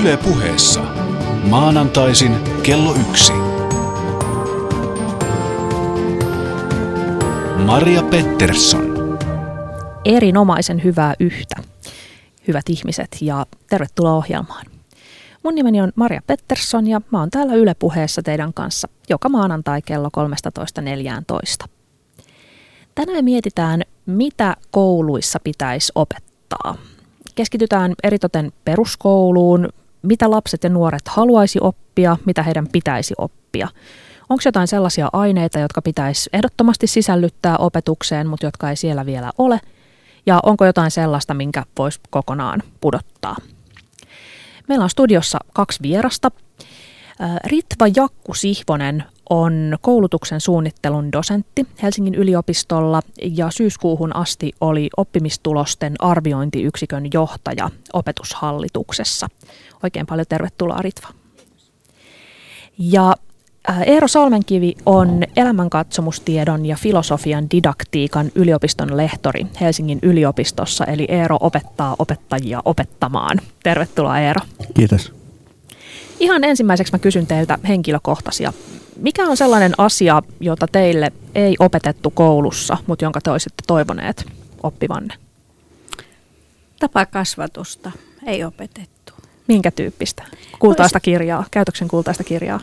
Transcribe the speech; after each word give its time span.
Yle 0.00 0.16
puheessa. 0.16 0.80
Maanantaisin 1.44 2.36
kello 2.62 2.94
yksi. 3.08 3.32
Maria 7.64 8.02
Pettersson. 8.02 8.96
Erinomaisen 10.04 10.84
hyvää 10.84 11.14
yhtä, 11.20 11.56
hyvät 12.48 12.68
ihmiset, 12.68 13.16
ja 13.20 13.46
tervetuloa 13.70 14.12
ohjelmaan. 14.12 14.66
Mun 15.42 15.54
nimeni 15.54 15.80
on 15.80 15.92
Maria 15.94 16.22
Pettersson 16.26 16.86
ja 16.86 17.00
mä 17.10 17.20
oon 17.20 17.30
täällä 17.30 17.54
Yle 17.54 17.74
puheessa 17.74 18.22
teidän 18.22 18.54
kanssa 18.54 18.88
joka 19.08 19.28
maanantai 19.28 19.82
kello 19.82 20.08
13.14. 21.64 21.68
Tänään 22.94 23.24
mietitään, 23.24 23.82
mitä 24.06 24.56
kouluissa 24.70 25.38
pitäisi 25.44 25.92
opettaa. 25.94 26.76
Keskitytään 27.34 27.94
eritoten 28.02 28.52
peruskouluun, 28.64 29.68
mitä 30.06 30.30
lapset 30.30 30.64
ja 30.64 30.70
nuoret 30.70 31.08
haluaisi 31.08 31.58
oppia, 31.62 32.16
mitä 32.24 32.42
heidän 32.42 32.68
pitäisi 32.72 33.14
oppia. 33.18 33.68
Onko 34.28 34.42
jotain 34.44 34.68
sellaisia 34.68 35.08
aineita, 35.12 35.58
jotka 35.58 35.82
pitäisi 35.82 36.30
ehdottomasti 36.32 36.86
sisällyttää 36.86 37.56
opetukseen, 37.56 38.26
mutta 38.26 38.46
jotka 38.46 38.70
ei 38.70 38.76
siellä 38.76 39.06
vielä 39.06 39.32
ole? 39.38 39.60
Ja 40.26 40.40
onko 40.42 40.66
jotain 40.66 40.90
sellaista, 40.90 41.34
minkä 41.34 41.64
voisi 41.78 42.00
kokonaan 42.10 42.62
pudottaa? 42.80 43.36
Meillä 44.68 44.82
on 44.82 44.90
studiossa 44.90 45.38
kaksi 45.54 45.78
vierasta. 45.82 46.30
Ritva 47.44 47.86
Jakku 47.96 48.34
Sihvonen 48.34 49.04
on 49.30 49.76
koulutuksen 49.80 50.40
suunnittelun 50.40 51.12
dosentti 51.12 51.66
Helsingin 51.82 52.14
yliopistolla 52.14 53.02
ja 53.22 53.50
syyskuuhun 53.50 54.16
asti 54.16 54.52
oli 54.60 54.90
oppimistulosten 54.96 55.94
arviointiyksikön 55.98 57.04
johtaja 57.14 57.70
opetushallituksessa. 57.92 59.28
Oikein 59.82 60.06
paljon 60.06 60.26
tervetuloa 60.28 60.78
Ritva. 60.82 61.08
Ja 62.78 63.14
Eero 63.86 64.08
Salmenkivi 64.08 64.74
on 64.86 65.22
elämänkatsomustiedon 65.36 66.66
ja 66.66 66.76
filosofian 66.76 67.50
didaktiikan 67.50 68.30
yliopiston 68.34 68.96
lehtori 68.96 69.46
Helsingin 69.60 69.98
yliopistossa, 70.02 70.84
eli 70.84 71.06
Eero 71.08 71.36
opettaa 71.40 71.96
opettajia 71.98 72.62
opettamaan. 72.64 73.38
Tervetuloa 73.62 74.18
Eero. 74.18 74.40
Kiitos. 74.74 75.12
Ihan 76.20 76.44
ensimmäiseksi 76.44 76.92
mä 76.92 76.98
kysyn 76.98 77.26
teiltä 77.26 77.58
henkilökohtaisia. 77.68 78.52
Mikä 78.96 79.24
on 79.24 79.36
sellainen 79.36 79.72
asia, 79.78 80.22
jota 80.40 80.66
teille 80.72 81.12
ei 81.34 81.56
opetettu 81.58 82.10
koulussa, 82.10 82.76
mutta 82.86 83.04
jonka 83.04 83.20
te 83.20 83.30
olisitte 83.30 83.62
toivoneet 83.66 84.26
oppivanne? 84.62 85.14
Tapakasvatusta 86.80 87.92
ei 88.26 88.44
opetettu. 88.44 89.12
Minkä 89.48 89.70
tyyppistä? 89.70 90.22
Kultaista 90.58 91.00
kirjaa, 91.00 91.44
käytöksen 91.50 91.88
kultaista 91.88 92.24
kirjaa? 92.24 92.60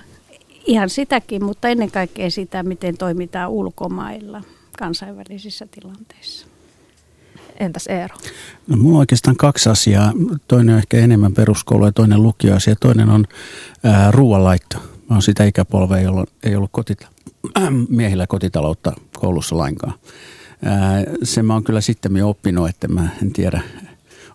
Ihan 0.65 0.89
sitäkin, 0.89 1.43
mutta 1.43 1.67
ennen 1.67 1.91
kaikkea 1.91 2.31
sitä, 2.31 2.63
miten 2.63 2.97
toimitaan 2.97 3.49
ulkomailla 3.49 4.41
kansainvälisissä 4.79 5.67
tilanteissa. 5.71 6.47
Entäs 7.59 7.87
Eero? 7.87 8.15
No, 8.67 8.77
mulla 8.77 8.95
on 8.95 8.99
oikeastaan 8.99 9.35
kaksi 9.35 9.69
asiaa. 9.69 10.11
Toinen 10.47 10.73
on 10.73 10.79
ehkä 10.79 10.97
enemmän 10.97 11.33
peruskoulu 11.33 11.85
ja 11.85 11.91
toinen 11.91 12.23
lukioasia. 12.23 12.75
Toinen 12.75 13.09
on 13.09 13.25
ää, 13.83 14.11
ruoanlaitto. 14.11 14.77
Mä 15.09 15.15
oon 15.15 15.21
sitä 15.21 15.43
ikäpolvea, 15.43 16.01
jolloin 16.01 16.27
ei 16.43 16.55
ollut 16.55 16.71
kotita- 16.71 17.07
miehillä 17.89 18.27
kotitaloutta 18.27 18.93
koulussa 19.19 19.57
lainkaan. 19.57 19.93
Ää, 20.65 21.03
se 21.23 21.43
mä 21.43 21.53
oon 21.53 21.63
kyllä 21.63 21.81
sitten 21.81 22.23
oppinut, 22.23 22.69
että 22.69 22.87
mä 22.87 23.09
en 23.23 23.33
tiedä, 23.33 23.61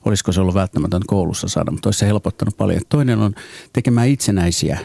olisiko 0.05 0.33
se 0.33 0.41
ollut 0.41 0.55
välttämätön 0.55 1.03
koulussa 1.07 1.49
saada, 1.49 1.71
mutta 1.71 1.89
olisi 1.89 1.99
se 1.99 2.07
helpottanut 2.07 2.57
paljon. 2.57 2.81
Toinen 2.89 3.19
on 3.19 3.35
tekemään 3.73 4.09
itsenäisiä 4.09 4.79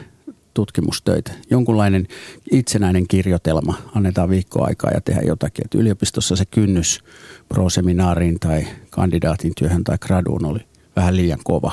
tutkimustöitä. 0.54 1.32
Jonkunlainen 1.50 2.08
itsenäinen 2.52 3.08
kirjoitelma 3.08 3.78
annetaan 3.96 4.30
viikko 4.30 4.66
aikaa 4.66 4.92
ja 4.92 5.02
tehdä 5.02 5.22
jotakin. 5.22 5.66
Et 5.66 5.76
yliopistossa 5.76 6.36
se 6.36 6.46
kynnys 6.46 7.04
pro-seminaariin 7.50 8.40
tai 8.40 8.68
kandidaatin 8.90 9.52
työhön 9.58 9.84
tai 9.84 9.98
graduun 9.98 10.46
oli 10.46 10.60
vähän 10.96 11.16
liian 11.16 11.40
kova, 11.44 11.72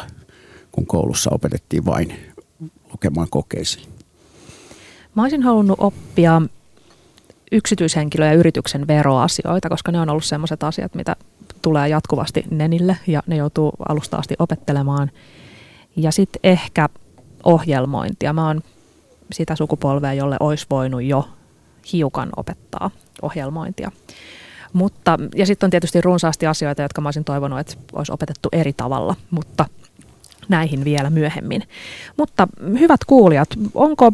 kun 0.73 0.87
koulussa 0.87 1.31
opetettiin 1.33 1.85
vain 1.85 2.13
lukemaan 2.93 3.29
kokeisiin. 3.31 4.00
Mä 5.21 5.25
olisin 5.25 5.43
halunnut 5.43 5.79
oppia 5.81 6.43
yksityishenkilö- 7.53 8.27
ja 8.27 8.33
yrityksen 8.33 8.87
veroasioita, 8.87 9.69
koska 9.69 9.93
ne 9.93 10.01
on 10.01 10.11
ollut 10.11 10.25
sellaiset 10.25 10.63
asiat, 10.63 10.95
mitä 10.95 11.17
tulee 11.63 11.89
jatkuvasti 11.89 12.45
nenille 12.51 12.97
ja 13.07 13.23
ne 13.27 13.37
joutuu 13.37 13.73
alusta 13.89 14.17
asti 14.17 14.35
opettelemaan. 14.39 15.11
Ja 15.97 16.13
sitten 16.13 16.41
ehkä 16.45 16.89
ohjelmointia. 17.45 18.33
Mä 18.33 18.47
oon 18.47 18.61
sitä 19.33 19.57
sukupolvea, 19.57 20.13
jolle 20.13 20.37
olisi 20.41 20.67
voinut 20.71 21.03
jo 21.03 21.29
hiukan 21.93 22.31
opettaa 22.37 22.91
ohjelmointia. 23.23 23.93
Mutta, 24.73 25.19
ja 25.35 25.47
sitten 25.47 25.67
on 25.67 25.71
tietysti 25.71 26.01
runsaasti 26.01 26.47
asioita, 26.47 26.83
jotka 26.83 27.01
mä 27.01 27.07
olisin 27.07 27.25
toivonut, 27.25 27.59
että 27.59 27.75
olisi 27.93 28.13
opetettu 28.13 28.49
eri 28.53 28.73
tavalla, 28.73 29.17
mutta 29.31 29.67
näihin 30.51 30.85
vielä 30.85 31.11
myöhemmin. 31.11 31.63
Mutta 32.17 32.49
hyvät 32.79 33.05
kuulijat, 33.05 33.49
onko 33.75 34.13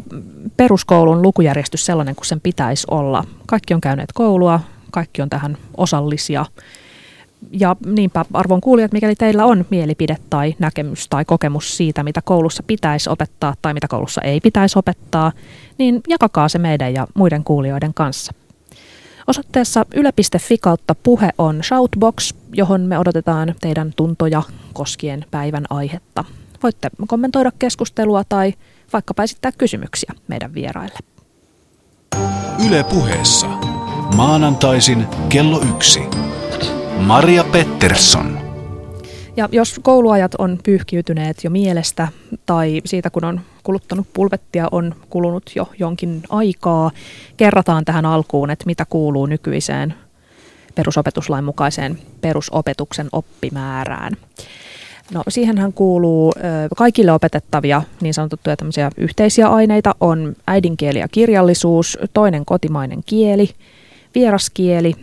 peruskoulun 0.57 1.21
lukujärjestys 1.21 1.85
sellainen 1.85 2.15
kuin 2.15 2.25
sen 2.25 2.41
pitäisi 2.41 2.87
olla? 2.91 3.23
Kaikki 3.45 3.73
on 3.73 3.81
käyneet 3.81 4.09
koulua, 4.13 4.59
kaikki 4.91 5.21
on 5.21 5.29
tähän 5.29 5.57
osallisia– 5.77 6.45
ja 7.51 7.75
niinpä 7.85 8.25
arvon 8.33 8.61
kuulijat, 8.61 8.91
mikäli 8.91 9.15
teillä 9.15 9.45
on 9.45 9.65
mielipide 9.69 10.17
tai 10.29 10.55
näkemys 10.59 11.07
tai 11.07 11.25
kokemus 11.25 11.77
siitä, 11.77 12.03
mitä 12.03 12.21
koulussa 12.21 12.63
pitäisi 12.63 13.09
opettaa 13.09 13.53
tai 13.61 13.73
mitä 13.73 13.87
koulussa 13.87 14.21
ei 14.21 14.39
pitäisi 14.39 14.79
opettaa, 14.79 15.31
niin 15.77 16.01
jakakaa 16.07 16.49
se 16.49 16.59
meidän 16.59 16.93
ja 16.93 17.07
muiden 17.13 17.43
kuulijoiden 17.43 17.93
kanssa. 17.93 18.33
Osoitteessa 19.27 19.85
yle.fi 19.95 20.57
kautta 20.57 20.95
puhe 20.95 21.29
on 21.37 21.63
Shoutbox, 21.63 22.33
johon 22.53 22.81
me 22.81 22.99
odotetaan 22.99 23.55
teidän 23.61 23.93
tuntoja 23.95 24.43
koskien 24.73 25.25
päivän 25.31 25.65
aihetta. 25.69 26.25
Voitte 26.63 26.89
kommentoida 27.07 27.51
keskustelua 27.59 28.23
tai 28.29 28.53
vaikkapa 28.93 29.23
esittää 29.23 29.51
kysymyksiä 29.51 30.13
meidän 30.27 30.53
vieraille. 30.53 30.99
Yle 32.67 32.83
puheessa. 32.83 33.47
Maanantaisin 34.15 35.07
kello 35.29 35.61
yksi. 35.61 35.99
Maria 36.99 37.43
Pettersson. 37.43 38.46
Ja 39.37 39.49
jos 39.51 39.79
kouluajat 39.83 40.35
on 40.35 40.59
pyyhkiytyneet 40.63 41.43
jo 41.43 41.49
mielestä 41.49 42.07
tai 42.45 42.81
siitä 42.85 43.09
kun 43.09 43.25
on 43.25 43.41
kuluttanut 43.63 44.07
pulvettia 44.13 44.67
on 44.71 44.95
kulunut 45.09 45.51
jo 45.55 45.69
jonkin 45.79 46.23
aikaa, 46.29 46.91
kerrataan 47.37 47.85
tähän 47.85 48.05
alkuun, 48.05 48.49
että 48.49 48.65
mitä 48.65 48.85
kuuluu 48.89 49.25
nykyiseen 49.25 49.93
perusopetuslain 50.75 51.45
mukaiseen 51.45 51.99
perusopetuksen 52.21 53.09
oppimäärään. 53.11 54.13
No 55.13 55.23
siihenhän 55.29 55.73
kuuluu 55.73 56.33
kaikille 56.77 57.11
opetettavia 57.11 57.81
niin 58.01 58.13
sanottuja 58.13 58.57
tämmöisiä 58.57 58.91
yhteisiä 58.97 59.47
aineita 59.47 59.95
on 59.99 60.35
äidinkieli 60.47 60.99
ja 60.99 61.07
kirjallisuus, 61.07 61.97
toinen 62.13 62.45
kotimainen 62.45 62.99
kieli, 63.05 63.49
vieraskieli, 64.15 64.93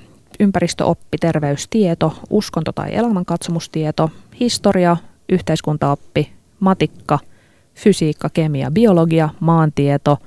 ympäristöoppi, 0.40 1.18
terveystieto, 1.20 2.14
uskonto- 2.30 2.72
tai 2.72 2.94
elämänkatsomustieto, 2.94 4.10
historia, 4.40 4.96
yhteiskuntaoppi, 5.28 6.32
matikka, 6.60 7.18
fysiikka, 7.74 8.28
kemia, 8.28 8.70
biologia, 8.70 9.28
maantieto, 9.40 10.18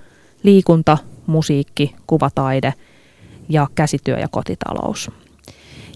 liikunta, 0.44 0.98
musiikki, 1.28 1.96
kuvataide 2.08 2.74
ja 3.50 3.68
käsityö 3.76 4.20
ja 4.20 4.28
kotitalous. 4.28 5.12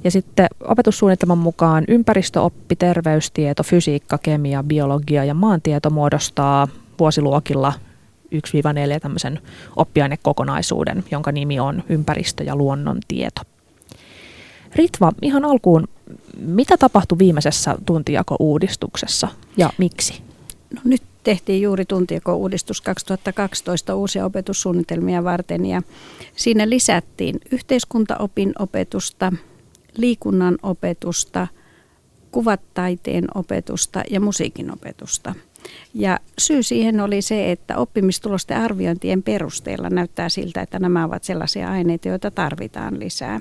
Ja 0.04 0.12
sitten 0.12 0.48
opetussuunnitelman 0.64 1.38
mukaan 1.38 1.84
ympäristöoppi, 1.88 2.76
terveystieto, 2.76 3.64
fysiikka, 3.64 4.18
kemia, 4.18 4.64
biologia 4.64 5.26
ja 5.26 5.34
maantieto 5.34 5.90
muodostaa 5.90 6.68
vuosiluokilla 7.00 7.74
1-4 8.36 9.00
tämmöisen 9.02 9.40
oppiainekokonaisuuden, 9.76 11.04
jonka 11.12 11.32
nimi 11.32 11.60
on 11.60 11.84
ympäristö- 11.90 12.44
ja 12.44 12.56
luonnontieto. 12.56 13.42
Ritva, 14.76 15.12
ihan 15.22 15.46
alkuun, 15.46 15.88
mitä 16.38 16.78
tapahtui 16.78 17.18
viimeisessä 17.18 17.76
tuntijako-uudistuksessa 17.86 19.28
ja 19.58 19.70
miksi? 19.78 20.22
No, 20.76 20.82
nyt 20.84 21.02
tehtiin 21.24 21.62
juuri 21.62 21.86
tuntijako-uudistus 21.86 22.82
2012 22.82 23.96
uusia 23.96 24.26
opetussuunnitelmia 24.26 25.24
varten 25.24 25.66
ja 25.66 25.82
siinä 26.36 26.70
lisättiin 26.70 27.40
yhteiskuntaopin 27.52 28.54
opetusta, 28.60 29.34
liikunnan 29.98 30.58
opetusta, 30.64 31.48
kuvataiteen 32.32 33.28
opetusta 33.36 34.04
ja 34.10 34.20
musiikin 34.20 34.74
opetusta. 34.74 35.36
Ja 35.94 36.20
syy 36.40 36.64
siihen 36.64 37.02
oli 37.02 37.22
se, 37.22 37.52
että 37.52 37.78
oppimistulosten 37.78 38.58
arviointien 38.58 39.24
perusteella 39.24 39.90
näyttää 39.90 40.30
siltä, 40.30 40.62
että 40.62 40.80
nämä 40.80 41.06
ovat 41.06 41.24
sellaisia 41.24 41.72
aineita, 41.72 42.08
joita 42.08 42.32
tarvitaan 42.32 43.00
lisää 43.00 43.40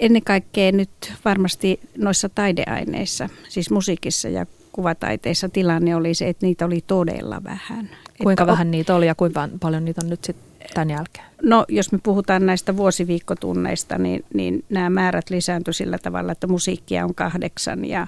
ennen 0.00 0.22
kaikkea 0.22 0.72
nyt 0.72 0.90
varmasti 1.24 1.80
noissa 1.98 2.28
taideaineissa, 2.28 3.28
siis 3.48 3.70
musiikissa 3.70 4.28
ja 4.28 4.46
kuvataiteessa 4.72 5.48
tilanne 5.48 5.96
oli 5.96 6.14
se, 6.14 6.28
että 6.28 6.46
niitä 6.46 6.64
oli 6.66 6.84
todella 6.86 7.44
vähän. 7.44 7.90
Kuinka 8.22 8.42
että 8.42 8.52
vähän 8.52 8.70
niitä 8.70 8.94
oli 8.94 9.06
ja 9.06 9.14
kuinka 9.14 9.48
paljon 9.60 9.84
niitä 9.84 10.00
on 10.04 10.10
nyt 10.10 10.24
sitten 10.24 10.68
tämän 10.74 10.90
jälkeen? 10.90 11.26
No 11.42 11.64
jos 11.68 11.92
me 11.92 11.98
puhutaan 12.02 12.46
näistä 12.46 12.76
vuosiviikkotunneista, 12.76 13.98
niin, 13.98 14.24
niin 14.34 14.64
nämä 14.68 14.90
määrät 14.90 15.30
lisääntyivät 15.30 15.76
sillä 15.76 15.98
tavalla, 15.98 16.32
että 16.32 16.46
musiikkia 16.46 17.04
on 17.04 17.14
kahdeksan 17.14 17.84
ja, 17.84 18.06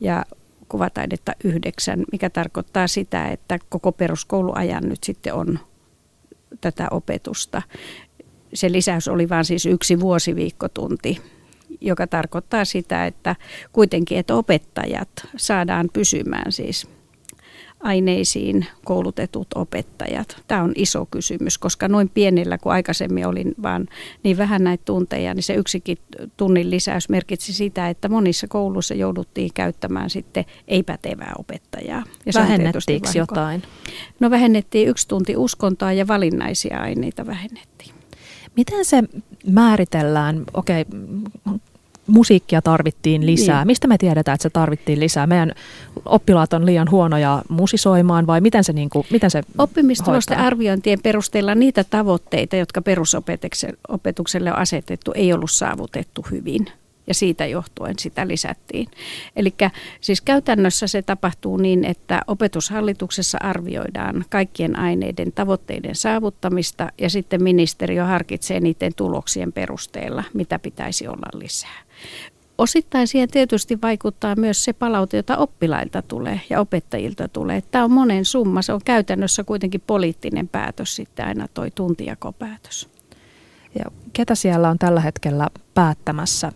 ja 0.00 0.24
kuvataidetta 0.68 1.32
yhdeksän, 1.44 2.04
mikä 2.12 2.30
tarkoittaa 2.30 2.86
sitä, 2.86 3.28
että 3.28 3.58
koko 3.68 3.92
peruskouluajan 3.92 4.88
nyt 4.88 5.04
sitten 5.04 5.34
on 5.34 5.58
tätä 6.60 6.88
opetusta. 6.90 7.62
Se 8.54 8.72
lisäys 8.72 9.08
oli 9.08 9.28
vain 9.28 9.44
siis 9.44 9.66
yksi 9.66 10.00
vuosiviikkotunti, 10.00 11.20
joka 11.80 12.06
tarkoittaa 12.06 12.64
sitä, 12.64 13.06
että 13.06 13.36
kuitenkin, 13.72 14.18
että 14.18 14.34
opettajat 14.34 15.08
saadaan 15.36 15.88
pysymään 15.92 16.52
siis 16.52 16.86
aineisiin 17.84 18.66
koulutetut 18.84 19.46
opettajat. 19.54 20.42
Tämä 20.48 20.62
on 20.62 20.72
iso 20.76 21.06
kysymys, 21.06 21.58
koska 21.58 21.88
noin 21.88 22.08
pienellä 22.08 22.58
kuin 22.58 22.72
aikaisemmin 22.72 23.26
olin 23.26 23.54
vaan 23.62 23.88
niin 24.22 24.38
vähän 24.38 24.64
näitä 24.64 24.84
tunteja, 24.84 25.34
niin 25.34 25.42
se 25.42 25.54
yksikin 25.54 25.98
tunnin 26.36 26.70
lisäys 26.70 27.08
merkitsi 27.08 27.52
sitä, 27.52 27.88
että 27.88 28.08
monissa 28.08 28.46
kouluissa 28.48 28.94
jouduttiin 28.94 29.50
käyttämään 29.54 30.10
sitten 30.10 30.44
ei-pätevää 30.68 31.32
opettajaa. 31.38 32.04
Ja 32.26 32.32
Vähennettiinkö 32.34 33.08
jotain? 33.14 33.62
No 34.20 34.30
vähennettiin 34.30 34.88
yksi 34.88 35.08
tunti 35.08 35.36
uskontoa 35.36 35.92
ja 35.92 36.06
valinnaisia 36.06 36.80
aineita 36.80 37.26
vähennettiin. 37.26 37.93
Miten 38.56 38.84
se 38.84 39.02
määritellään? 39.46 40.44
Okei, 40.54 40.84
okay, 40.88 41.58
musiikkia 42.06 42.62
tarvittiin 42.62 43.26
lisää. 43.26 43.60
Niin. 43.60 43.66
Mistä 43.66 43.86
me 43.86 43.98
tiedetään, 43.98 44.34
että 44.34 44.42
se 44.42 44.50
tarvittiin 44.50 45.00
lisää? 45.00 45.26
Meidän 45.26 45.52
oppilaat 46.04 46.52
on 46.52 46.66
liian 46.66 46.90
huonoja 46.90 47.42
musisoimaan 47.48 48.26
vai 48.26 48.40
miten 48.40 48.64
se, 48.64 48.72
niin 48.72 48.90
kuin, 48.90 49.06
miten 49.10 49.30
se 49.30 49.42
Oppimistulosten 49.58 50.38
arviointien 50.38 51.00
perusteella 51.02 51.54
niitä 51.54 51.84
tavoitteita, 51.84 52.56
jotka 52.56 52.82
perusopetukselle 52.82 54.52
on 54.52 54.58
asetettu, 54.58 55.12
ei 55.14 55.32
ollut 55.32 55.50
saavutettu 55.50 56.26
hyvin 56.30 56.66
ja 57.06 57.14
siitä 57.14 57.46
johtuen 57.46 57.94
sitä 57.98 58.28
lisättiin. 58.28 58.88
Eli 59.36 59.54
siis 60.00 60.20
käytännössä 60.20 60.86
se 60.86 61.02
tapahtuu 61.02 61.56
niin, 61.56 61.84
että 61.84 62.22
opetushallituksessa 62.26 63.38
arvioidaan 63.40 64.24
kaikkien 64.30 64.78
aineiden 64.78 65.32
tavoitteiden 65.32 65.94
saavuttamista 65.94 66.92
ja 66.98 67.10
sitten 67.10 67.42
ministeriö 67.42 68.04
harkitsee 68.04 68.60
niiden 68.60 68.92
tuloksien 68.96 69.52
perusteella, 69.52 70.24
mitä 70.34 70.58
pitäisi 70.58 71.08
olla 71.08 71.28
lisää. 71.34 71.84
Osittain 72.58 73.08
siihen 73.08 73.30
tietysti 73.30 73.78
vaikuttaa 73.82 74.36
myös 74.36 74.64
se 74.64 74.72
palaute, 74.72 75.16
jota 75.16 75.36
oppilailta 75.36 76.02
tulee 76.02 76.40
ja 76.50 76.60
opettajilta 76.60 77.28
tulee. 77.28 77.62
Tämä 77.70 77.84
on 77.84 77.90
monen 77.90 78.24
summa, 78.24 78.62
se 78.62 78.72
on 78.72 78.80
käytännössä 78.84 79.44
kuitenkin 79.44 79.80
poliittinen 79.86 80.48
päätös 80.48 80.96
sitten 80.96 81.26
aina 81.26 81.48
toi 81.48 81.70
tuntijakopäätös. 81.70 82.88
Ja 83.78 83.84
ketä 84.12 84.34
siellä 84.34 84.68
on 84.68 84.78
tällä 84.78 85.00
hetkellä 85.00 85.48
päättämässä 85.74 86.52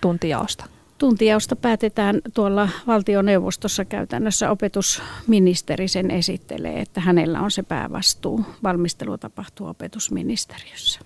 tuntijaosta? 0.00 0.64
Tuntijaosta 0.98 1.56
päätetään 1.56 2.20
tuolla 2.34 2.68
valtioneuvostossa 2.86 3.84
käytännössä. 3.84 4.50
Opetusministeri 4.50 5.88
sen 5.88 6.10
esittelee, 6.10 6.80
että 6.80 7.00
hänellä 7.00 7.40
on 7.40 7.50
se 7.50 7.62
päävastuu. 7.62 8.44
Valmistelu 8.62 9.18
tapahtuu 9.18 9.66
opetusministeriössä. 9.66 11.00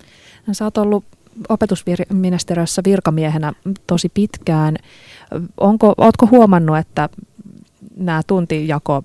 No, 0.47 0.55
sä 0.55 0.65
oot 0.65 0.79
ollut 0.79 1.05
opetusministeriössä 1.49 2.83
virkamiehenä 2.85 3.53
tosi 3.87 4.09
pitkään. 4.09 4.77
Onko, 5.57 5.95
ootko 5.99 6.27
huomannut, 6.27 6.79
että 6.79 7.09
nämä 7.97 8.23
tuntijako 8.27 9.05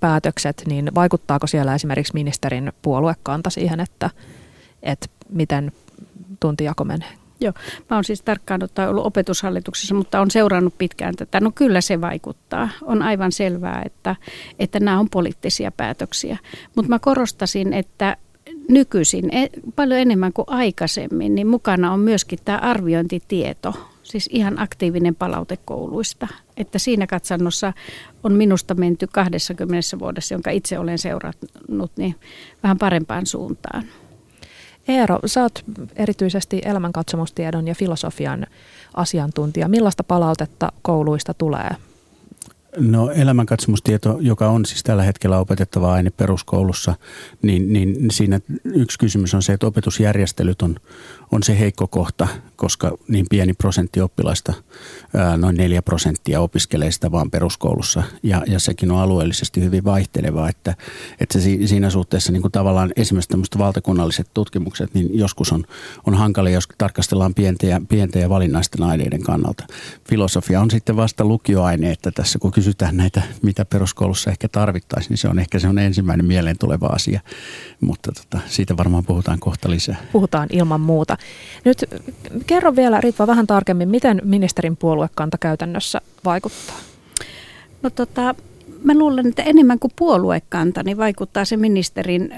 päätökset, 0.00 0.62
niin 0.66 0.94
vaikuttaako 0.94 1.46
siellä 1.46 1.74
esimerkiksi 1.74 2.14
ministerin 2.14 2.72
puoluekanta 2.82 3.50
siihen, 3.50 3.80
että, 3.80 4.10
että 4.82 5.06
miten 5.28 5.72
tuntijako 6.40 6.84
menee? 6.84 7.25
Joo, 7.40 7.52
mä 7.90 7.96
oon 7.96 8.04
siis 8.04 8.22
tarkkaan 8.22 8.62
ottaa 8.62 8.88
ollut 8.88 9.06
opetushallituksessa, 9.06 9.94
mutta 9.94 10.20
on 10.20 10.30
seurannut 10.30 10.78
pitkään 10.78 11.14
tätä. 11.14 11.40
No 11.40 11.52
kyllä 11.54 11.80
se 11.80 12.00
vaikuttaa. 12.00 12.68
On 12.82 13.02
aivan 13.02 13.32
selvää, 13.32 13.82
että, 13.86 14.16
että 14.58 14.80
nämä 14.80 15.00
on 15.00 15.10
poliittisia 15.10 15.72
päätöksiä. 15.72 16.38
Mutta 16.76 16.88
mä 16.88 16.98
korostasin, 16.98 17.72
että 17.72 18.16
nykyisin 18.68 19.34
e, 19.34 19.48
paljon 19.76 20.00
enemmän 20.00 20.32
kuin 20.32 20.44
aikaisemmin, 20.48 21.34
niin 21.34 21.46
mukana 21.46 21.92
on 21.92 22.00
myöskin 22.00 22.38
tämä 22.44 22.58
arviointitieto, 22.58 23.74
siis 24.02 24.28
ihan 24.32 24.58
aktiivinen 24.60 25.14
palaute 25.14 25.58
kouluista. 25.64 26.28
Että 26.56 26.78
siinä 26.78 27.06
katsannossa 27.06 27.72
on 28.24 28.32
minusta 28.32 28.74
menty 28.74 29.06
20 29.12 29.98
vuodessa, 29.98 30.34
jonka 30.34 30.50
itse 30.50 30.78
olen 30.78 30.98
seurannut, 30.98 31.92
niin 31.96 32.14
vähän 32.62 32.78
parempaan 32.78 33.26
suuntaan. 33.26 33.84
Eero, 34.88 35.18
sä 35.26 35.42
oot 35.42 35.64
erityisesti 35.96 36.62
elämänkatsomustiedon 36.64 37.68
ja 37.68 37.74
filosofian 37.74 38.46
asiantuntija. 38.94 39.68
Millaista 39.68 40.04
palautetta 40.04 40.72
kouluista 40.82 41.34
tulee 41.34 41.70
No 42.78 43.10
elämänkatsomustieto, 43.10 44.18
joka 44.20 44.48
on 44.48 44.66
siis 44.66 44.82
tällä 44.82 45.02
hetkellä 45.02 45.38
opetettava 45.38 45.92
aine 45.92 46.10
peruskoulussa, 46.10 46.94
niin, 47.42 47.72
niin 47.72 48.10
siinä 48.10 48.40
yksi 48.64 48.98
kysymys 48.98 49.34
on 49.34 49.42
se, 49.42 49.52
että 49.52 49.66
opetusjärjestelyt 49.66 50.62
on, 50.62 50.76
on 51.32 51.42
se 51.42 51.58
heikko 51.58 51.86
kohta, 51.86 52.28
koska 52.56 52.98
niin 53.08 53.26
pieni 53.30 53.54
prosentti 53.54 54.00
oppilaista, 54.00 54.52
noin 55.36 55.56
neljä 55.56 55.82
prosenttia 55.82 56.40
opiskelee 56.40 56.90
sitä 56.90 57.12
vaan 57.12 57.30
peruskoulussa 57.30 58.02
ja, 58.22 58.42
ja 58.46 58.58
sekin 58.58 58.90
on 58.90 58.98
alueellisesti 58.98 59.60
hyvin 59.60 59.84
vaihtelevaa, 59.84 60.48
että, 60.48 60.74
että 61.20 61.38
siinä 61.40 61.90
suhteessa 61.90 62.32
niin 62.32 62.42
kuin 62.42 62.52
tavallaan 62.52 62.92
esimerkiksi 62.96 63.28
tämmöiset 63.28 63.58
valtakunnalliset 63.58 64.30
tutkimukset, 64.34 64.94
niin 64.94 65.18
joskus 65.18 65.52
on, 65.52 65.64
on 66.06 66.14
hankalia, 66.14 66.54
jos 66.54 66.68
tarkastellaan 66.78 67.34
pienten 67.34 67.70
ja, 67.70 67.80
pienten 67.88 68.22
ja 68.22 68.28
valinnaisten 68.28 68.82
aineiden 68.82 69.22
kannalta. 69.22 69.66
Filosofia 70.08 70.60
on 70.60 70.70
sitten 70.70 70.96
vasta 70.96 71.24
lukioaine, 71.24 71.90
että 71.90 72.10
tässä 72.10 72.38
kun 72.38 72.52
kysytään 72.66 72.96
näitä, 72.96 73.22
mitä 73.42 73.64
peruskoulussa 73.64 74.30
ehkä 74.30 74.48
tarvittaisiin, 74.48 75.10
niin 75.10 75.18
se 75.18 75.28
on 75.28 75.38
ehkä 75.38 75.58
se 75.58 75.68
on 75.68 75.78
ensimmäinen 75.78 76.26
mieleen 76.26 76.58
tuleva 76.60 76.86
asia, 76.86 77.20
mutta 77.80 78.12
tota, 78.12 78.40
siitä 78.46 78.76
varmaan 78.76 79.04
puhutaan 79.04 79.38
kohta 79.38 79.70
lisää. 79.70 79.96
Puhutaan 80.12 80.48
ilman 80.52 80.80
muuta. 80.80 81.16
Nyt 81.64 81.84
kerro 82.46 82.76
vielä 82.76 83.00
Ritva 83.00 83.26
vähän 83.26 83.46
tarkemmin, 83.46 83.88
miten 83.88 84.20
ministerin 84.24 84.76
puoluekanta 84.76 85.38
käytännössä 85.38 86.00
vaikuttaa? 86.24 86.76
No 87.82 87.90
tota, 87.90 88.34
mä 88.84 88.94
luulen, 88.94 89.26
että 89.26 89.42
enemmän 89.42 89.78
kuin 89.78 89.92
puoluekanta, 89.96 90.82
niin 90.82 90.96
vaikuttaa 90.96 91.44
se 91.44 91.56
ministerin 91.56 92.34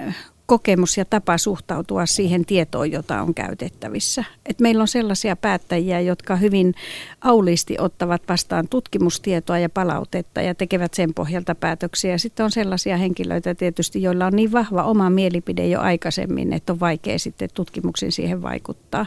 kokemus 0.48 0.96
ja 0.96 1.04
tapa 1.04 1.38
suhtautua 1.38 2.06
siihen 2.06 2.44
tietoon, 2.44 2.92
jota 2.92 3.22
on 3.22 3.34
käytettävissä. 3.34 4.24
Et 4.46 4.60
meillä 4.60 4.82
on 4.82 4.88
sellaisia 4.88 5.36
päättäjiä, 5.36 6.00
jotka 6.00 6.36
hyvin 6.36 6.74
auliisti 7.20 7.76
ottavat 7.78 8.22
vastaan 8.28 8.68
tutkimustietoa 8.68 9.58
ja 9.58 9.68
palautetta 9.68 10.42
ja 10.42 10.54
tekevät 10.54 10.94
sen 10.94 11.14
pohjalta 11.14 11.54
päätöksiä. 11.54 12.18
Sitten 12.18 12.44
on 12.44 12.50
sellaisia 12.50 12.96
henkilöitä 12.96 13.54
tietysti, 13.54 14.02
joilla 14.02 14.26
on 14.26 14.36
niin 14.36 14.52
vahva 14.52 14.82
oma 14.82 15.10
mielipide 15.10 15.66
jo 15.66 15.80
aikaisemmin, 15.80 16.52
että 16.52 16.72
on 16.72 16.80
vaikea 16.80 17.18
sitten 17.18 17.48
tutkimuksin 17.54 18.12
siihen 18.12 18.42
vaikuttaa. 18.42 19.06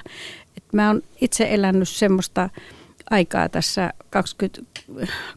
Et 0.57 0.63
mä 0.74 0.88
oon 0.88 1.01
itse 1.21 1.48
elänyt 1.50 1.89
semmoista 1.89 2.50
aikaa 3.10 3.50
tässä 3.50 3.93
20, 4.10 4.62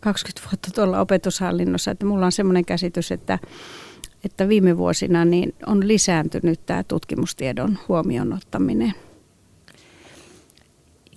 20 0.01 0.49
vuotta 0.51 0.71
tuolla 0.75 1.01
opetushallinnossa, 1.01 1.91
että 1.91 2.07
mulla 2.07 2.27
on 2.27 2.33
semmoinen 2.33 2.65
käsitys, 2.65 3.13
että 3.13 3.39
että 4.25 4.49
viime 4.49 4.77
vuosina 4.77 5.25
niin 5.25 5.55
on 5.67 5.89
lisääntynyt 5.89 6.61
tämä 6.67 6.83
tutkimustiedon 6.83 7.79
huomioon 7.89 8.33
ottaminen. 8.33 8.95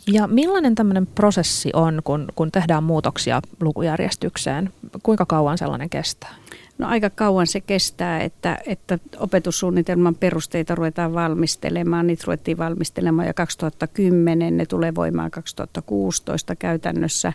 Ja 0.07 0.27
millainen 0.27 0.75
tämmöinen 0.75 1.07
prosessi 1.07 1.69
on, 1.73 2.01
kun, 2.03 2.27
kun 2.35 2.51
tehdään 2.51 2.83
muutoksia 2.83 3.41
lukujärjestykseen? 3.61 4.73
Kuinka 5.03 5.25
kauan 5.25 5.57
sellainen 5.57 5.89
kestää? 5.89 6.35
No 6.77 6.87
aika 6.87 7.09
kauan 7.09 7.47
se 7.47 7.61
kestää, 7.61 8.19
että, 8.19 8.57
että 8.65 8.99
opetussuunnitelman 9.19 10.15
perusteita 10.15 10.75
ruvetaan 10.75 11.13
valmistelemaan. 11.13 12.07
Niitä 12.07 12.23
ruvettiin 12.27 12.57
valmistelemaan 12.57 13.27
jo 13.27 13.33
2010, 13.33 14.57
ne 14.57 14.65
tulee 14.65 14.95
voimaan 14.95 15.31
2016 15.31 16.55
käytännössä. 16.55 17.33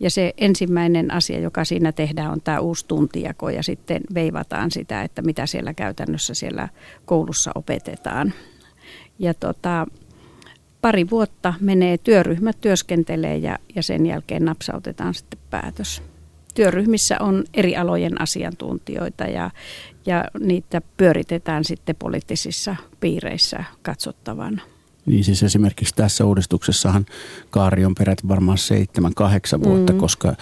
Ja 0.00 0.10
se 0.10 0.34
ensimmäinen 0.38 1.10
asia, 1.10 1.38
joka 1.38 1.64
siinä 1.64 1.92
tehdään, 1.92 2.32
on 2.32 2.40
tämä 2.40 2.60
uusi 2.60 2.86
tuntijako 2.88 3.50
ja 3.50 3.62
sitten 3.62 4.00
veivataan 4.14 4.70
sitä, 4.70 5.02
että 5.02 5.22
mitä 5.22 5.46
siellä 5.46 5.74
käytännössä 5.74 6.34
siellä 6.34 6.68
koulussa 7.04 7.50
opetetaan. 7.54 8.32
Ja 9.18 9.34
tota, 9.34 9.86
pari 10.80 11.10
vuotta 11.10 11.54
menee, 11.60 11.98
työryhmät 11.98 12.60
työskentelee 12.60 13.36
ja, 13.36 13.58
ja 13.74 13.82
sen 13.82 14.06
jälkeen 14.06 14.44
napsautetaan 14.44 15.14
sitten 15.14 15.38
päätös 15.50 16.11
työryhmissä 16.54 17.16
on 17.20 17.44
eri 17.54 17.76
alojen 17.76 18.20
asiantuntijoita 18.20 19.24
ja, 19.24 19.50
ja 20.06 20.24
niitä 20.40 20.82
pyöritetään 20.96 21.64
sitten 21.64 21.96
poliittisissa 21.96 22.76
piireissä 23.00 23.64
katsottavan. 23.82 24.62
Niin 25.06 25.24
siis 25.24 25.42
esimerkiksi 25.42 25.94
tässä 25.94 26.24
uudistuksessahan 26.24 27.06
kaari 27.50 27.84
on 27.84 27.94
peräti 27.94 28.28
varmaan 28.28 28.58
seitsemän, 28.58 29.14
kahdeksan 29.14 29.62
vuotta, 29.62 29.92
mm. 29.92 29.98
koska 29.98 30.34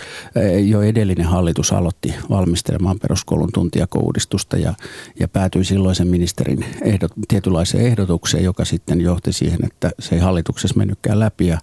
jo 0.66 0.82
edellinen 0.82 1.26
hallitus 1.26 1.72
aloitti 1.72 2.14
valmistelemaan 2.30 2.98
peruskoulun 2.98 3.52
tuntijakouudistusta 3.54 4.56
ja, 4.56 4.74
ja 5.20 5.28
päätyi 5.28 5.64
silloisen 5.64 6.08
ministerin 6.08 6.64
ehdot, 6.82 7.12
tietynlaiseen 7.28 7.86
ehdotukseen, 7.86 8.44
joka 8.44 8.64
sitten 8.64 9.00
johti 9.00 9.32
siihen, 9.32 9.60
että 9.64 9.90
se 9.98 10.14
ei 10.14 10.20
hallituksessa 10.20 10.78
mennytkään 10.78 11.20
läpi 11.20 11.46
ja 11.46 11.58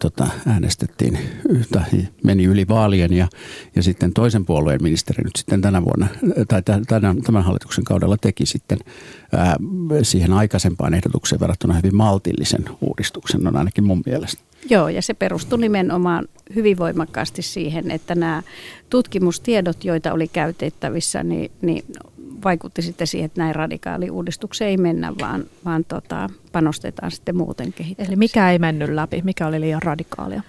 tota, 0.00 0.26
äänestettiin, 0.46 1.18
tai 1.72 2.08
meni 2.24 2.44
yli 2.44 2.68
vaalien 2.68 3.12
ja, 3.12 3.28
ja 3.76 3.82
sitten 3.82 4.12
toisen 4.12 4.44
puolueen 4.44 4.82
ministeri 4.82 5.24
nyt 5.24 5.36
sitten 5.36 5.60
tänä 5.60 5.84
vuonna, 5.84 6.06
tai 6.48 6.62
tämän, 6.62 7.22
tämän 7.22 7.44
hallituksen 7.44 7.84
kaudella 7.84 8.16
teki 8.16 8.46
sitten 8.46 8.78
ää, 9.32 9.56
siihen 10.02 10.32
aikaisempaan 10.32 10.94
ehdotukseen 10.94 11.40
verrattuna 11.40 11.74
hyvin 11.74 11.96
maltillisen 11.96 12.64
uudistuksen, 12.80 13.46
on 13.46 13.56
ainakin 13.56 13.84
mun 13.84 14.02
mielestä. 14.06 14.42
Joo, 14.70 14.88
ja 14.88 15.02
se 15.02 15.14
perustui 15.14 15.58
nimenomaan 15.58 16.28
hyvin 16.54 16.78
voimakkaasti 16.78 17.42
siihen, 17.42 17.90
että 17.90 18.14
nämä 18.14 18.42
tutkimustiedot, 18.90 19.84
joita 19.84 20.12
oli 20.12 20.28
käytettävissä, 20.28 21.22
niin, 21.22 21.50
niin 21.62 21.84
vaikutti 22.44 22.82
sitten 22.82 23.06
siihen, 23.06 23.26
että 23.26 23.40
näin 23.40 23.54
radikaali 23.54 24.10
uudistukseen 24.10 24.70
ei 24.70 24.76
mennä, 24.76 25.12
vaan, 25.20 25.44
vaan 25.64 25.84
tota, 25.84 26.30
panostetaan 26.52 27.10
sitten 27.10 27.36
muuten 27.36 27.72
kehittämiseen. 27.72 28.12
Eli 28.12 28.16
mikä 28.16 28.50
ei 28.50 28.58
mennyt 28.58 28.90
läpi? 28.90 29.22
Mikä 29.24 29.46
oli 29.46 29.60
liian 29.60 29.82
radikaalia? 29.82 30.42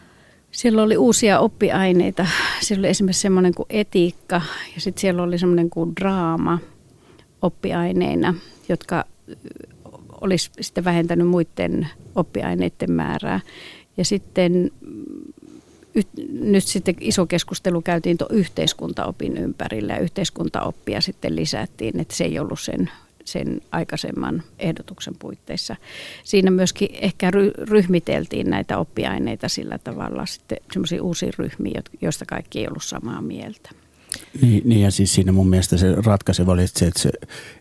Siellä 0.52 0.84
oli 0.84 0.98
uusia 0.98 1.40
oppiaineita. 1.40 2.28
Siellä 2.62 2.82
oli 2.82 2.88
esimerkiksi 2.88 3.22
semmoinen 3.22 3.54
kuin 3.54 3.66
etiikka 3.70 4.42
ja 4.76 4.82
sitten 4.82 5.02
siellä 5.02 5.24
oli 5.24 5.38
semmoinen 5.38 5.70
kuin 5.70 5.96
draama 6.02 6.60
oppiaineina, 7.42 8.34
jotka 8.70 9.06
olisi 10.22 10.52
sitten 10.62 10.84
vähentänyt 10.84 11.28
muiden 11.28 11.88
oppiaineiden 12.16 12.92
määrää. 12.92 13.40
Ja 13.98 14.06
sitten 14.06 14.72
nyt 16.30 16.64
sitten 16.64 16.96
iso 17.00 17.26
keskustelu 17.26 17.82
käytiin 17.82 18.18
tuon 18.18 18.32
yhteiskuntaopin 18.32 19.38
ympärillä 19.38 19.94
ja 19.94 20.00
yhteiskuntaoppia 20.00 21.02
sitten 21.02 21.36
lisättiin, 21.36 22.00
että 22.00 22.16
se 22.16 22.24
ei 22.24 22.40
ollut 22.40 22.60
sen, 22.60 22.92
sen 23.26 23.62
aikaisemman 23.72 24.44
ehdotuksen 24.60 25.14
puitteissa. 25.20 25.76
Siinä 26.24 26.52
myöskin 26.52 26.90
ehkä 26.94 27.32
ryhmiteltiin 27.70 28.50
näitä 28.50 28.78
oppiaineita 28.78 29.50
sillä 29.50 29.78
tavalla 29.78 30.26
sitten 30.26 30.58
semmoisia 30.72 31.04
uusia 31.04 31.32
ryhmiä, 31.38 31.82
joista 32.02 32.26
kaikki 32.26 32.60
ei 32.60 32.68
ollut 32.68 32.84
samaa 32.84 33.22
mieltä. 33.22 33.83
Niin, 34.42 34.62
niin 34.66 34.82
ja 34.82 34.92
siis 34.92 35.14
siinä 35.14 35.32
mun 35.32 35.50
mielestä 35.50 35.78
se 35.78 35.96
ratkaiseva 35.96 36.52
oli 36.52 36.68
se, 36.68 36.88
että 36.88 37.02
se 37.02 37.12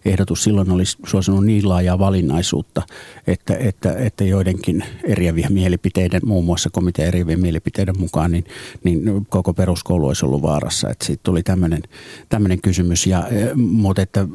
ehdotus 0.05 0.45
silloin 0.45 0.71
olisi 0.71 0.97
suosinut 1.07 1.45
niin 1.45 1.69
laajaa 1.69 1.99
valinnaisuutta, 1.99 2.83
että, 3.27 3.57
että, 3.57 3.93
että 3.93 4.25
joidenkin 4.25 4.85
eriäviä 5.05 5.49
mielipiteiden, 5.51 6.21
muun 6.25 6.45
muassa 6.45 6.71
komitean 6.73 7.09
eriävien 7.09 7.41
mielipiteiden 7.41 7.99
mukaan, 7.99 8.33
niin, 8.33 8.45
niin 8.85 9.27
koko 9.29 9.55
peruskoulu 9.55 10.07
olisi 10.07 10.27
ollut 10.27 10.43
vaarassa. 10.43 10.91
Että 10.91 11.05
siitä 11.05 11.21
tuli 11.25 11.43
tämmöinen, 11.43 12.61
kysymys. 12.63 13.07
Ja, 13.07 13.29
eh, 13.29 13.55
mutta 13.55 14.03
että, 14.03 14.27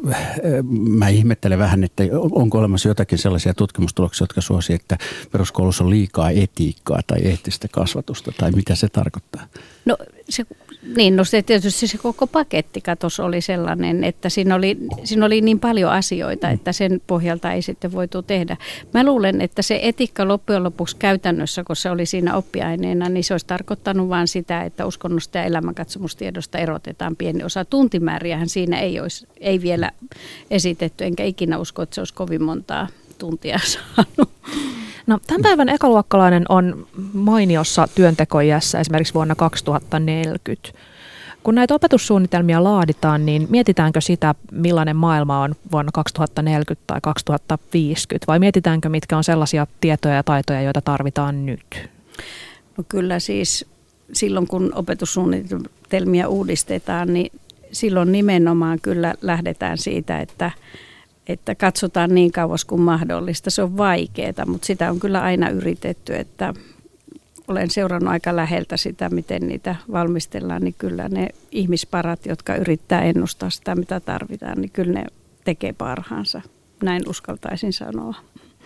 eh, 0.43 0.63
mä 0.89 1.09
ihmettelen 1.09 1.59
vähän, 1.59 1.83
että 1.83 2.03
onko 2.31 2.57
olemassa 2.57 2.87
jotakin 2.87 3.17
sellaisia 3.17 3.53
tutkimustuloksia, 3.53 4.23
jotka 4.23 4.41
suosi, 4.41 4.73
että 4.73 4.97
peruskoulussa 5.31 5.83
on 5.83 5.89
liikaa 5.89 6.29
etiikkaa 6.31 7.01
tai 7.07 7.19
eettistä 7.21 7.67
kasvatusta, 7.67 8.31
tai 8.37 8.51
mitä 8.51 8.75
se 8.75 8.87
tarkoittaa? 8.89 9.47
No 9.85 9.97
se 10.29 10.45
niin, 10.95 11.15
no 11.15 11.23
se 11.23 11.41
tietysti 11.41 11.87
se 11.87 11.97
koko 11.97 12.27
paketti 12.27 12.81
katos 12.81 13.19
oli 13.19 13.41
sellainen, 13.41 14.03
että 14.03 14.29
siinä 14.29 14.55
oli, 14.55 14.77
siinä 15.03 15.25
oli 15.25 15.41
niin 15.41 15.59
paljon 15.59 15.91
asioita, 15.91 16.49
että 16.49 16.71
sen 16.71 17.01
pohjalta 17.07 17.53
ei 17.53 17.61
sitten 17.61 17.91
voitu 17.91 18.21
tehdä. 18.21 18.57
Mä 18.93 19.03
luulen, 19.03 19.41
että 19.41 19.61
se 19.61 19.79
etiikka 19.83 20.27
loppujen 20.27 20.63
lopuksi 20.63 20.95
käytännössä, 20.95 21.63
kun 21.63 21.75
se 21.75 21.89
oli 21.89 22.05
siinä 22.05 22.35
oppiaineena, 22.35 23.09
niin 23.09 23.23
se 23.23 23.33
olisi 23.33 23.45
tarkoittanut 23.45 24.09
vain 24.09 24.27
sitä, 24.27 24.63
että 24.63 24.85
uskonnosta 24.85 25.37
ja 25.37 25.43
elämänkatsomustiedosta 25.43 26.57
erotetaan 26.57 27.15
pieni 27.15 27.43
osa. 27.43 27.65
Tuntimääriähän 27.65 28.49
siinä 28.49 28.79
ei, 28.79 28.99
olisi, 28.99 29.27
ei 29.39 29.61
vielä 29.61 29.91
esitetty, 30.51 31.05
enkä 31.05 31.23
ikinä 31.23 31.57
usko, 31.57 31.81
että 31.81 31.95
se 31.95 32.01
olisi 32.01 32.13
kovin 32.13 32.43
montaa 32.43 32.87
tuntia 33.17 33.59
saanut. 33.95 34.31
No, 35.07 35.19
tämän 35.27 35.41
päivän 35.41 35.69
ekaluokkalainen 35.69 36.45
on 36.49 36.87
mainiossa 37.13 37.87
työntekoiässä 37.95 38.79
esimerkiksi 38.79 39.13
vuonna 39.13 39.35
2040. 39.35 40.69
Kun 41.43 41.55
näitä 41.55 41.75
opetussuunnitelmia 41.75 42.63
laaditaan, 42.63 43.25
niin 43.25 43.47
mietitäänkö 43.49 44.01
sitä, 44.01 44.35
millainen 44.51 44.95
maailma 44.95 45.41
on 45.41 45.55
vuonna 45.71 45.91
2040 45.93 46.83
tai 46.87 46.99
2050, 47.01 48.27
vai 48.27 48.39
mietitäänkö, 48.39 48.89
mitkä 48.89 49.17
on 49.17 49.23
sellaisia 49.23 49.67
tietoja 49.81 50.15
ja 50.15 50.23
taitoja, 50.23 50.61
joita 50.61 50.81
tarvitaan 50.81 51.45
nyt? 51.45 51.89
No 52.77 52.83
kyllä 52.89 53.19
siis 53.19 53.65
silloin, 54.13 54.47
kun 54.47 54.71
opetussuunnitelmia 54.75 56.27
uudistetaan, 56.27 57.13
niin 57.13 57.31
silloin 57.71 58.11
nimenomaan 58.11 58.79
kyllä 58.81 59.13
lähdetään 59.21 59.77
siitä, 59.77 60.19
että– 60.19 60.51
että 61.27 61.55
katsotaan 61.55 62.15
niin 62.15 62.31
kauas 62.31 62.65
kuin 62.65 62.81
mahdollista. 62.81 63.49
Se 63.49 63.63
on 63.63 63.77
vaikeaa, 63.77 64.45
mutta 64.45 64.65
sitä 64.65 64.91
on 64.91 64.99
kyllä 64.99 65.21
aina 65.21 65.49
yritetty, 65.49 66.15
että 66.15 66.53
olen 67.47 67.69
seurannut 67.69 68.11
aika 68.11 68.35
läheltä 68.35 68.77
sitä, 68.77 69.09
miten 69.09 69.47
niitä 69.47 69.75
valmistellaan, 69.91 70.61
niin 70.61 70.75
kyllä 70.77 71.09
ne 71.09 71.27
ihmisparat, 71.51 72.25
jotka 72.25 72.55
yrittää 72.55 73.01
ennustaa 73.01 73.49
sitä, 73.49 73.75
mitä 73.75 73.99
tarvitaan, 73.99 74.61
niin 74.61 74.71
kyllä 74.71 74.93
ne 74.93 75.05
tekee 75.43 75.73
parhaansa. 75.73 76.41
Näin 76.83 77.09
uskaltaisin 77.09 77.73
sanoa. 77.73 78.15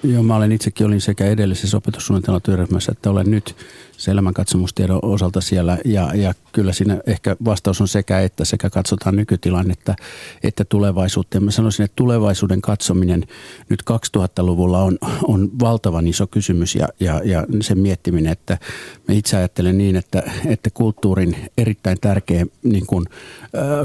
Joo, 0.03 0.24
mä 0.24 0.36
olen 0.36 0.51
itsekin 0.51 0.88
olin 0.88 1.01
sekä 1.01 1.25
edellisessä 1.25 1.77
opetussuunnitelmatyöryhmässä 1.77 2.91
että 2.91 3.10
olen 3.10 3.32
nyt 3.32 3.56
se 4.01 4.12
elämänkatsomustiedon 4.12 5.00
osalta 5.01 5.41
siellä. 5.41 5.77
Ja, 5.86 6.12
ja 6.15 6.34
kyllä 6.51 6.74
siinä 6.74 7.01
ehkä 7.08 7.36
vastaus 7.46 7.81
on 7.81 7.88
sekä 7.88 8.20
että, 8.20 8.46
sekä 8.46 8.70
katsotaan 8.70 9.15
nykytilannetta 9.15 9.96
että 10.43 10.65
tulevaisuutta. 10.65 11.38
Ja 11.38 11.41
mä 11.41 11.51
sanoisin, 11.51 11.84
että 11.84 11.96
tulevaisuuden 11.96 12.62
katsominen 12.62 13.27
nyt 13.70 13.84
2000-luvulla 13.91 14.81
on, 14.84 14.98
on 15.24 15.50
valtavan 15.60 16.08
iso 16.08 16.27
kysymys 16.27 16.75
ja, 16.75 16.88
ja, 17.00 17.22
ja 17.25 17.46
sen 17.62 17.79
miettiminen, 17.79 18.31
että 18.31 18.58
me 19.08 19.15
itse 19.15 19.38
ajattelen 19.38 19.77
niin, 19.77 19.96
että, 19.96 20.24
että 20.46 20.70
kulttuurin 20.74 21.36
erittäin 21.58 21.98
tärkeä 22.01 22.46
niin 22.63 22.86
kuin, 22.86 23.05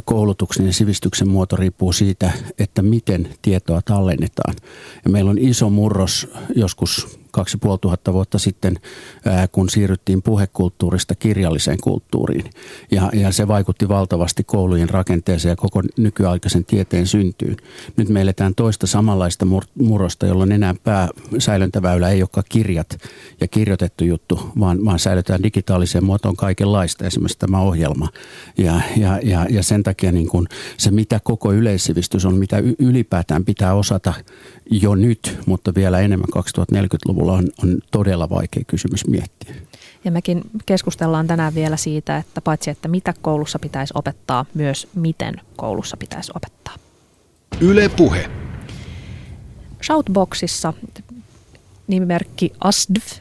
koulutuksen 0.04 0.66
ja 0.66 0.72
sivistyksen 0.72 1.28
muoto 1.28 1.56
riippuu 1.56 1.92
siitä, 1.92 2.32
että 2.58 2.82
miten 2.82 3.28
tietoa 3.42 3.82
tallennetaan. 3.82 4.54
Ja 5.04 5.10
meillä 5.10 5.30
on 5.30 5.38
iso 5.38 5.70
murros 5.70 6.28
joskus 6.54 7.18
2500 7.36 8.14
vuotta 8.14 8.38
sitten, 8.38 8.76
kun 9.52 9.70
siirryttiin 9.70 10.22
puhekulttuurista 10.22 11.14
kirjalliseen 11.14 11.78
kulttuuriin. 11.82 12.50
Ja, 12.90 13.10
ja 13.12 13.32
se 13.32 13.48
vaikutti 13.48 13.88
valtavasti 13.88 14.44
koulujen 14.44 14.90
rakenteeseen 14.90 15.52
ja 15.52 15.56
koko 15.56 15.82
nykyaikaisen 15.96 16.64
tieteen 16.64 17.06
syntyyn. 17.06 17.56
Nyt 17.96 18.08
me 18.08 18.20
eletään 18.20 18.54
toista 18.54 18.86
samanlaista 18.86 19.46
murrosta, 19.74 20.26
jolloin 20.26 20.52
enää 20.52 20.74
pääsäilöntäväylä 20.84 22.10
ei 22.10 22.22
olekaan 22.22 22.44
kirjat 22.48 22.98
ja 23.40 23.48
kirjoitettu 23.48 24.04
juttu, 24.04 24.40
vaan, 24.60 24.84
vaan 24.84 24.98
säilytään 24.98 25.42
digitaaliseen 25.42 26.04
muotoon 26.04 26.36
kaikenlaista, 26.36 27.06
esimerkiksi 27.06 27.38
tämä 27.38 27.60
ohjelma. 27.60 28.08
Ja, 28.58 28.80
ja, 28.96 29.20
ja, 29.22 29.46
ja 29.50 29.62
sen 29.62 29.82
takia 29.82 30.12
niin 30.12 30.28
kun 30.28 30.48
se, 30.76 30.90
mitä 30.90 31.20
koko 31.24 31.52
yleissivistys 31.52 32.24
on, 32.24 32.34
mitä 32.34 32.56
ylipäätään 32.78 33.44
pitää 33.44 33.74
osata 33.74 34.14
jo 34.70 34.94
nyt, 34.94 35.38
mutta 35.46 35.74
vielä 35.74 36.00
enemmän 36.00 36.28
2040-luvulla 36.36 37.25
on, 37.32 37.48
on 37.62 37.78
todella 37.90 38.28
vaikea 38.28 38.62
kysymys 38.66 39.06
miettiä. 39.06 39.54
Ja 40.04 40.10
mekin 40.10 40.40
keskustellaan 40.66 41.26
tänään 41.26 41.54
vielä 41.54 41.76
siitä, 41.76 42.16
että 42.16 42.40
paitsi 42.40 42.70
että 42.70 42.88
mitä 42.88 43.14
koulussa 43.22 43.58
pitäisi 43.58 43.94
opettaa, 43.96 44.44
myös 44.54 44.88
miten 44.94 45.34
koulussa 45.56 45.96
pitäisi 45.96 46.32
opettaa. 46.34 46.74
Yle 47.60 47.88
Puhe. 47.88 48.30
Shoutboxissa 49.82 50.72
nimimerkki 51.86 52.52
ASDF, 52.60 53.18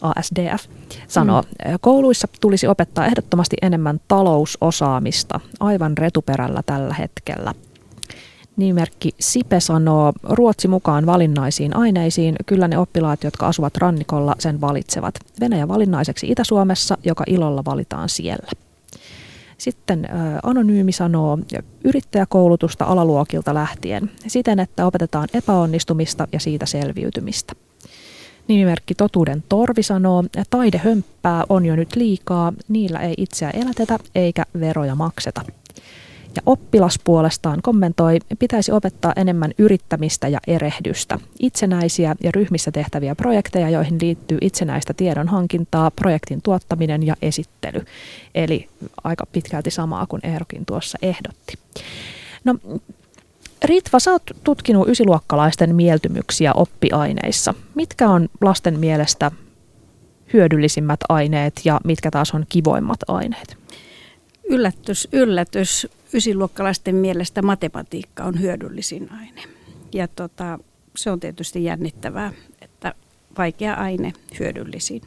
ASDF 0.00 0.64
sanoo, 1.08 1.42
mm. 1.42 1.78
kouluissa 1.80 2.28
tulisi 2.40 2.66
opettaa 2.66 3.06
ehdottomasti 3.06 3.56
enemmän 3.62 4.00
talousosaamista 4.08 5.40
aivan 5.60 5.98
retuperällä 5.98 6.62
tällä 6.66 6.94
hetkellä. 6.94 7.54
Nimimerkki 8.56 9.10
Sipe 9.20 9.60
sanoo, 9.60 10.12
Ruotsi 10.22 10.68
mukaan 10.68 11.06
valinnaisiin 11.06 11.76
aineisiin, 11.76 12.36
kyllä 12.46 12.68
ne 12.68 12.78
oppilaat, 12.78 13.24
jotka 13.24 13.46
asuvat 13.46 13.76
rannikolla, 13.76 14.34
sen 14.38 14.60
valitsevat. 14.60 15.14
Venäjä 15.40 15.68
valinnaiseksi 15.68 16.30
Itä-Suomessa, 16.30 16.98
joka 17.04 17.24
ilolla 17.26 17.64
valitaan 17.64 18.08
siellä. 18.08 18.48
Sitten 19.58 20.08
Anonyymi 20.42 20.92
sanoo 20.92 21.38
yrittäjäkoulutusta 21.84 22.84
alaluokilta 22.84 23.54
lähtien 23.54 24.10
siten, 24.26 24.60
että 24.60 24.86
opetetaan 24.86 25.28
epäonnistumista 25.34 26.28
ja 26.32 26.40
siitä 26.40 26.66
selviytymistä. 26.66 27.52
Nimimerkki 28.48 28.94
Totuuden 28.94 29.44
Torvi 29.48 29.82
sanoo, 29.82 30.24
taidehömppää 30.50 31.44
on 31.48 31.64
jo 31.66 31.76
nyt 31.76 31.96
liikaa, 31.96 32.52
niillä 32.68 32.98
ei 32.98 33.14
itseä 33.16 33.50
elätetä 33.50 33.98
eikä 34.14 34.44
veroja 34.60 34.94
makseta. 34.94 35.42
Ja 36.36 36.42
oppilas 36.46 36.98
puolestaan 37.04 37.62
kommentoi, 37.62 38.18
pitäisi 38.38 38.72
opettaa 38.72 39.12
enemmän 39.16 39.52
yrittämistä 39.58 40.28
ja 40.28 40.40
erehdystä. 40.46 41.18
Itsenäisiä 41.38 42.16
ja 42.22 42.30
ryhmissä 42.32 42.72
tehtäviä 42.72 43.14
projekteja, 43.14 43.70
joihin 43.70 43.98
liittyy 44.00 44.38
itsenäistä 44.40 44.94
tiedon 44.94 45.28
hankintaa, 45.28 45.90
projektin 45.90 46.42
tuottaminen 46.42 47.06
ja 47.06 47.16
esittely. 47.22 47.84
Eli 48.34 48.68
aika 49.04 49.26
pitkälti 49.32 49.70
samaa 49.70 50.06
kuin 50.06 50.26
Eerokin 50.26 50.66
tuossa 50.66 50.98
ehdotti. 51.02 51.54
No, 52.44 52.54
Ritva, 53.64 53.98
sä 53.98 54.12
oot 54.12 54.22
tutkinut 54.44 54.88
ysiluokkalaisten 54.88 55.74
mieltymyksiä 55.74 56.52
oppiaineissa. 56.52 57.54
Mitkä 57.74 58.08
on 58.08 58.28
lasten 58.40 58.78
mielestä 58.78 59.30
hyödyllisimmät 60.32 61.00
aineet 61.08 61.60
ja 61.64 61.80
mitkä 61.84 62.10
taas 62.10 62.34
on 62.34 62.46
kivoimmat 62.48 63.00
aineet? 63.08 63.56
Yllätys, 64.48 65.08
yllätys. 65.12 65.86
Ysiluokkalaisten 66.14 66.94
mielestä 66.94 67.42
matematiikka 67.42 68.24
on 68.24 68.40
hyödyllisin 68.40 69.12
aine. 69.12 69.42
Ja 69.94 70.08
tota, 70.08 70.58
se 70.96 71.10
on 71.10 71.20
tietysti 71.20 71.64
jännittävää, 71.64 72.32
että 72.62 72.94
vaikea 73.38 73.74
aine 73.74 74.12
hyödyllisin. 74.38 75.02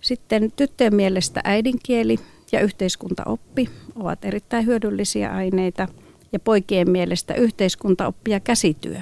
Sitten 0.00 0.52
tyttöjen 0.56 0.94
mielestä 0.94 1.40
äidinkieli 1.44 2.18
ja 2.52 2.60
yhteiskuntaoppi 2.60 3.70
ovat 3.96 4.24
erittäin 4.24 4.66
hyödyllisiä 4.66 5.30
aineita. 5.30 5.88
Ja 6.32 6.38
poikien 6.38 6.90
mielestä 6.90 7.34
yhteiskuntaoppi 7.34 8.30
ja 8.30 8.40
käsityö 8.40 9.00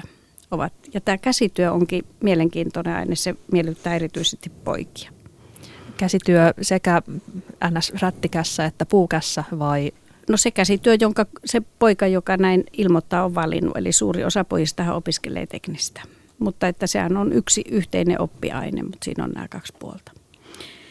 ovat. 0.51 0.73
Ja 0.93 1.01
tämä 1.01 1.17
käsityö 1.17 1.71
onkin 1.71 2.05
mielenkiintoinen 2.23 2.95
aine, 2.95 3.15
se 3.15 3.35
miellyttää 3.51 3.95
erityisesti 3.95 4.49
poikia 4.49 5.11
käsityö 5.97 6.53
sekä 6.61 7.01
NS-rättikässä 7.65 8.65
että 8.65 8.85
puukässä 8.85 9.43
vai? 9.59 9.91
No 10.29 10.37
se 10.37 10.51
käsityö, 10.51 10.97
jonka 10.99 11.25
se 11.45 11.61
poika, 11.79 12.07
joka 12.07 12.37
näin 12.37 12.63
ilmoittaa, 12.73 13.25
on 13.25 13.35
valinnut. 13.35 13.77
Eli 13.77 13.91
suuri 13.91 14.23
osa 14.23 14.43
pojista 14.43 14.93
opiskelee 14.93 15.47
teknistä. 15.47 16.01
Mutta 16.39 16.67
että 16.67 16.87
sehän 16.87 17.17
on 17.17 17.33
yksi 17.33 17.63
yhteinen 17.71 18.21
oppiaine, 18.21 18.83
mutta 18.83 19.05
siinä 19.05 19.23
on 19.23 19.31
nämä 19.31 19.47
kaksi 19.47 19.73
puolta. 19.79 20.11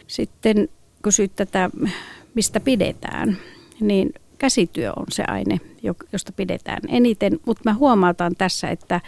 Sitten 0.06 0.68
kysyt 1.02 1.36
tätä, 1.36 1.70
mistä 2.34 2.60
pidetään, 2.60 3.36
niin 3.80 4.14
käsityö 4.38 4.92
on 4.96 5.06
se 5.08 5.24
aine, 5.28 5.60
josta 6.12 6.32
pidetään 6.32 6.80
eniten, 6.88 7.38
mutta 7.46 7.62
mä 7.64 7.74
huomautan 7.74 8.32
tässä, 8.38 8.68
että 8.68 9.00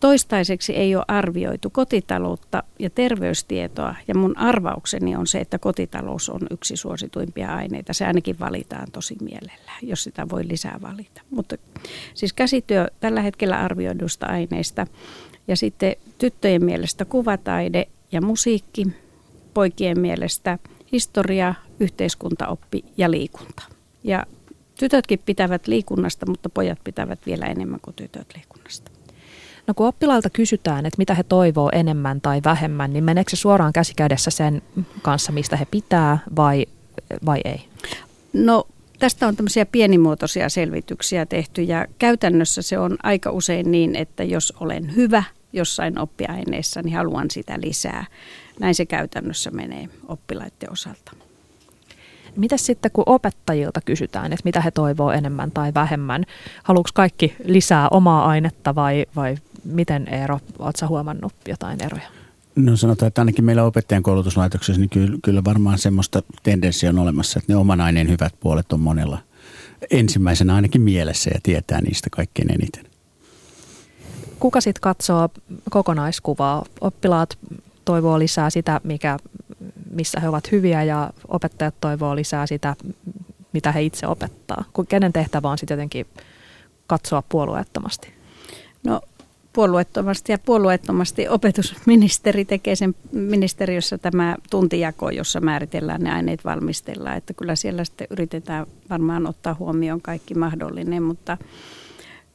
toistaiseksi 0.00 0.76
ei 0.76 0.96
ole 0.96 1.04
arvioitu 1.08 1.70
kotitaloutta 1.70 2.62
ja 2.78 2.90
terveystietoa 2.90 3.94
ja 4.08 4.14
mun 4.14 4.38
arvaukseni 4.38 5.16
on 5.16 5.26
se, 5.26 5.38
että 5.38 5.58
kotitalous 5.58 6.30
on 6.30 6.40
yksi 6.50 6.76
suosituimpia 6.76 7.54
aineita. 7.54 7.92
Se 7.92 8.06
ainakin 8.06 8.40
valitaan 8.40 8.86
tosi 8.92 9.16
mielellä, 9.20 9.72
jos 9.82 10.04
sitä 10.04 10.28
voi 10.28 10.48
lisää 10.48 10.78
valita. 10.82 11.22
Mutta 11.30 11.56
siis 12.14 12.32
käsityö 12.32 12.86
tällä 13.00 13.22
hetkellä 13.22 13.60
arvioidusta 13.60 14.26
aineista 14.26 14.86
ja 15.48 15.56
sitten 15.56 15.96
tyttöjen 16.18 16.64
mielestä 16.64 17.04
kuvataide 17.04 17.88
ja 18.12 18.20
musiikki, 18.20 18.86
poikien 19.54 20.00
mielestä 20.00 20.58
historia, 20.92 21.54
yhteiskuntaoppi 21.80 22.84
ja 22.96 23.10
liikunta. 23.10 23.62
Ja 24.04 24.26
tytötkin 24.78 25.20
pitävät 25.26 25.66
liikunnasta, 25.66 26.26
mutta 26.26 26.48
pojat 26.48 26.78
pitävät 26.84 27.18
vielä 27.26 27.46
enemmän 27.46 27.80
kuin 27.80 27.94
tytöt 27.94 28.26
liikunnasta. 28.34 28.90
No 29.66 29.74
kun 29.74 29.86
oppilailta 29.86 30.30
kysytään, 30.30 30.86
että 30.86 30.98
mitä 30.98 31.14
he 31.14 31.22
toivoo 31.22 31.70
enemmän 31.72 32.20
tai 32.20 32.40
vähemmän, 32.44 32.92
niin 32.92 33.04
meneekö 33.04 33.30
se 33.30 33.36
suoraan 33.36 33.72
käsikädessä 33.72 34.30
sen 34.30 34.62
kanssa, 35.02 35.32
mistä 35.32 35.56
he 35.56 35.64
pitää 35.64 36.18
vai, 36.36 36.66
vai 37.26 37.40
ei? 37.44 37.64
No 38.32 38.66
tästä 38.98 39.26
on 39.26 39.36
tämmöisiä 39.36 39.66
pienimuotoisia 39.66 40.48
selvityksiä 40.48 41.26
tehty 41.26 41.62
ja 41.62 41.86
käytännössä 41.98 42.62
se 42.62 42.78
on 42.78 42.96
aika 43.02 43.30
usein 43.30 43.70
niin, 43.70 43.96
että 43.96 44.24
jos 44.24 44.52
olen 44.60 44.96
hyvä 44.96 45.22
jossain 45.52 45.98
oppiaineessa, 45.98 46.82
niin 46.82 46.96
haluan 46.96 47.30
sitä 47.30 47.60
lisää. 47.60 48.06
Näin 48.60 48.74
se 48.74 48.86
käytännössä 48.86 49.50
menee 49.50 49.88
oppilaiden 50.08 50.72
osalta. 50.72 51.25
Mitä 52.36 52.56
sitten, 52.56 52.90
kun 52.90 53.04
opettajilta 53.06 53.80
kysytään, 53.80 54.32
että 54.32 54.44
mitä 54.44 54.60
he 54.60 54.70
toivoo 54.70 55.10
enemmän 55.10 55.50
tai 55.50 55.74
vähemmän? 55.74 56.24
Haluatko 56.62 56.90
kaikki 56.94 57.36
lisää 57.44 57.88
omaa 57.88 58.26
ainetta 58.26 58.74
vai, 58.74 59.06
vai 59.16 59.36
miten 59.64 60.08
Eero, 60.08 60.40
oletko 60.58 60.86
huomannut 60.88 61.32
jotain 61.48 61.84
eroja? 61.84 62.08
No 62.56 62.76
sanotaan, 62.76 63.06
että 63.06 63.20
ainakin 63.20 63.44
meillä 63.44 63.64
opettajan 63.64 64.02
koulutuslaitoksessa 64.02 64.80
niin 64.80 64.90
kyllä, 64.90 65.18
kyllä 65.24 65.44
varmaan 65.44 65.78
semmoista 65.78 66.22
tendenssiä 66.42 66.90
on 66.90 66.98
olemassa, 66.98 67.38
että 67.38 67.52
ne 67.52 67.56
oman 67.56 67.80
aineen 67.80 68.08
hyvät 68.08 68.34
puolet 68.40 68.72
on 68.72 68.80
monella 68.80 69.18
ensimmäisenä 69.90 70.54
ainakin 70.54 70.80
mielessä 70.80 71.30
ja 71.34 71.40
tietää 71.42 71.80
niistä 71.80 72.10
kaikkein 72.10 72.52
eniten. 72.52 72.84
Kuka 74.40 74.60
sitten 74.60 74.80
katsoo 74.80 75.28
kokonaiskuvaa? 75.70 76.64
Oppilaat 76.80 77.38
toivoo 77.84 78.18
lisää 78.18 78.50
sitä, 78.50 78.80
mikä, 78.84 79.16
missä 79.96 80.20
he 80.20 80.28
ovat 80.28 80.52
hyviä 80.52 80.82
ja 80.82 81.10
opettajat 81.28 81.74
toivoo 81.80 82.16
lisää 82.16 82.46
sitä, 82.46 82.76
mitä 83.52 83.72
he 83.72 83.82
itse 83.82 84.06
opettaa. 84.06 84.64
Kenen 84.88 85.12
tehtävä 85.12 85.50
on 85.50 85.58
sitten 85.58 85.74
jotenkin 85.74 86.06
katsoa 86.86 87.22
puolueettomasti? 87.28 88.08
No 88.84 89.00
puolueettomasti 89.52 90.32
ja 90.32 90.38
puolueettomasti 90.38 91.28
opetusministeri 91.28 92.44
tekee 92.44 92.76
sen 92.76 92.94
ministeriössä 93.12 93.98
tämä 93.98 94.36
tuntijako, 94.50 95.10
jossa 95.10 95.40
määritellään 95.40 96.02
ne 96.02 96.12
aineet 96.12 96.44
valmistellaan. 96.44 97.16
Että 97.16 97.34
kyllä 97.34 97.56
siellä 97.56 97.84
sitten 97.84 98.06
yritetään 98.10 98.66
varmaan 98.90 99.26
ottaa 99.26 99.56
huomioon 99.58 100.00
kaikki 100.00 100.34
mahdollinen, 100.34 101.02
mutta 101.02 101.38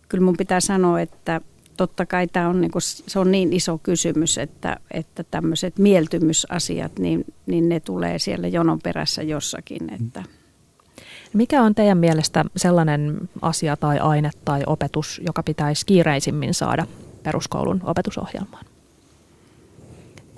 kyllä 0.09 0.23
mun 0.23 0.37
pitää 0.37 0.59
sanoa, 0.59 1.01
että 1.01 1.41
totta 1.87 2.05
kai 2.05 2.27
tämä 2.27 2.49
on, 2.49 2.61
niin 2.61 2.71
kuin, 2.71 2.81
se 2.81 3.19
on 3.19 3.31
niin 3.31 3.53
iso 3.53 3.77
kysymys, 3.77 4.37
että, 4.37 4.77
että 4.91 5.23
tämmöiset 5.23 5.77
mieltymysasiat, 5.77 6.99
niin, 6.99 7.25
niin 7.45 7.69
ne 7.69 7.79
tulee 7.79 8.19
siellä 8.19 8.47
jonon 8.47 8.79
perässä 8.83 9.23
jossakin. 9.23 9.93
Että. 9.93 10.23
Mikä 11.33 11.63
on 11.63 11.75
teidän 11.75 11.97
mielestä 11.97 12.45
sellainen 12.55 13.17
asia 13.41 13.77
tai 13.77 13.99
aine 13.99 14.31
tai 14.45 14.63
opetus, 14.67 15.21
joka 15.25 15.43
pitäisi 15.43 15.85
kiireisimmin 15.85 16.53
saada 16.53 16.85
peruskoulun 17.23 17.81
opetusohjelmaan? 17.83 18.65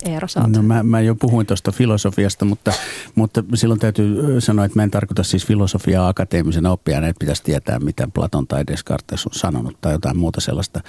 Eero, 0.04 0.28
saat. 0.28 0.50
No 0.50 0.62
mä, 0.62 0.82
mä 0.82 1.00
jo 1.00 1.14
puhuin 1.14 1.46
tuosta 1.46 1.72
filosofiasta, 1.72 2.44
mutta, 2.44 2.72
mutta 3.14 3.44
silloin 3.54 3.80
täytyy 3.80 4.40
sanoa, 4.40 4.64
että 4.64 4.78
mä 4.78 4.82
en 4.82 4.90
tarkoita 4.90 5.22
siis 5.22 5.46
filosofiaa 5.46 6.08
akateemisena 6.08 6.70
oppijana, 6.70 7.08
että 7.08 7.20
pitäisi 7.20 7.42
tietää, 7.42 7.78
mitä 7.78 8.08
Platon 8.14 8.46
tai 8.46 8.66
Descartes 8.66 9.26
on 9.26 9.32
sanonut 9.34 9.80
tai 9.80 9.92
jotain 9.92 10.18
muuta 10.18 10.40
sellaista, 10.40 10.80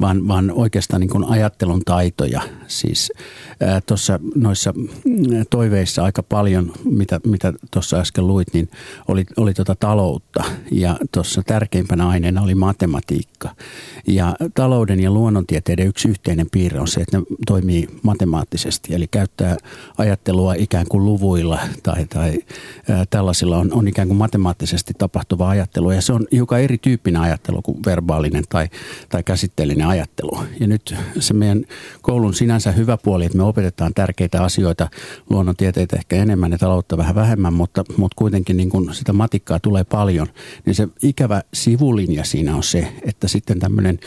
vaan, 0.00 0.28
vaan 0.28 0.50
oikeastaan 0.50 1.00
niin 1.00 1.10
kuin 1.10 1.24
ajattelun 1.24 1.82
taitoja. 1.84 2.40
Siis 2.66 3.12
tuossa 3.86 4.20
noissa 4.34 4.74
toiveissa 5.50 6.04
aika 6.04 6.22
paljon, 6.22 6.72
mitä, 6.84 7.20
mitä 7.24 7.52
äsken 7.94 8.26
luit, 8.26 8.48
niin 8.54 8.70
oli, 9.08 9.24
oli 9.36 9.54
tuota 9.54 9.74
taloutta 9.74 10.44
ja 10.72 10.96
tuossa 11.12 11.42
tärkeimpänä 11.46 12.08
aineena 12.08 12.42
oli 12.42 12.54
matematiikka. 12.54 13.48
Ja 14.06 14.36
talouden 14.54 15.00
ja 15.00 15.10
luonnontieteiden 15.10 15.86
yksi 15.86 16.08
yhteinen 16.08 16.46
piirre 16.52 16.80
on 16.80 16.88
se, 16.88 17.00
että 17.00 17.18
ne 17.18 17.24
toimii 17.46 17.88
matemaattisesti 18.02 18.63
matemaattisesti, 18.64 18.94
eli 18.94 19.06
käyttää 19.06 19.56
ajattelua 19.98 20.54
ikään 20.54 20.86
kuin 20.88 21.04
luvuilla 21.04 21.58
tai, 21.82 22.06
tai 22.06 22.38
ää, 22.90 23.04
tällaisilla 23.10 23.58
on, 23.58 23.72
on 23.72 23.88
ikään 23.88 24.08
kuin 24.08 24.18
matemaattisesti 24.18 24.94
tapahtuva 24.98 25.48
ajattelu. 25.48 25.90
Ja 25.90 26.02
se 26.02 26.12
on 26.12 26.26
hiukan 26.32 26.60
erityyppinen 26.60 27.22
ajattelu 27.22 27.62
kuin 27.62 27.78
verbaalinen 27.86 28.44
tai, 28.48 28.68
tai 29.08 29.22
käsitteellinen 29.22 29.86
ajattelu. 29.86 30.38
Ja 30.60 30.66
nyt 30.66 30.94
se 31.18 31.34
meidän 31.34 31.64
koulun 32.02 32.34
sinänsä 32.34 32.72
hyvä 32.72 32.96
puoli, 32.96 33.24
että 33.24 33.38
me 33.38 33.44
opetetaan 33.44 33.94
tärkeitä 33.94 34.42
asioita, 34.42 34.88
luonnontieteitä 35.30 35.96
ehkä 35.96 36.16
enemmän 36.16 36.52
ja 36.52 36.58
taloutta 36.58 36.96
vähän 36.96 37.14
vähemmän, 37.14 37.52
mutta, 37.52 37.84
mutta 37.96 38.16
kuitenkin 38.16 38.56
niin 38.56 38.70
kun 38.70 38.94
sitä 38.94 39.12
matikkaa 39.12 39.60
tulee 39.60 39.84
paljon, 39.84 40.26
niin 40.66 40.74
se 40.74 40.88
ikävä 41.02 41.42
sivulinja 41.54 42.24
siinä 42.24 42.56
on 42.56 42.62
se, 42.62 42.92
että 43.02 43.28
sitten 43.28 43.58
tämmöinen 43.58 43.98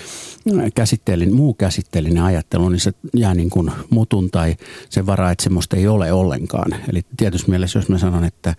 käsitteellinen, 0.76 1.36
muu 1.36 1.54
käsitteellinen 1.54 2.24
ajattelu, 2.24 2.70
niin 2.70 2.80
se 2.80 2.94
jää 3.14 3.34
niin 3.34 3.50
kuin 3.50 3.72
mutun 3.90 4.30
tai 4.32 4.47
sen 4.90 5.06
varaa, 5.06 5.32
että 5.32 5.44
semmoista 5.44 5.78
ei 5.78 5.88
ole 5.88 6.12
ollenkaan. 6.14 6.76
Eli 6.90 7.02
tietysti 7.18 7.50
mielessä, 7.50 7.80
jos 7.80 7.90
mä 7.90 7.98
sanon, 7.98 8.24
että 8.24 8.56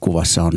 kuvassa, 0.00 0.42
on, 0.42 0.52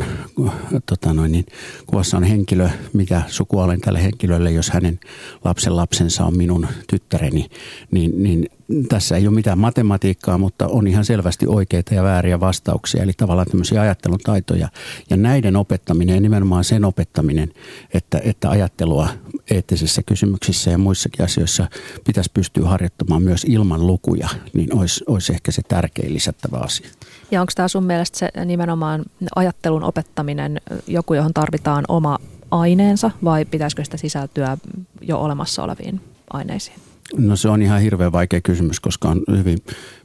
tota 0.86 1.12
noin, 1.12 1.32
niin, 1.32 1.46
kuvassa 1.86 2.16
on 2.16 2.24
henkilö, 2.24 2.68
mikä 2.92 3.22
sukua 3.26 3.64
olen 3.64 3.80
tälle 3.80 4.02
henkilölle, 4.02 4.50
jos 4.50 4.70
hänen 4.70 5.00
lapsen 5.44 5.76
lapsensa 5.76 6.24
on 6.24 6.36
minun 6.36 6.66
tyttäreni, 6.86 7.46
niin, 7.90 8.22
niin 8.22 8.48
tässä 8.88 9.16
ei 9.16 9.26
ole 9.26 9.34
mitään 9.34 9.58
matematiikkaa, 9.58 10.38
mutta 10.38 10.66
on 10.66 10.86
ihan 10.86 11.04
selvästi 11.04 11.46
oikeita 11.46 11.94
ja 11.94 12.02
vääriä 12.02 12.40
vastauksia, 12.40 13.02
eli 13.02 13.12
tavallaan 13.16 13.46
tämmöisiä 13.46 13.80
ajattelun 13.80 14.18
taitoja. 14.18 14.68
Ja 15.10 15.16
näiden 15.16 15.56
opettaminen 15.56 16.14
ja 16.14 16.20
nimenomaan 16.20 16.64
sen 16.64 16.84
opettaminen, 16.84 17.52
että, 17.94 18.20
että 18.24 18.50
ajattelua 18.50 19.08
eettisissä 19.50 20.02
kysymyksissä 20.06 20.70
ja 20.70 20.78
muissakin 20.78 21.24
asioissa 21.24 21.68
pitäisi 22.06 22.30
pystyä 22.34 22.68
harjoittamaan 22.68 23.22
myös 23.22 23.44
ilman 23.44 23.86
lukuja, 23.86 24.28
niin 24.52 24.76
olisi, 24.76 25.04
olisi 25.06 25.32
ehkä 25.32 25.52
se 25.52 25.62
tärkein 25.68 26.14
lisättävä 26.14 26.56
asia. 26.56 26.88
Ja 27.30 27.40
onko 27.40 27.52
tämä 27.54 27.68
sun 27.68 27.84
mielestä 27.84 28.18
se 28.18 28.44
nimenomaan 28.44 29.04
ajattelun 29.36 29.84
opettaminen 29.84 30.60
joku, 30.86 31.14
johon 31.14 31.34
tarvitaan 31.34 31.84
oma 31.88 32.18
aineensa 32.50 33.10
vai 33.24 33.44
pitäisikö 33.44 33.84
sitä 33.84 33.96
sisältyä 33.96 34.58
jo 35.00 35.18
olemassa 35.18 35.62
oleviin 35.62 36.00
aineisiin? 36.32 36.89
No 37.16 37.36
se 37.36 37.48
on 37.48 37.62
ihan 37.62 37.80
hirveän 37.80 38.12
vaikea 38.12 38.40
kysymys, 38.40 38.80
koska 38.80 39.08
on 39.08 39.22
hyvin 39.36 39.58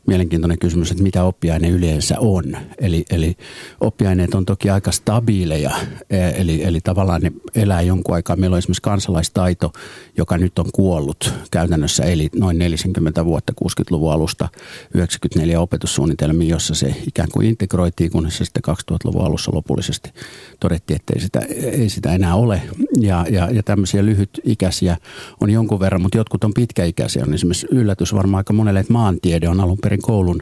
mielenkiintoinen 0.07 0.59
kysymys, 0.59 0.91
että 0.91 1.03
mitä 1.03 1.23
oppiaine 1.23 1.69
yleensä 1.69 2.15
on. 2.19 2.57
Eli, 2.77 3.05
eli 3.09 3.35
oppiaineet 3.81 4.33
on 4.33 4.45
toki 4.45 4.69
aika 4.69 4.91
stabiileja, 4.91 5.71
e, 6.09 6.29
eli, 6.29 6.63
eli 6.63 6.81
tavallaan 6.81 7.21
ne 7.21 7.31
elää 7.55 7.81
jonkun 7.81 8.15
aikaa. 8.15 8.35
Meillä 8.35 8.53
on 8.53 8.57
esimerkiksi 8.57 8.81
kansalaistaito, 8.81 9.73
joka 10.17 10.37
nyt 10.37 10.59
on 10.59 10.65
kuollut 10.73 11.33
käytännössä, 11.51 12.03
eli 12.03 12.29
noin 12.35 12.57
40 12.57 13.25
vuotta 13.25 13.53
60-luvun 13.63 14.13
alusta 14.13 14.49
94 14.93 15.59
opetussuunnitelmiin, 15.59 16.49
jossa 16.49 16.75
se 16.75 16.95
ikään 17.07 17.29
kuin 17.33 17.47
integroitiin, 17.47 18.11
kunnes 18.11 18.37
se 18.37 18.45
sitten 18.45 18.63
2000-luvun 18.91 19.25
alussa 19.25 19.51
lopullisesti 19.53 20.11
todettiin, 20.59 20.95
että 20.95 21.13
ei 21.15 21.21
sitä, 21.21 21.39
ei 21.79 21.89
sitä 21.89 22.13
enää 22.13 22.35
ole. 22.35 22.61
Ja, 22.99 23.25
ja, 23.29 23.51
ja 23.51 23.63
tämmöisiä 23.63 24.05
lyhytikäisiä 24.05 24.97
on 25.41 25.49
jonkun 25.49 25.79
verran, 25.79 26.01
mutta 26.01 26.17
jotkut 26.17 26.43
on 26.43 26.53
pitkäikäisiä. 26.53 27.23
On 27.23 27.33
esimerkiksi 27.33 27.67
yllätys 27.71 28.13
varmaan 28.13 28.39
aika 28.39 28.53
monelle, 28.53 28.79
että 28.79 28.93
maantiede 28.93 29.49
on 29.49 29.59
alun 29.59 29.77
perin 29.83 29.94
alunperin 29.95 30.01
koulun 30.01 30.41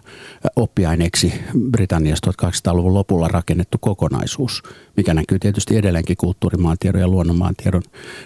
oppiaineeksi 0.55 1.33
Britanniassa 1.71 2.31
1800-luvun 2.31 2.93
lopulla 2.93 3.27
rakennettu 3.27 3.77
kokonaisuus, 3.81 4.63
mikä 4.97 5.13
näkyy 5.13 5.39
tietysti 5.39 5.77
edelleenkin 5.77 6.17
kulttuurimaantiedon 6.17 7.01
ja 7.01 7.07
luonnonmaantiedon 7.07 7.81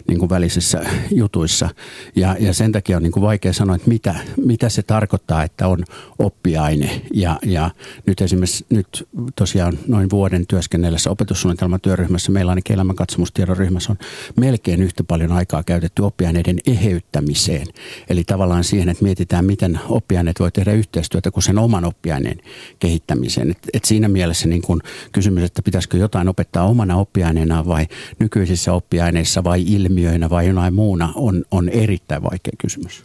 niin 0.08 0.20
kuin 0.20 0.30
välisissä 0.30 0.82
jutuissa. 1.12 1.70
Ja, 2.16 2.36
ja 2.40 2.54
sen 2.54 2.72
takia 2.72 2.98
on 2.98 3.04
niin 3.04 3.12
kuin 3.12 3.24
vaikea 3.24 3.54
sanoa, 3.54 3.76
että 3.76 3.90
mitä, 3.90 4.16
mitä 4.46 4.70
se 4.70 4.84
tarkoittaa, 4.84 5.44
että 5.44 5.68
on 5.68 5.84
oppiaine. 6.20 7.02
Ja, 7.14 7.40
ja 7.46 7.72
nyt 8.06 8.22
esimerkiksi 8.22 8.66
nyt 8.70 9.08
tosiaan 9.36 9.80
noin 9.88 10.10
vuoden 10.10 10.48
työskennellessä 10.48 11.10
opetussuunnitelmatyöryhmässä, 11.10 12.32
meillä 12.32 12.52
ainakin 12.52 12.74
elämänkatsomustiedon 12.74 13.58
ryhmässä 13.58 13.92
on 13.92 13.98
melkein 14.36 14.84
yhtä 14.84 15.04
paljon 15.04 15.32
aikaa 15.32 15.64
käytetty 15.64 16.02
oppiaineiden 16.02 16.60
eheyttämiseen. 16.68 17.68
Eli 18.10 18.24
tavallaan 18.24 18.64
siihen, 18.64 18.90
että 18.90 19.04
mietitään, 19.04 19.46
miten 19.46 19.80
oppiaineet 19.90 20.40
voi 20.40 20.52
tehdä 20.52 20.72
yhteistyötä 20.74 21.17
kuin 21.32 21.44
sen 21.44 21.58
oman 21.58 21.86
oppiaineen 21.86 22.38
kehittämiseen. 22.80 23.52
Et, 23.52 23.58
et 23.74 23.86
siinä 23.86 24.08
mielessä 24.08 24.48
niin 24.48 24.62
kun 24.62 24.82
kysymys, 25.12 25.44
että 25.44 25.62
pitäisikö 25.62 25.98
jotain 25.98 26.30
opettaa 26.30 26.68
omana 26.68 26.96
oppiaineenaan 26.96 27.68
vai 27.68 27.88
nykyisissä 28.20 28.74
oppiaineissa 28.74 29.44
vai 29.44 29.64
ilmiöinä 29.68 30.30
vai 30.30 30.48
jonain 30.48 30.74
muuna 30.74 31.12
on, 31.16 31.46
on 31.52 31.70
erittäin 31.70 32.24
vaikea 32.24 32.54
kysymys. 32.58 33.04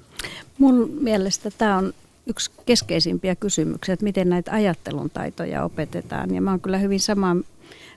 Mun 0.59 0.90
mielestä 1.01 1.51
tämä 1.59 1.79
on 1.79 1.92
yksi 2.27 2.51
keskeisimpiä 2.66 3.37
kysymyksiä, 3.37 3.92
että 3.92 4.05
miten 4.05 4.29
näitä 4.29 4.53
ajattelun 4.53 5.11
taitoja 5.11 5.64
opetetaan. 5.64 6.35
Ja 6.35 6.40
mä 6.40 6.51
oon 6.51 6.61
kyllä 6.61 6.79
hyvin 6.79 7.01
samaa 7.01 7.37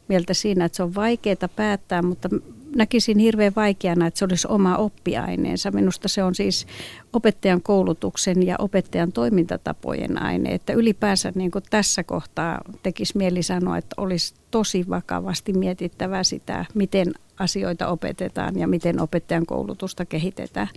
mieltä 0.07 0.33
siinä, 0.33 0.65
että 0.65 0.75
se 0.75 0.83
on 0.83 0.95
vaikeaa 0.95 1.49
päättää, 1.55 2.01
mutta 2.01 2.29
näkisin 2.75 3.17
hirveän 3.19 3.53
vaikeana, 3.55 4.07
että 4.07 4.17
se 4.17 4.25
olisi 4.25 4.47
oma 4.47 4.77
oppiaineensa. 4.77 5.71
Minusta 5.71 6.07
se 6.07 6.23
on 6.23 6.35
siis 6.35 6.67
opettajan 7.13 7.61
koulutuksen 7.61 8.45
ja 8.45 8.55
opettajan 8.59 9.11
toimintatapojen 9.11 10.21
aine. 10.21 10.53
Että 10.53 10.73
ylipäänsä 10.73 11.31
niin 11.35 11.51
kuin 11.51 11.63
tässä 11.69 12.03
kohtaa 12.03 12.61
tekisi 12.83 13.17
mieli 13.17 13.43
sanoa, 13.43 13.77
että 13.77 13.93
olisi 13.97 14.35
tosi 14.51 14.85
vakavasti 14.89 15.53
mietittävä 15.53 16.23
sitä, 16.23 16.65
miten 16.73 17.13
asioita 17.39 17.87
opetetaan 17.87 18.59
ja 18.59 18.67
miten 18.67 19.01
opettajan 19.01 19.45
koulutusta 19.45 20.05
kehitetään. 20.05 20.69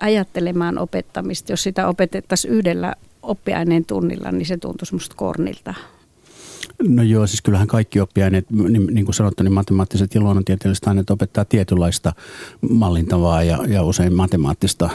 Ajattelemaan 0.00 0.78
opettamista, 0.78 1.52
jos 1.52 1.62
sitä 1.62 1.88
opetettaisiin 1.88 2.54
yhdellä 2.54 2.94
oppiaineen 3.22 3.84
tunnilla, 3.84 4.32
niin 4.32 4.46
se 4.46 4.56
tuntuisi 4.56 4.94
musta 4.94 5.16
kornilta 5.16 5.74
No 6.88 7.02
joo, 7.02 7.26
siis 7.26 7.42
kyllähän 7.42 7.66
kaikki 7.66 8.00
oppiaineet, 8.00 8.50
niin, 8.50 8.86
niin 8.86 9.04
kuin 9.04 9.14
sanottu, 9.14 9.42
niin 9.42 9.52
matemaattiset 9.52 10.14
ja 10.14 10.20
luonnontieteelliset 10.20 10.86
aineet 10.86 11.10
opettaa 11.10 11.44
tietynlaista 11.44 12.12
mallintavaa 12.70 13.42
ja, 13.42 13.58
ja 13.68 13.82
usein 13.82 14.14
matemaattista 14.14 14.90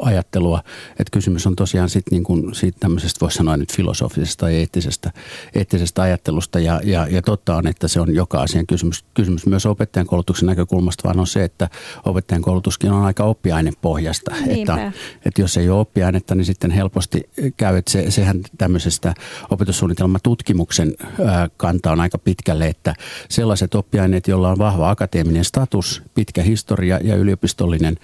ajattelua. 0.00 0.62
Että 0.90 1.10
kysymys 1.12 1.46
on 1.46 1.56
tosiaan 1.56 1.88
sit 1.88 2.04
niin 2.10 2.24
kuin 2.24 2.54
siitä 2.54 2.80
tämmöisestä, 2.80 3.20
voisi 3.20 3.36
sanoa 3.36 3.56
nyt 3.56 3.76
filosofisesta 3.76 4.50
ja 4.50 4.58
eettisestä, 4.58 5.12
eettisestä 5.54 6.02
ajattelusta. 6.02 6.60
Ja, 6.60 6.80
ja, 6.84 7.06
ja 7.10 7.22
totta 7.22 7.56
on, 7.56 7.66
että 7.66 7.88
se 7.88 8.00
on 8.00 8.14
joka 8.14 8.40
asian 8.40 8.66
kysymys, 8.66 9.04
kysymys 9.14 9.46
myös 9.46 9.66
opettajan 9.66 10.06
koulutuksen 10.06 10.46
näkökulmasta, 10.46 11.04
vaan 11.04 11.20
on 11.20 11.26
se, 11.26 11.44
että 11.44 11.68
opettajan 12.04 12.42
koulutuskin 12.42 12.92
on 12.92 13.04
aika 13.04 13.24
oppiainepohjasta. 13.24 14.34
Että, 14.46 14.92
että 15.24 15.40
jos 15.40 15.56
ei 15.56 15.68
ole 15.68 15.80
oppiainetta, 15.80 16.34
niin 16.34 16.44
sitten 16.44 16.70
helposti 16.70 17.30
käy, 17.56 17.76
että 17.76 17.90
se, 17.90 18.10
sehän 18.10 18.40
tämmöisestä 18.58 19.14
opetussuunnitelmatutkimuksen 19.50 20.55
koulutuksen 20.56 20.94
kanta 21.56 21.92
on 21.92 22.00
aika 22.00 22.18
pitkälle, 22.18 22.66
että 22.66 22.94
sellaiset 23.28 23.74
oppiaineet, 23.74 24.28
joilla 24.28 24.50
on 24.50 24.58
vahva 24.58 24.90
akateeminen 24.90 25.44
status, 25.44 26.02
pitkä 26.14 26.42
historia 26.42 27.00
ja 27.02 27.16
yliopistollinen 27.16 27.96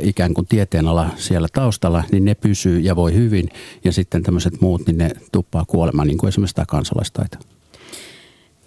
ikään 0.00 0.34
kuin 0.34 0.46
tieteenala 0.46 1.10
siellä 1.16 1.48
taustalla, 1.52 2.04
niin 2.12 2.24
ne 2.24 2.34
pysyy 2.34 2.80
ja 2.80 2.96
voi 2.96 3.14
hyvin. 3.14 3.48
Ja 3.84 3.92
sitten 3.92 4.22
tämmöiset 4.22 4.60
muut, 4.60 4.86
niin 4.86 4.98
ne 4.98 5.10
tuppaa 5.32 5.64
kuolemaan, 5.64 6.08
niin 6.08 6.18
kuin 6.18 6.28
esimerkiksi 6.28 6.54
tämä 6.54 6.66
kansalaistaito. 6.66 7.38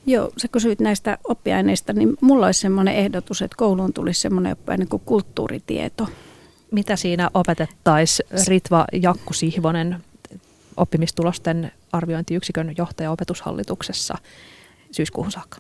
Joo, 0.06 0.32
sä 0.38 0.48
kysyit 0.48 0.80
näistä 0.80 1.18
oppiaineista, 1.24 1.94
niin 1.94 2.18
mulla 2.22 2.46
olisi 2.46 2.60
semmoinen 2.60 2.96
ehdotus, 2.96 3.42
että 3.42 3.58
kouluun 3.58 3.94
tulisi 3.94 4.22
semmoinen 4.22 4.52
oppiaine 4.52 4.86
kuin 4.86 5.02
kulttuuritieto. 5.06 6.08
Mitä 6.72 6.96
siinä 6.96 7.30
opetettaisiin? 7.34 8.30
Ritva 8.48 8.86
Jakku 8.94 9.34
Sihvonen 9.34 9.98
oppimistulosten 10.78 11.72
arviointiyksikön 11.92 12.74
johtaja 12.78 13.12
opetushallituksessa 13.12 14.18
syyskuuhun 14.92 15.32
saakka? 15.32 15.58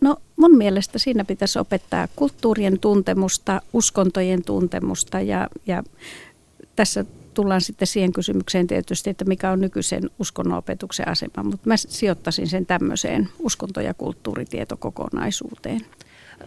No 0.00 0.16
mun 0.36 0.56
mielestä 0.56 0.98
siinä 0.98 1.24
pitäisi 1.24 1.58
opettaa 1.58 2.08
kulttuurien 2.16 2.78
tuntemusta, 2.78 3.62
uskontojen 3.72 4.44
tuntemusta 4.44 5.20
ja, 5.20 5.48
ja 5.66 5.82
tässä 6.76 7.04
tullaan 7.34 7.60
sitten 7.60 7.88
siihen 7.88 8.12
kysymykseen 8.12 8.66
tietysti, 8.66 9.10
että 9.10 9.24
mikä 9.24 9.50
on 9.50 9.60
nykyisen 9.60 10.10
uskonnonopetuksen 10.18 11.08
asema, 11.08 11.42
mutta 11.42 11.68
mä 11.68 11.76
sijoittaisin 11.76 12.48
sen 12.48 12.66
tämmöiseen 12.66 13.28
uskonto- 13.38 13.80
ja 13.80 13.94
kulttuuritietokokonaisuuteen. 13.94 15.80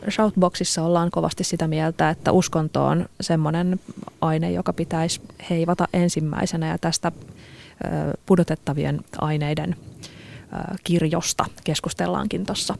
Shoutboxissa 0.09 0.83
ollaan 0.83 1.11
kovasti 1.11 1.43
sitä 1.43 1.67
mieltä, 1.67 2.09
että 2.09 2.31
uskonto 2.31 2.85
on 2.85 3.05
semmoinen 3.21 3.79
aine, 4.21 4.51
joka 4.51 4.73
pitäisi 4.73 5.21
heivata 5.49 5.87
ensimmäisenä 5.93 6.67
ja 6.67 6.77
tästä 6.77 7.11
pudotettavien 8.25 9.01
aineiden 9.17 9.75
kirjosta 10.83 11.45
keskustellaankin 11.63 12.45
tuossa 12.45 12.75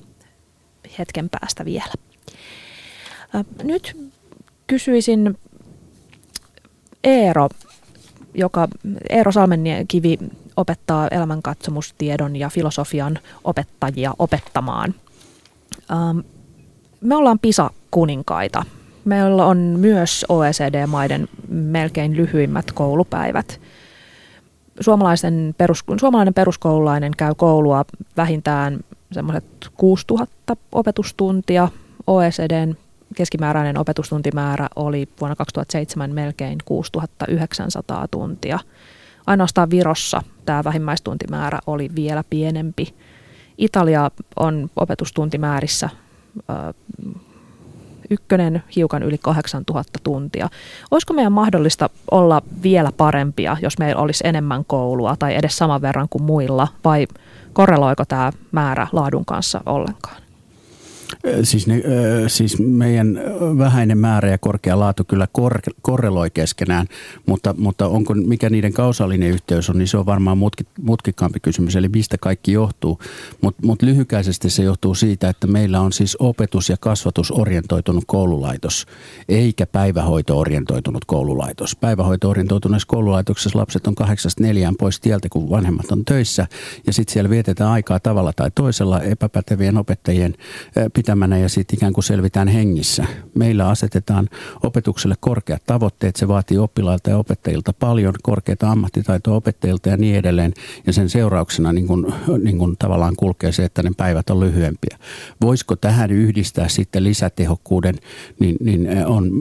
hetken 1.00 1.30
päästä 1.30 1.66
vielä. 1.66 1.94
Nyt 3.64 3.98
kysyisin 4.68 5.40
Eero, 7.04 7.50
joka 8.34 8.68
Eero 9.10 9.32
Salmenkivi 9.32 10.18
opettaa 10.58 11.08
elämänkatsomustiedon 11.08 12.36
ja 12.36 12.50
filosofian 12.50 13.20
opettajia 13.44 14.14
opettamaan. 14.20 14.96
Me 17.02 17.16
ollaan 17.16 17.40
PISA-kuninkaita. 17.40 18.66
Meillä 19.06 19.46
on 19.46 19.58
myös 19.58 20.26
OECD-maiden 20.30 21.28
melkein 21.50 22.18
lyhyimmät 22.18 22.72
koulupäivät– 22.72 23.60
suomalaisen 24.80 25.56
perus, 25.58 25.84
suomalainen 26.00 26.34
peruskoululainen 26.34 27.12
käy 27.18 27.34
koulua 27.38 27.86
vähintään 28.18 28.80
semmoiset 29.12 29.46
6000 29.78 30.58
opetustuntia. 30.72 31.68
OECDn 32.08 32.76
keskimääräinen 33.16 33.78
opetustuntimäärä 33.78 34.68
oli 34.76 35.10
vuonna 35.22 35.36
2007 35.36 36.14
melkein 36.14 36.58
6900 36.66 38.08
tuntia. 38.08 38.60
Ainoastaan 39.28 39.70
Virossa 39.70 40.22
tämä 40.46 40.64
vähimmäistuntimäärä 40.64 41.60
oli 41.68 41.90
vielä 41.96 42.24
pienempi. 42.30 42.96
Italia 43.58 44.12
on 44.40 44.70
opetustuntimäärissä 44.76 45.90
ykkönen 48.10 48.64
hiukan 48.76 49.04
yli 49.04 49.18
8000 49.18 50.00
tuntia. 50.04 50.50
Olisiko 50.92 51.14
meidän 51.14 51.32
mahdollista 51.32 51.90
olla 52.12 52.42
vielä 52.64 52.92
parempia, 52.98 53.58
jos 53.62 53.78
meillä 53.78 54.02
olisi 54.02 54.28
enemmän 54.28 54.66
koulua 54.66 55.16
tai 55.20 55.36
edes 55.36 55.58
saman 55.58 55.82
verran 55.82 56.08
kuin 56.10 56.24
muilla, 56.24 56.68
vai 56.84 57.08
korreloiko 57.54 58.06
tämä 58.06 58.32
määrä 58.52 58.88
laadun 58.92 59.26
kanssa 59.26 59.62
ollenkaan? 59.66 60.23
Siis, 61.44 61.68
ne, 61.68 61.84
siis 62.28 62.60
meidän 62.60 63.20
vähäinen 63.58 63.98
määrä 63.98 64.30
ja 64.30 64.38
korkea 64.38 64.80
laatu 64.80 65.04
kyllä 65.04 65.28
kor, 65.32 65.60
korreloi 65.82 66.30
keskenään, 66.30 66.88
mutta, 67.26 67.56
mutta 67.58 67.88
onko, 67.88 68.14
mikä 68.14 68.50
niiden 68.50 68.74
kausaalinen 68.74 69.30
yhteys 69.30 69.70
on, 69.70 69.78
niin 69.78 69.88
se 69.88 69.98
on 69.98 70.06
varmaan 70.06 70.38
mutki, 70.38 70.64
mutkikkaampi 70.82 71.40
kysymys, 71.40 71.76
eli 71.76 71.90
mistä 71.90 72.18
kaikki 72.18 72.52
johtuu. 72.52 73.00
Mutta 73.42 73.68
mut 73.68 73.82
lyhykäisesti 73.82 74.50
se 74.50 74.64
johtuu 74.64 74.96
siitä, 74.96 75.30
että 75.30 75.48
meillä 75.48 75.82
on 75.82 75.94
siis 75.94 76.18
opetus- 76.20 76.70
ja 76.70 76.78
kasvatusorientoitunut 76.80 78.04
koululaitos, 78.08 78.86
eikä 79.30 79.66
päivähoito-orientoitunut 79.66 81.06
koululaitos. 81.06 81.76
Päivähoito-orientoituneessa 81.76 82.88
koululaitoksessa 82.88 83.60
lapset 83.60 83.88
on 83.88 83.96
kahdeksasta 83.96 84.44
neljään 84.44 84.76
pois 84.80 85.00
tieltä, 85.00 85.30
kun 85.30 85.50
vanhemmat 85.50 85.92
on 85.92 86.06
töissä, 86.06 86.48
ja 86.88 86.94
sitten 86.94 87.14
siellä 87.14 87.30
vietetään 87.30 87.72
aikaa 87.72 88.00
tavalla 88.00 88.34
tai 88.34 88.52
toisella 88.56 89.02
epäpätevien 89.02 89.78
opettajien 89.78 90.34
pitämänä 91.04 91.38
ja 91.38 91.50
sitten 91.50 91.78
ikään 91.78 91.94
kuin 91.94 92.04
selvitään 92.04 92.48
hengissä. 92.48 93.06
Meillä 93.36 93.68
asetetaan 93.70 94.30
opetukselle 94.64 95.16
korkeat 95.20 95.62
tavoitteet, 95.66 96.16
se 96.16 96.28
vaatii 96.28 96.58
oppilailta 96.58 97.10
ja 97.10 97.18
opettajilta 97.18 97.74
paljon, 97.74 98.14
korkeita 98.24 98.72
ammattitaitoa 98.72 99.36
opettajilta 99.36 99.90
ja 99.90 99.98
niin 99.98 100.16
edelleen. 100.16 100.54
Ja 100.88 100.94
sen 100.94 101.10
seurauksena 101.10 101.74
niin 101.74 101.88
kuin, 101.88 102.14
niin 102.44 102.58
kuin 102.58 102.76
tavallaan 102.80 103.16
kulkee 103.16 103.52
se, 103.52 103.66
että 103.66 103.84
ne 103.84 103.92
päivät 103.98 104.30
on 104.30 104.40
lyhyempiä. 104.40 104.98
Voisiko 105.42 105.76
tähän 105.76 106.12
yhdistää 106.12 106.68
sitten 106.68 107.04
lisätehokkuuden, 107.04 107.96
niin, 108.40 108.56
niin 108.60 108.88
on, 109.06 109.32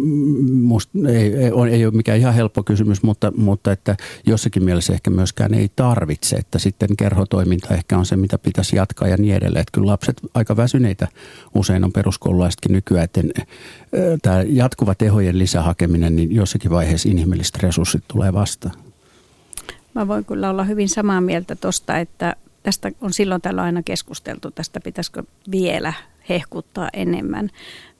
must, 0.52 0.90
ei, 1.08 1.36
ei, 1.36 1.52
on, 1.52 1.68
ei 1.68 1.86
ole 1.86 1.94
mikään 1.94 2.18
ihan 2.18 2.34
helppo 2.34 2.62
kysymys, 2.62 3.02
mutta, 3.02 3.32
mutta 3.36 3.72
että 3.72 3.96
jossakin 4.26 4.64
mielessä 4.64 4.92
ehkä 4.92 5.10
myöskään 5.10 5.54
ei 5.54 5.70
tarvitse, 5.76 6.36
että 6.36 6.58
sitten 6.58 6.96
kerhotoiminta 6.96 7.74
ehkä 7.74 7.98
on 7.98 8.06
se, 8.06 8.16
mitä 8.16 8.38
pitäisi 8.38 8.76
jatkaa 8.76 9.08
ja 9.08 9.16
niin 9.16 9.34
edelleen. 9.34 9.60
Että 9.60 9.72
kyllä 9.72 9.92
lapset 9.92 10.20
aika 10.34 10.56
väsyneitä 10.56 11.08
usein 11.54 11.84
on 11.84 11.92
peruskoululaisetkin 11.92 12.72
nykyään, 12.72 13.04
että 13.04 13.20
tämä 14.22 14.42
jatkuva 14.46 14.94
tehojen 14.94 15.38
lisähakeminen, 15.38 16.16
niin 16.16 16.34
jossakin 16.34 16.70
vaiheessa 16.70 17.08
inhimilliset 17.08 17.62
resurssit 17.62 18.04
tulee 18.08 18.32
vastaan. 18.32 18.74
Mä 19.94 20.08
voin 20.08 20.24
kyllä 20.24 20.50
olla 20.50 20.64
hyvin 20.64 20.88
samaa 20.88 21.20
mieltä 21.20 21.56
tuosta, 21.56 21.98
että 21.98 22.36
tästä 22.62 22.90
on 23.00 23.12
silloin 23.12 23.40
tällä 23.42 23.62
aina 23.62 23.82
keskusteltu, 23.82 24.50
tästä 24.50 24.80
pitäisikö 24.80 25.22
vielä 25.50 25.92
hehkuttaa 26.28 26.88
enemmän. 26.92 27.50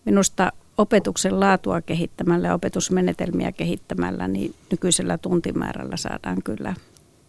Minusta 0.05 0.53
opetuksen 0.79 1.41
laatua 1.41 1.81
kehittämällä 1.81 2.49
ja 2.49 2.55
opetusmenetelmiä 2.55 3.53
kehittämällä, 3.53 4.29
niin 4.29 4.55
nykyisellä 4.71 5.19
tuntimäärällä 5.19 5.97
saadaan 5.97 6.43
kyllä 6.45 6.75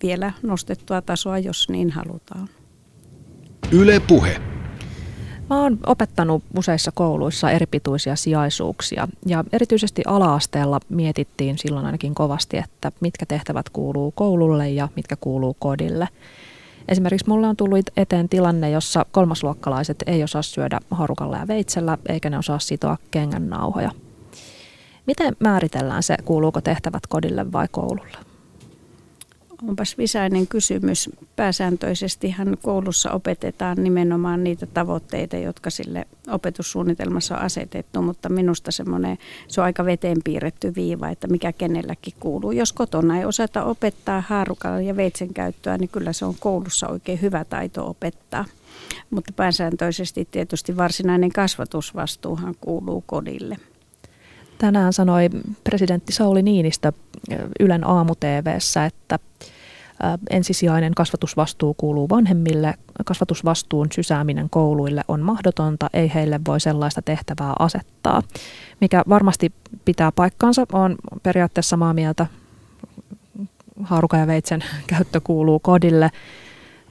vielä 0.03 0.33
nostettua 0.43 1.01
tasoa, 1.01 1.39
jos 1.39 1.69
niin 1.69 1.91
halutaan. 1.91 2.49
Yle 3.71 3.99
Puhe. 3.99 4.41
Mä 5.53 5.61
oon 5.61 5.77
opettanut 5.85 6.43
useissa 6.57 6.91
kouluissa 6.91 7.51
eripituisia 7.51 8.15
sijaisuuksia 8.15 9.07
ja 9.25 9.43
erityisesti 9.51 10.01
ala-asteella 10.05 10.79
mietittiin 10.89 11.57
silloin 11.57 11.85
ainakin 11.85 12.15
kovasti, 12.15 12.57
että 12.57 12.91
mitkä 12.99 13.25
tehtävät 13.25 13.69
kuuluu 13.69 14.11
koululle 14.11 14.69
ja 14.69 14.87
mitkä 14.95 15.15
kuuluu 15.15 15.55
kodille. 15.59 16.07
Esimerkiksi 16.87 17.29
mulle 17.29 17.47
on 17.47 17.55
tullut 17.55 17.89
eteen 17.97 18.29
tilanne, 18.29 18.69
jossa 18.69 19.05
kolmasluokkalaiset 19.11 20.03
ei 20.07 20.23
osaa 20.23 20.41
syödä 20.41 20.79
harukalla 20.91 21.37
ja 21.37 21.47
veitsellä, 21.47 21.97
eikä 22.09 22.29
ne 22.29 22.37
osaa 22.37 22.59
sitoa 22.59 22.97
kengän 23.11 23.49
nauhoja. 23.49 23.91
Miten 25.07 25.35
määritellään 25.39 26.03
se, 26.03 26.15
kuuluuko 26.25 26.61
tehtävät 26.61 27.07
kodille 27.07 27.51
vai 27.51 27.67
koululle? 27.71 28.32
Onpas 29.67 29.97
visainen 29.97 30.47
kysymys. 30.47 31.10
Pääsääntöisestihan 31.36 32.58
koulussa 32.62 33.12
opetetaan 33.12 33.78
nimenomaan 33.84 34.43
niitä 34.43 34.65
tavoitteita, 34.65 35.38
jotka 35.38 35.69
sille 35.69 36.08
opetussuunnitelmassa 36.28 37.36
on 37.36 37.41
asetettu, 37.41 38.02
mutta 38.02 38.30
minusta 38.30 38.71
semmoinen, 38.71 39.17
se 39.47 39.62
on 39.62 39.65
aika 39.65 39.86
veteen 39.86 40.17
piirretty 40.23 40.76
viiva, 40.76 41.10
että 41.10 41.28
mikä 41.28 41.54
kenelläkin 41.54 42.13
kuuluu. 42.19 42.52
Jos 42.52 42.73
kotona 42.73 43.17
ei 43.17 43.26
osata 43.26 43.63
opettaa 43.63 44.23
haarukalla 44.28 44.82
ja 44.82 44.95
veitsen 44.95 45.34
käyttöä, 45.34 45.78
niin 45.78 45.89
kyllä 45.89 46.13
se 46.13 46.26
on 46.26 46.36
koulussa 46.39 46.88
oikein 46.88 47.21
hyvä 47.21 47.45
taito 47.45 47.89
opettaa. 47.89 48.45
Mutta 49.10 49.34
pääsääntöisesti 49.36 50.28
tietysti 50.32 50.78
varsinainen 50.78 51.32
kasvatusvastuuhan 51.32 52.56
kuuluu 52.62 53.04
kodille. 53.06 53.58
Tänään 54.58 54.93
sanoi 54.93 55.30
presidentti 55.63 56.13
Sauli 56.13 56.41
Niinistö 56.41 56.91
Ylen 57.59 57.88
aamu-TVssä, 57.88 58.86
että 58.86 59.19
ensisijainen 60.29 60.93
kasvatusvastuu 60.95 61.73
kuuluu 61.73 62.09
vanhemmille. 62.09 62.73
Kasvatusvastuun 63.05 63.88
sysääminen 63.91 64.49
kouluille 64.49 65.01
on 65.07 65.21
mahdotonta, 65.21 65.89
ei 65.93 66.13
heille 66.13 66.39
voi 66.47 66.59
sellaista 66.59 67.01
tehtävää 67.01 67.53
asettaa. 67.59 68.21
Mikä 68.81 69.03
varmasti 69.09 69.53
pitää 69.86 70.12
paikkaansa, 70.12 70.65
on 70.71 70.95
periaatteessa 71.23 71.69
samaa 71.69 71.93
mieltä. 71.93 72.27
Haaruka 73.83 74.17
ja 74.17 74.27
veitsen 74.27 74.63
käyttö 74.88 75.21
kuuluu 75.23 75.59
kodille. 75.59 76.09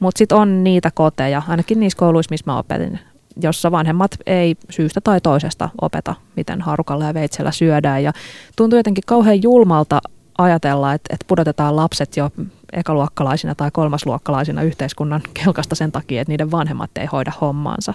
Mutta 0.01 0.19
sitten 0.19 0.39
on 0.39 0.65
niitä 0.65 0.91
koteja, 0.95 1.43
ainakin 1.49 1.81
niissä 1.81 1.99
kouluissa, 1.99 2.33
missä 2.33 2.51
mä 2.51 2.59
opetin, 2.59 2.99
jossa 3.43 3.71
vanhemmat 3.71 4.11
ei 4.27 4.57
syystä 4.71 5.01
tai 5.01 5.21
toisesta 5.21 5.69
opeta, 5.81 6.15
miten 6.37 6.61
haarukalla 6.61 7.05
ja 7.05 7.15
veitsellä 7.15 7.53
syödään. 7.53 8.03
Ja 8.03 8.13
tuntuu 8.57 8.77
jotenkin 8.77 9.05
kauhean 9.07 9.43
julmalta 9.43 10.01
ajatella, 10.39 10.93
että, 10.93 11.15
että 11.15 11.25
pudotetaan 11.29 11.77
lapset 11.77 12.17
jo 12.17 12.31
ekaluokkalaisina 12.73 13.55
tai 13.55 13.71
kolmasluokkalaisina 13.71 14.63
yhteiskunnan 14.63 15.21
kelkasta 15.45 15.75
sen 15.75 15.93
takia, 15.93 16.21
että 16.21 16.33
niiden 16.33 16.51
vanhemmat 16.51 16.91
ei 16.97 17.07
hoida 17.07 17.33
hommaansa. 17.41 17.95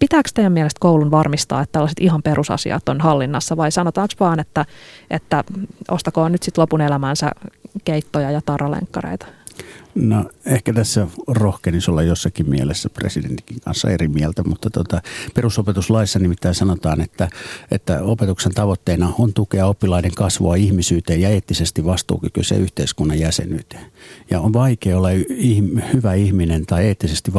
Pitääkö 0.00 0.28
teidän 0.34 0.52
mielestä 0.52 0.78
koulun 0.80 1.10
varmistaa, 1.10 1.60
että 1.60 1.72
tällaiset 1.72 2.00
ihan 2.00 2.22
perusasiat 2.22 2.88
on 2.88 3.00
hallinnassa 3.00 3.56
vai 3.56 3.72
sanotaanko 3.72 4.14
vaan, 4.20 4.40
että, 4.40 4.64
että 5.10 5.44
ostakoon 5.90 6.32
nyt 6.32 6.42
sitten 6.42 6.62
lopun 6.62 6.80
elämänsä 6.80 7.30
keittoja 7.84 8.30
ja 8.30 8.40
taralenkkareita? 8.46 9.26
No 9.96 10.30
ehkä 10.46 10.72
tässä 10.72 11.06
rohkenisi 11.28 11.90
olla 11.90 12.02
jossakin 12.02 12.50
mielessä 12.50 12.90
presidentin 12.90 13.60
kanssa 13.64 13.90
eri 13.90 14.08
mieltä, 14.08 14.42
mutta 14.44 14.70
tota, 14.70 15.02
perusopetuslaissa 15.34 16.18
nimittäin 16.18 16.54
sanotaan, 16.54 17.00
että, 17.00 17.28
että 17.70 18.02
opetuksen 18.02 18.54
tavoitteena 18.54 19.12
on 19.18 19.32
tukea 19.32 19.66
oppilaiden 19.66 20.14
kasvua 20.14 20.56
ihmisyyteen 20.56 21.20
ja 21.20 21.28
eettisesti 21.28 21.84
vastuukykyiseen 21.84 22.60
yhteiskunnan 22.60 23.18
jäsenyyteen. 23.18 23.86
Ja 24.30 24.40
on 24.40 24.52
vaikea 24.52 24.96
olla 24.98 25.08
ihm, 25.28 25.80
hyvä 25.92 26.14
ihminen 26.14 26.66
tai 26.66 26.84
eettisesti 26.86 27.34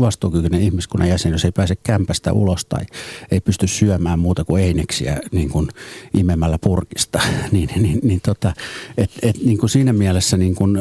vastuukykyinen 0.00 0.62
ihmiskunnan 0.62 1.08
jäsen, 1.08 1.32
jos 1.32 1.44
ei 1.44 1.52
pääse 1.52 1.76
kämpästä 1.76 2.32
ulos 2.32 2.64
tai 2.64 2.84
ei 3.30 3.40
pysty 3.40 3.66
syömään 3.66 4.18
muuta 4.18 4.44
kuin 4.44 4.62
eineksiä 4.62 5.20
niin 5.32 5.50
kuin 5.50 5.68
imemällä 6.14 6.58
purkista. 6.58 7.20
niin, 7.52 7.68
niin, 7.76 8.00
niin 8.02 8.20
tota, 8.20 8.52
et, 8.96 9.10
et, 9.22 9.36
niin 9.44 9.58
kuin 9.58 9.70
siinä 9.70 9.92
mielessä 9.92 10.36
niin 10.36 10.54
kuin 10.54 10.78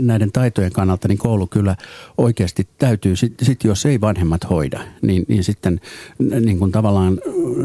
näiden 0.00 0.32
taitojen 0.32 0.55
taitojen 0.56 0.72
kannalta, 0.72 1.08
niin 1.08 1.18
koulu 1.18 1.46
kyllä 1.46 1.76
oikeasti 2.18 2.68
täytyy, 2.78 3.16
sitten 3.16 3.46
sit 3.46 3.64
jos 3.64 3.86
ei 3.86 4.00
vanhemmat 4.00 4.50
hoida, 4.50 4.80
niin, 5.02 5.24
niin 5.28 5.44
sitten 5.44 5.80
niin 6.18 6.58
kuin 6.58 6.72
tavallaan 6.72 7.18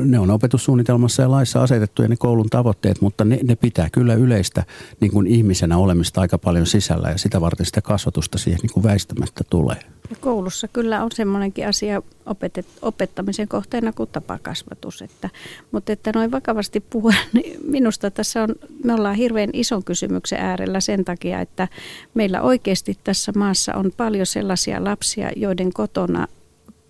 ne 0.05 0.19
on 0.19 0.31
opetussuunnitelmassa 0.31 1.21
ja 1.21 1.31
laissa 1.31 1.63
asetettuja 1.63 2.07
ne 2.07 2.15
koulun 2.15 2.49
tavoitteet, 2.49 3.01
mutta 3.01 3.25
ne, 3.25 3.39
ne 3.43 3.55
pitää 3.55 3.89
kyllä 3.91 4.13
yleistä 4.13 4.63
niin 4.99 5.11
kuin 5.11 5.27
ihmisenä 5.27 5.77
olemista 5.77 6.21
aika 6.21 6.37
paljon 6.37 6.65
sisällä 6.65 7.09
ja 7.09 7.17
sitä 7.17 7.41
varten 7.41 7.65
sitä 7.65 7.81
kasvatusta 7.81 8.37
siihen 8.37 8.59
niin 8.61 8.73
kuin 8.73 8.83
väistämättä 8.83 9.43
tulee. 9.49 9.79
Koulussa 10.19 10.67
kyllä 10.67 11.03
on 11.03 11.11
semmoinenkin 11.13 11.67
asia 11.67 12.01
opetet, 12.25 12.65
opettamisen 12.81 13.47
kohteena 13.47 13.91
kuin 13.93 14.09
tapakasvatus. 14.11 15.01
Että, 15.01 15.29
mutta 15.71 15.91
että 15.91 16.11
noin 16.15 16.31
vakavasti 16.31 16.79
puhuen, 16.79 17.17
niin 17.33 17.59
minusta 17.63 18.11
tässä 18.11 18.43
on, 18.43 18.55
me 18.83 18.93
ollaan 18.93 19.15
hirveän 19.15 19.49
ison 19.53 19.83
kysymyksen 19.83 20.39
äärellä 20.39 20.79
sen 20.79 21.05
takia, 21.05 21.39
että 21.39 21.67
meillä 22.13 22.41
oikeasti 22.41 22.97
tässä 23.03 23.31
maassa 23.35 23.73
on 23.75 23.91
paljon 23.97 24.25
sellaisia 24.25 24.83
lapsia, 24.83 25.31
joiden 25.35 25.73
kotona 25.73 26.27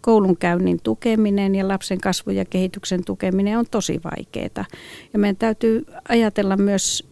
koulunkäynnin 0.01 0.79
tukeminen 0.83 1.55
ja 1.55 1.67
lapsen 1.67 2.01
kasvun 2.01 2.35
ja 2.35 2.45
kehityksen 2.45 3.05
tukeminen 3.05 3.57
on 3.57 3.65
tosi 3.71 4.01
vaikeaa. 4.03 4.65
Ja 5.13 5.19
meidän 5.19 5.35
täytyy 5.35 5.85
ajatella 6.09 6.57
myös 6.57 7.10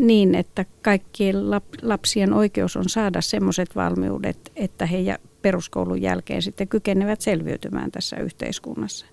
niin, 0.00 0.34
että 0.34 0.64
kaikkien 0.82 1.50
lapsien 1.82 2.32
oikeus 2.32 2.76
on 2.76 2.88
saada 2.88 3.20
sellaiset 3.20 3.76
valmiudet, 3.76 4.52
että 4.56 4.86
he 4.86 5.18
peruskoulun 5.42 6.02
jälkeen 6.02 6.42
sitten 6.42 6.68
kykenevät 6.68 7.20
selviytymään 7.20 7.90
tässä 7.90 8.16
yhteiskunnassa. 8.16 9.06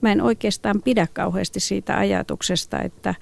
Mä 0.00 0.12
en 0.12 0.22
oikeastaan 0.22 0.82
pidä 0.82 1.06
kauheasti 1.12 1.60
siitä 1.60 1.98
ajatuksesta, 1.98 2.82
että 2.82 3.14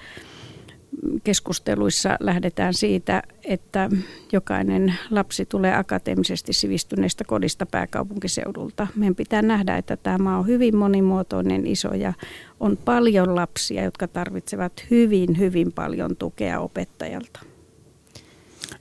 keskusteluissa 1.25 2.17
lähdetään 2.21 2.75
siitä, 2.75 3.23
että 3.45 3.91
jokainen 4.33 4.95
lapsi 5.11 5.47
tulee 5.47 5.77
akateemisesti 5.77 6.53
sivistyneestä 6.53 7.25
kodista 7.25 7.67
pääkaupunkiseudulta. 7.67 8.87
Meidän 8.97 9.15
pitää 9.15 9.43
nähdä, 9.43 9.77
että 9.77 9.97
tämä 9.97 10.19
maa 10.19 10.39
on 10.39 10.47
hyvin 10.47 10.77
monimuotoinen, 10.77 11.67
iso 11.67 11.95
ja 11.95 12.13
on 12.61 12.77
paljon 12.85 13.35
lapsia, 13.35 13.85
jotka 13.85 14.09
tarvitsevat 14.09 14.73
hyvin, 14.91 15.39
hyvin 15.39 15.73
paljon 15.73 16.17
tukea 16.17 16.61
opettajalta. 16.61 17.54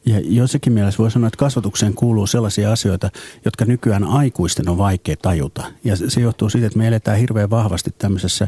Ja 0.05 0.19
jossakin 0.23 0.73
mielessä 0.73 0.97
voi 0.97 1.11
sanoa, 1.11 1.27
että 1.27 1.37
kasvatukseen 1.37 1.93
kuuluu 1.93 2.27
sellaisia 2.27 2.71
asioita, 2.71 3.09
jotka 3.45 3.65
nykyään 3.65 4.03
aikuisten 4.03 4.69
on 4.69 4.77
vaikea 4.77 5.15
tajuta. 5.21 5.63
Ja 5.83 5.95
se 5.95 6.21
johtuu 6.21 6.49
siitä, 6.49 6.67
että 6.67 6.79
me 6.79 6.87
eletään 6.87 7.17
hirveän 7.17 7.49
vahvasti 7.49 7.95
tämmöisessä 7.97 8.47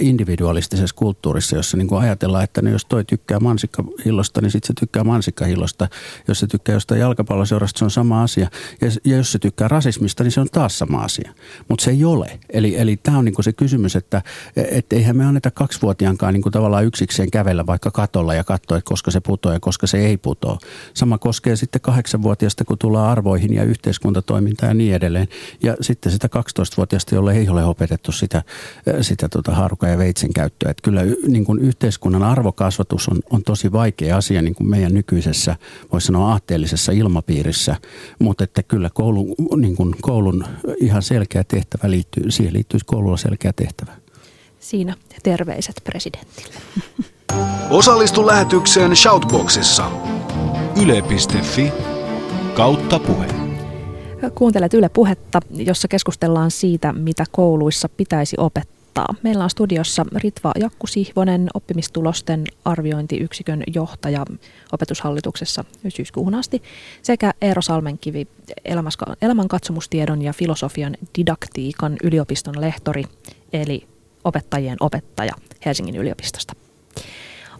individualistisessa 0.00 0.96
kulttuurissa, 0.96 1.56
jossa 1.56 1.76
niin 1.76 1.88
kuin 1.88 2.02
ajatellaan, 2.02 2.44
että 2.44 2.62
no 2.62 2.70
jos 2.70 2.84
toi 2.84 3.04
tykkää 3.04 3.40
mansikkahillosta, 3.40 4.40
niin 4.40 4.50
sitten 4.50 4.66
se 4.66 4.72
tykkää 4.80 5.04
mansikkahillosta. 5.04 5.88
Jos 6.28 6.40
se 6.40 6.46
tykkää 6.46 6.74
jostain 6.74 7.00
jalkapalloseurasta, 7.00 7.78
se 7.78 7.84
on 7.84 7.90
sama 7.90 8.22
asia. 8.22 8.50
Ja, 8.80 9.16
jos 9.16 9.32
se 9.32 9.38
tykkää 9.38 9.68
rasismista, 9.68 10.24
niin 10.24 10.32
se 10.32 10.40
on 10.40 10.48
taas 10.52 10.78
sama 10.78 11.02
asia. 11.02 11.32
Mutta 11.68 11.84
se 11.84 11.90
ei 11.90 12.04
ole. 12.04 12.40
Eli, 12.50 12.76
eli 12.78 12.96
tämä 12.96 13.18
on 13.18 13.24
niin 13.24 13.34
kuin 13.34 13.44
se 13.44 13.52
kysymys, 13.52 13.96
että 13.96 14.22
et 14.56 14.92
eihän 14.92 15.16
me 15.16 15.24
anneta 15.24 15.50
kaksivuotiaankaan 15.50 16.34
niin 16.34 16.42
kuin 16.42 16.52
tavallaan 16.52 16.84
yksikseen 16.84 17.30
kävellä 17.30 17.66
vaikka 17.66 17.90
katolla 17.90 18.34
ja 18.34 18.44
katsoa, 18.44 18.78
että 18.78 18.88
koska 18.88 19.10
se 19.10 19.20
putoo 19.20 19.52
ja 19.52 19.60
koska 19.60 19.86
se 19.86 19.98
ei 19.98 20.16
putoa 20.16 20.58
Sama 20.94 21.18
koskee 21.18 21.56
sitten 21.56 21.80
kahdeksanvuotiaasta, 21.80 22.64
kun 22.64 22.78
tullaan 22.78 23.10
arvoihin 23.10 23.54
ja 23.54 23.64
yhteiskuntatoimintaan 23.64 24.70
ja 24.70 24.74
niin 24.74 24.94
edelleen. 24.94 25.28
Ja 25.62 25.76
sitten 25.80 26.12
sitä 26.12 26.28
12-vuotiaasta, 26.36 27.14
jolle 27.14 27.32
ei 27.32 27.48
ole 27.48 27.64
opetettu 27.64 28.12
sitä, 28.12 28.42
sitä 29.00 29.28
tota 29.28 29.52
haarukan 29.52 29.90
ja 29.90 29.98
veitsen 29.98 30.32
käyttöä. 30.32 30.70
Että 30.70 30.82
kyllä 30.82 31.02
niin 31.28 31.44
kuin 31.44 31.58
yhteiskunnan 31.58 32.22
arvokasvatus 32.22 33.08
on, 33.08 33.18
on 33.30 33.42
tosi 33.42 33.72
vaikea 33.72 34.16
asia 34.16 34.42
niin 34.42 34.54
kuin 34.54 34.70
meidän 34.70 34.94
nykyisessä, 34.94 35.56
voisi 35.92 36.06
sanoa 36.06 36.32
aatteellisessa 36.32 36.92
ilmapiirissä. 36.92 37.76
Mutta 38.18 38.44
että 38.44 38.62
kyllä 38.62 38.90
koulun, 38.94 39.34
niin 39.56 39.76
kuin 39.76 39.94
koulun 40.00 40.44
ihan 40.80 41.02
selkeä 41.02 41.44
tehtävä 41.44 41.90
liittyy, 41.90 42.30
siihen 42.30 42.54
liittyy 42.54 42.80
koululla 42.86 43.16
selkeä 43.16 43.52
tehtävä. 43.52 43.92
Siinä 44.60 44.94
terveiset 45.22 45.80
presidentille. 45.84 46.54
Osallistu 47.70 48.26
lähetykseen 48.26 48.96
Shoutboxissa. 48.96 49.90
Yle.fi 50.82 51.72
kautta 52.54 52.98
puhe. 52.98 53.26
Kuuntelet 54.34 54.74
Yle 54.74 54.88
Puhetta, 54.88 55.40
jossa 55.50 55.88
keskustellaan 55.88 56.50
siitä, 56.50 56.92
mitä 56.92 57.24
kouluissa 57.32 57.88
pitäisi 57.88 58.36
opettaa. 58.38 59.14
Meillä 59.22 59.44
on 59.44 59.50
studiossa 59.50 60.06
Ritva 60.16 60.52
Jakkusihvonen, 60.60 61.48
oppimistulosten 61.54 62.44
arviointiyksikön 62.64 63.62
johtaja 63.74 64.24
opetushallituksessa 64.72 65.64
syyskuuhun 65.88 66.34
asti, 66.34 66.62
sekä 67.02 67.34
Eero 67.42 67.62
Salmenkivi, 67.62 68.28
elämänkatsomustiedon 69.22 70.22
ja 70.22 70.32
filosofian 70.32 70.96
didaktiikan 71.18 71.96
yliopiston 72.02 72.60
lehtori, 72.60 73.04
eli 73.52 73.86
opettajien 74.24 74.76
opettaja 74.80 75.32
Helsingin 75.64 75.96
yliopistosta. 75.96 76.67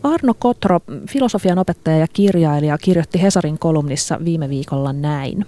Arno 0.02 0.34
Kotro, 0.38 0.80
filosofian 1.08 1.58
opettaja 1.58 1.98
ja 1.98 2.06
kirjailija, 2.12 2.78
kirjoitti 2.78 3.22
Hesarin 3.22 3.58
kolumnissa 3.58 4.18
viime 4.24 4.48
viikolla 4.48 4.92
näin. 4.92 5.46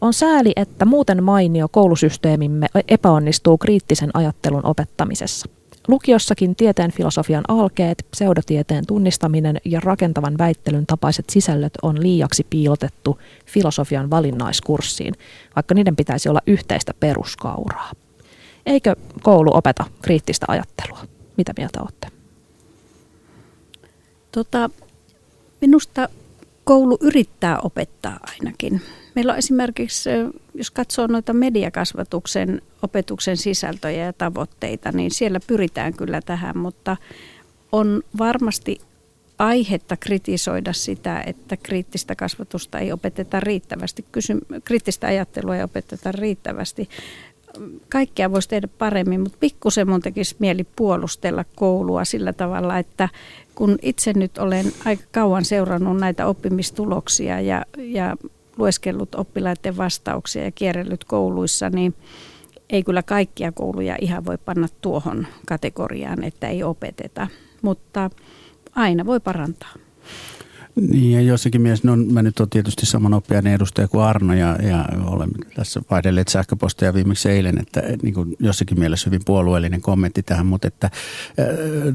On 0.00 0.14
sääli, 0.14 0.52
että 0.56 0.84
muuten 0.84 1.24
mainio 1.24 1.68
koulusysteemimme 1.68 2.66
epäonnistuu 2.88 3.58
kriittisen 3.58 4.10
ajattelun 4.14 4.66
opettamisessa. 4.66 5.48
Lukiossakin 5.88 6.56
tieteen 6.56 6.92
filosofian 6.92 7.44
alkeet, 7.48 8.06
pseudotieteen 8.10 8.86
tunnistaminen 8.86 9.60
ja 9.64 9.80
rakentavan 9.80 10.38
väittelyn 10.38 10.86
tapaiset 10.86 11.30
sisällöt 11.30 11.72
on 11.82 12.02
liiaksi 12.02 12.46
piilotettu 12.50 13.18
filosofian 13.46 14.10
valinnaiskurssiin, 14.10 15.14
vaikka 15.56 15.74
niiden 15.74 15.96
pitäisi 15.96 16.28
olla 16.28 16.40
yhteistä 16.46 16.94
peruskauraa. 17.00 17.90
Eikö 18.66 18.96
koulu 19.22 19.50
opeta 19.54 19.84
kriittistä 20.02 20.46
ajattelua? 20.48 20.98
Mitä 21.36 21.52
mieltä 21.58 21.82
olette? 21.82 22.13
Tota, 24.34 24.70
minusta 25.60 26.08
koulu 26.64 26.98
yrittää 27.00 27.58
opettaa 27.60 28.20
ainakin. 28.22 28.80
Meillä 29.14 29.32
on 29.32 29.38
esimerkiksi, 29.38 30.10
jos 30.54 30.70
katsoo 30.70 31.06
noita 31.06 31.32
mediakasvatuksen 31.32 32.62
opetuksen 32.82 33.36
sisältöjä 33.36 34.04
ja 34.04 34.12
tavoitteita, 34.12 34.92
niin 34.92 35.10
siellä 35.10 35.40
pyritään 35.46 35.94
kyllä 35.94 36.20
tähän, 36.20 36.58
mutta 36.58 36.96
on 37.72 38.02
varmasti 38.18 38.80
aihetta 39.38 39.96
kritisoida 39.96 40.72
sitä, 40.72 41.22
että 41.26 41.56
kriittistä 41.56 42.14
kasvatusta 42.14 42.78
ei 42.78 42.92
opeteta 42.92 43.40
riittävästi, 43.40 44.04
kysy, 44.12 44.38
kriittistä 44.64 45.06
ajattelua 45.06 45.56
ei 45.56 45.62
opeteta 45.62 46.12
riittävästi 46.12 46.88
kaikkea 47.88 48.32
voisi 48.32 48.48
tehdä 48.48 48.68
paremmin, 48.78 49.20
mutta 49.20 49.38
pikkusen 49.40 49.88
mun 49.88 50.00
tekisi 50.00 50.36
mieli 50.38 50.64
puolustella 50.76 51.44
koulua 51.56 52.04
sillä 52.04 52.32
tavalla, 52.32 52.78
että 52.78 53.08
kun 53.54 53.78
itse 53.82 54.12
nyt 54.12 54.38
olen 54.38 54.72
aika 54.84 55.02
kauan 55.12 55.44
seurannut 55.44 55.96
näitä 55.96 56.26
oppimistuloksia 56.26 57.40
ja, 57.40 57.64
ja 57.76 58.16
lueskellut 58.56 59.14
oppilaiden 59.14 59.76
vastauksia 59.76 60.44
ja 60.44 60.50
kierrellyt 60.50 61.04
kouluissa, 61.04 61.70
niin 61.70 61.94
ei 62.70 62.82
kyllä 62.82 63.02
kaikkia 63.02 63.52
kouluja 63.52 63.96
ihan 64.00 64.24
voi 64.24 64.38
panna 64.38 64.68
tuohon 64.80 65.26
kategoriaan, 65.46 66.24
että 66.24 66.48
ei 66.48 66.62
opeteta, 66.62 67.26
mutta 67.62 68.10
aina 68.74 69.06
voi 69.06 69.20
parantaa. 69.20 69.74
Niin 70.76 71.12
ja 71.12 71.20
jossakin 71.20 71.60
mielessä, 71.60 71.88
no 71.88 71.96
mä 71.96 72.22
nyt 72.22 72.40
olen 72.40 72.50
tietysti 72.50 72.86
saman 72.86 73.14
oppiainen 73.14 73.52
edustaja 73.52 73.88
kuin 73.88 74.04
Arno 74.04 74.34
ja, 74.34 74.58
ja 74.62 74.84
olemme 75.06 75.38
tässä 75.54 75.82
vaihdelleet 75.90 76.28
sähköposteja 76.28 76.94
viimeksi 76.94 77.30
eilen, 77.30 77.58
että 77.58 77.82
niin 78.02 78.14
kuin 78.14 78.36
jossakin 78.40 78.78
mielessä 78.78 79.10
hyvin 79.10 79.20
puolueellinen 79.24 79.80
kommentti 79.80 80.22
tähän, 80.22 80.46
mutta 80.46 80.68
että 80.68 80.86
äh, 80.86 81.46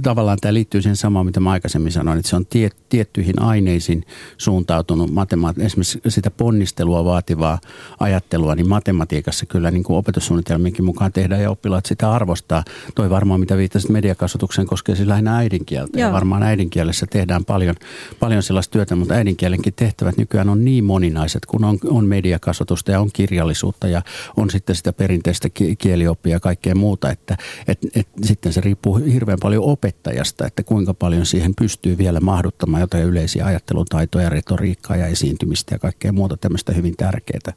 tavallaan 0.01 0.37
tämä 0.41 0.53
liittyy 0.53 0.81
siihen 0.81 0.95
samaan, 0.95 1.25
mitä 1.25 1.39
mä 1.39 1.51
aikaisemmin 1.51 1.91
sanoin, 1.91 2.19
että 2.19 2.29
se 2.29 2.35
on 2.35 2.45
tie, 2.45 2.69
tiettyihin 2.89 3.41
aineisiin 3.41 4.05
suuntautunut 4.37 5.11
matemaat, 5.11 5.59
esimerkiksi 5.59 5.99
sitä 6.07 6.31
ponnistelua 6.31 7.05
vaativaa 7.05 7.59
ajattelua, 7.99 8.55
niin 8.55 8.69
matematiikassa 8.69 9.45
kyllä 9.45 9.71
niin 9.71 9.83
kuin 9.83 9.97
opetussuunnitelmienkin 9.97 10.85
mukaan 10.85 11.13
tehdään 11.13 11.41
ja 11.41 11.51
oppilaat 11.51 11.85
sitä 11.85 12.11
arvostaa. 12.11 12.63
Toi 12.95 13.09
varmaan, 13.09 13.39
mitä 13.39 13.57
viittasit 13.57 13.89
mediakasvatukseen, 13.89 14.67
koskee 14.67 14.95
siis 14.95 15.07
lähinnä 15.07 15.37
äidinkieltä 15.37 15.99
Joo. 15.99 16.07
ja 16.07 16.13
varmaan 16.13 16.43
äidinkielessä 16.43 17.05
tehdään 17.05 17.45
paljon, 17.45 17.75
paljon 18.19 18.43
sellaista 18.43 18.68
työtä, 18.71 18.95
mutta 18.95 19.13
äidinkielenkin 19.13 19.73
tehtävät 19.73 20.17
nykyään 20.17 20.49
on 20.49 20.65
niin 20.65 20.83
moninaiset, 20.83 21.45
kun 21.45 21.63
on, 21.63 21.77
on 21.85 22.05
mediakasvatusta 22.05 22.91
ja 22.91 22.99
on 22.99 23.09
kirjallisuutta 23.13 23.87
ja 23.87 24.01
on 24.37 24.49
sitten 24.49 24.75
sitä 24.75 24.93
perinteistä 24.93 25.49
kielioppia 25.77 26.35
ja 26.35 26.39
kaikkea 26.39 26.75
muuta, 26.75 27.11
että 27.11 27.37
et, 27.67 27.79
et, 27.95 28.07
sitten 28.23 28.53
se 28.53 28.61
riippuu 28.61 28.95
hirveän 28.95 29.37
paljon 29.41 29.63
opettajasta, 29.63 30.47
että 30.47 30.63
kuinka 30.63 30.93
paljon 30.93 31.25
siihen 31.25 31.55
pystyy 31.55 31.97
vielä 31.97 32.19
mahduttamaan 32.19 32.81
jotain 32.81 33.03
yleisiä 33.03 33.45
ajattelutaitoja, 33.45 34.29
retoriikkaa 34.29 34.97
ja 34.97 35.07
esiintymistä 35.07 35.75
ja 35.75 35.79
kaikkea 35.79 36.11
muuta 36.11 36.37
tämmöistä 36.37 36.73
hyvin 36.73 36.97
tärkeää. 36.97 37.53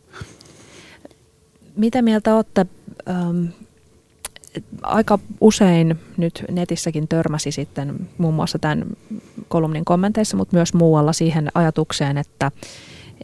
Mitä 1.77 2.03
mieltä 2.03 2.35
olette 2.35 2.67
ähm, 3.09 3.47
aika 4.83 5.19
usein 5.41 5.99
nyt 6.17 6.45
netissäkin 6.51 7.09
törmäsi 7.09 7.53
sitten 7.53 8.09
muun 8.19 8.35
muassa 8.35 8.59
tämän 8.59 8.87
kolumnin 9.49 9.85
kommenteissa, 9.85 10.37
mutta 10.37 10.57
myös 10.57 10.75
muualla 10.75 11.13
siihen 11.13 11.49
ajatukseen, 11.55 12.19
että, 12.19 12.51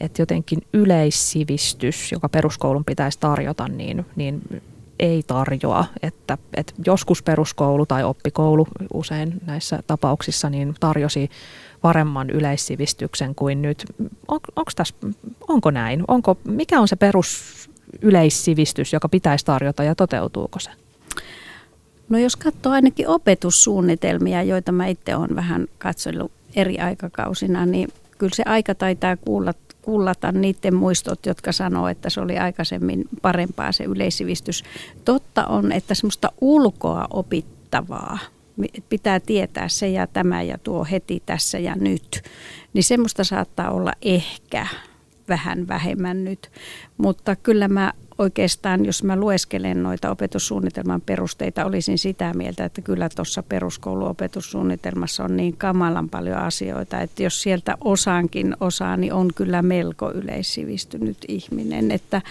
että 0.01 0.23
jotenkin 0.23 0.59
yleissivistys, 0.73 2.13
joka 2.13 2.29
peruskoulun 2.29 2.85
pitäisi 2.85 3.19
tarjota, 3.21 3.69
niin, 3.69 4.07
niin 4.17 4.43
ei 4.99 5.23
tarjoa. 5.23 5.85
Että, 6.03 6.39
että 6.55 6.73
joskus 6.87 7.23
peruskoulu 7.23 7.87
tai 7.87 8.05
oppikoulu 8.05 8.69
usein 8.95 9.41
näissä 9.47 9.83
tapauksissa 9.87 10.51
niin 10.51 10.75
tarjosi 10.81 11.31
paremman 11.81 12.31
yleissivistyksen 12.31 13.35
kuin 13.35 13.63
nyt. 13.63 13.85
On, 14.29 14.41
tässä, 14.77 14.95
onko 15.49 15.71
näin? 15.71 16.05
Onko, 16.09 16.39
mikä 16.45 16.81
on 16.81 16.89
se 16.89 16.97
perus 16.97 17.45
yleissivistys, 18.03 18.93
joka 18.93 19.09
pitäisi 19.09 19.45
tarjota 19.45 19.85
ja 19.85 19.95
toteutuuko 19.95 20.59
se? 20.61 20.71
No 22.09 22.19
jos 22.19 22.37
katsoo 22.37 22.73
ainakin 22.73 23.09
opetussuunnitelmia, 23.09 24.43
joita 24.43 24.73
mä 24.73 24.87
itse 24.87 25.17
olen 25.17 25.37
vähän 25.37 25.67
katsellut 25.79 26.33
eri 26.57 26.79
aikakausina, 26.79 27.67
niin 27.67 27.89
kyllä 28.19 28.35
se 28.35 28.43
aika 28.47 28.75
taitaa 28.75 29.17
kuullata, 29.17 29.75
kuullata 29.83 30.33
niiden 30.33 30.75
muistot, 30.75 31.27
jotka 31.27 31.53
sanoo, 31.53 31.89
että 31.89 32.11
se 32.11 32.21
oli 32.21 32.39
aikaisemmin 32.39 33.05
parempaa 33.23 33.73
se 33.73 33.85
yleissivistys. 33.85 34.65
Totta 35.05 35.47
on, 35.47 35.73
että 35.73 35.95
semmoista 35.95 36.33
ulkoa 36.41 37.07
opittavaa, 37.11 38.19
pitää 38.89 39.21
tietää 39.21 39.69
se 39.69 39.89
ja 39.89 40.07
tämä 40.07 40.43
ja 40.43 40.59
tuo 40.59 40.87
heti 40.91 41.23
tässä 41.27 41.59
ja 41.59 41.77
nyt, 41.77 42.23
niin 42.73 42.85
semmoista 42.85 43.25
saattaa 43.25 43.71
olla 43.71 43.93
ehkä 44.03 44.67
vähän 45.29 45.69
vähemmän 45.69 46.25
nyt. 46.25 46.51
Mutta 46.99 47.37
kyllä 47.37 47.69
mä 47.69 47.93
oikeastaan, 48.19 48.85
jos 48.85 49.03
mä 49.03 49.17
lueskelen 49.17 49.83
noita 49.83 50.11
opetussuunnitelman 50.11 51.01
perusteita, 51.01 51.65
olisin 51.65 51.99
sitä 51.99 52.35
mieltä, 52.35 52.65
että 52.65 52.83
kyllä 52.83 53.09
tuossa 53.09 53.43
peruskouluopetussuunnitelmassa 53.43 55.25
on 55.25 55.37
niin 55.37 55.57
kamalan 55.57 56.09
paljon 56.09 56.39
asioita, 56.39 57.01
että 57.01 57.23
jos 57.23 57.43
sieltä 57.43 57.77
osaankin 57.85 58.57
osaa, 58.61 58.97
niin 58.97 59.13
on 59.13 59.31
kyllä 59.35 59.63
melko 59.63 60.13
yleissivistynyt 60.13 61.19
ihminen, 61.29 61.91
että 61.91 62.23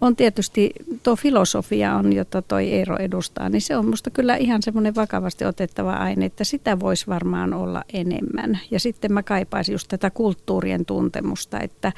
on 0.00 0.16
tietysti, 0.16 0.70
tuo 1.02 1.16
filosofia 1.16 1.94
on, 1.94 2.12
jota 2.12 2.42
toi 2.42 2.72
Eero 2.72 2.96
edustaa, 2.96 3.48
niin 3.48 3.62
se 3.62 3.76
on 3.76 3.88
musta 3.88 4.10
kyllä 4.10 4.36
ihan 4.36 4.62
semmoinen 4.62 4.94
vakavasti 4.94 5.44
otettava 5.44 5.92
aine, 5.92 6.26
että 6.26 6.44
sitä 6.44 6.80
voisi 6.80 7.06
varmaan 7.06 7.54
olla 7.54 7.84
enemmän. 7.92 8.58
Ja 8.70 8.80
sitten 8.80 9.12
mä 9.12 9.22
kaipaisin 9.22 9.72
just 9.72 9.88
tätä 9.88 10.10
kulttuurien 10.10 10.84
tuntemusta, 10.84 11.60
että 11.60 11.92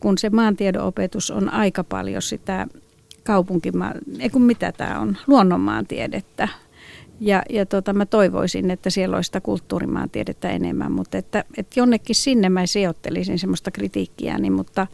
kun 0.00 0.18
se 0.18 0.30
maantiedon 0.30 0.84
opetus 0.84 1.30
on 1.30 1.48
aika 1.52 1.84
paljon 1.84 2.22
sitä 2.22 2.66
kaupunkimaa, 3.24 3.92
ei 4.18 4.30
kun 4.30 4.42
mitä 4.42 4.72
tämä 4.72 5.00
on, 5.00 5.16
luonnonmaantiedettä. 5.26 6.48
Ja, 7.20 7.42
ja 7.50 7.66
tota, 7.66 7.92
mä 7.92 8.06
toivoisin, 8.06 8.70
että 8.70 8.90
siellä 8.90 9.16
olisi 9.16 9.28
sitä 9.28 9.40
kulttuurimaantiedettä 9.40 10.50
enemmän, 10.50 10.92
mutta 10.92 11.18
että, 11.18 11.44
että 11.56 11.80
jonnekin 11.80 12.16
sinne 12.16 12.48
mä 12.48 12.66
sijoittelisin 12.66 13.38
semmoista 13.38 13.70
kritiikkiä, 13.70 14.38
niin, 14.38 14.52
mutta 14.52 14.86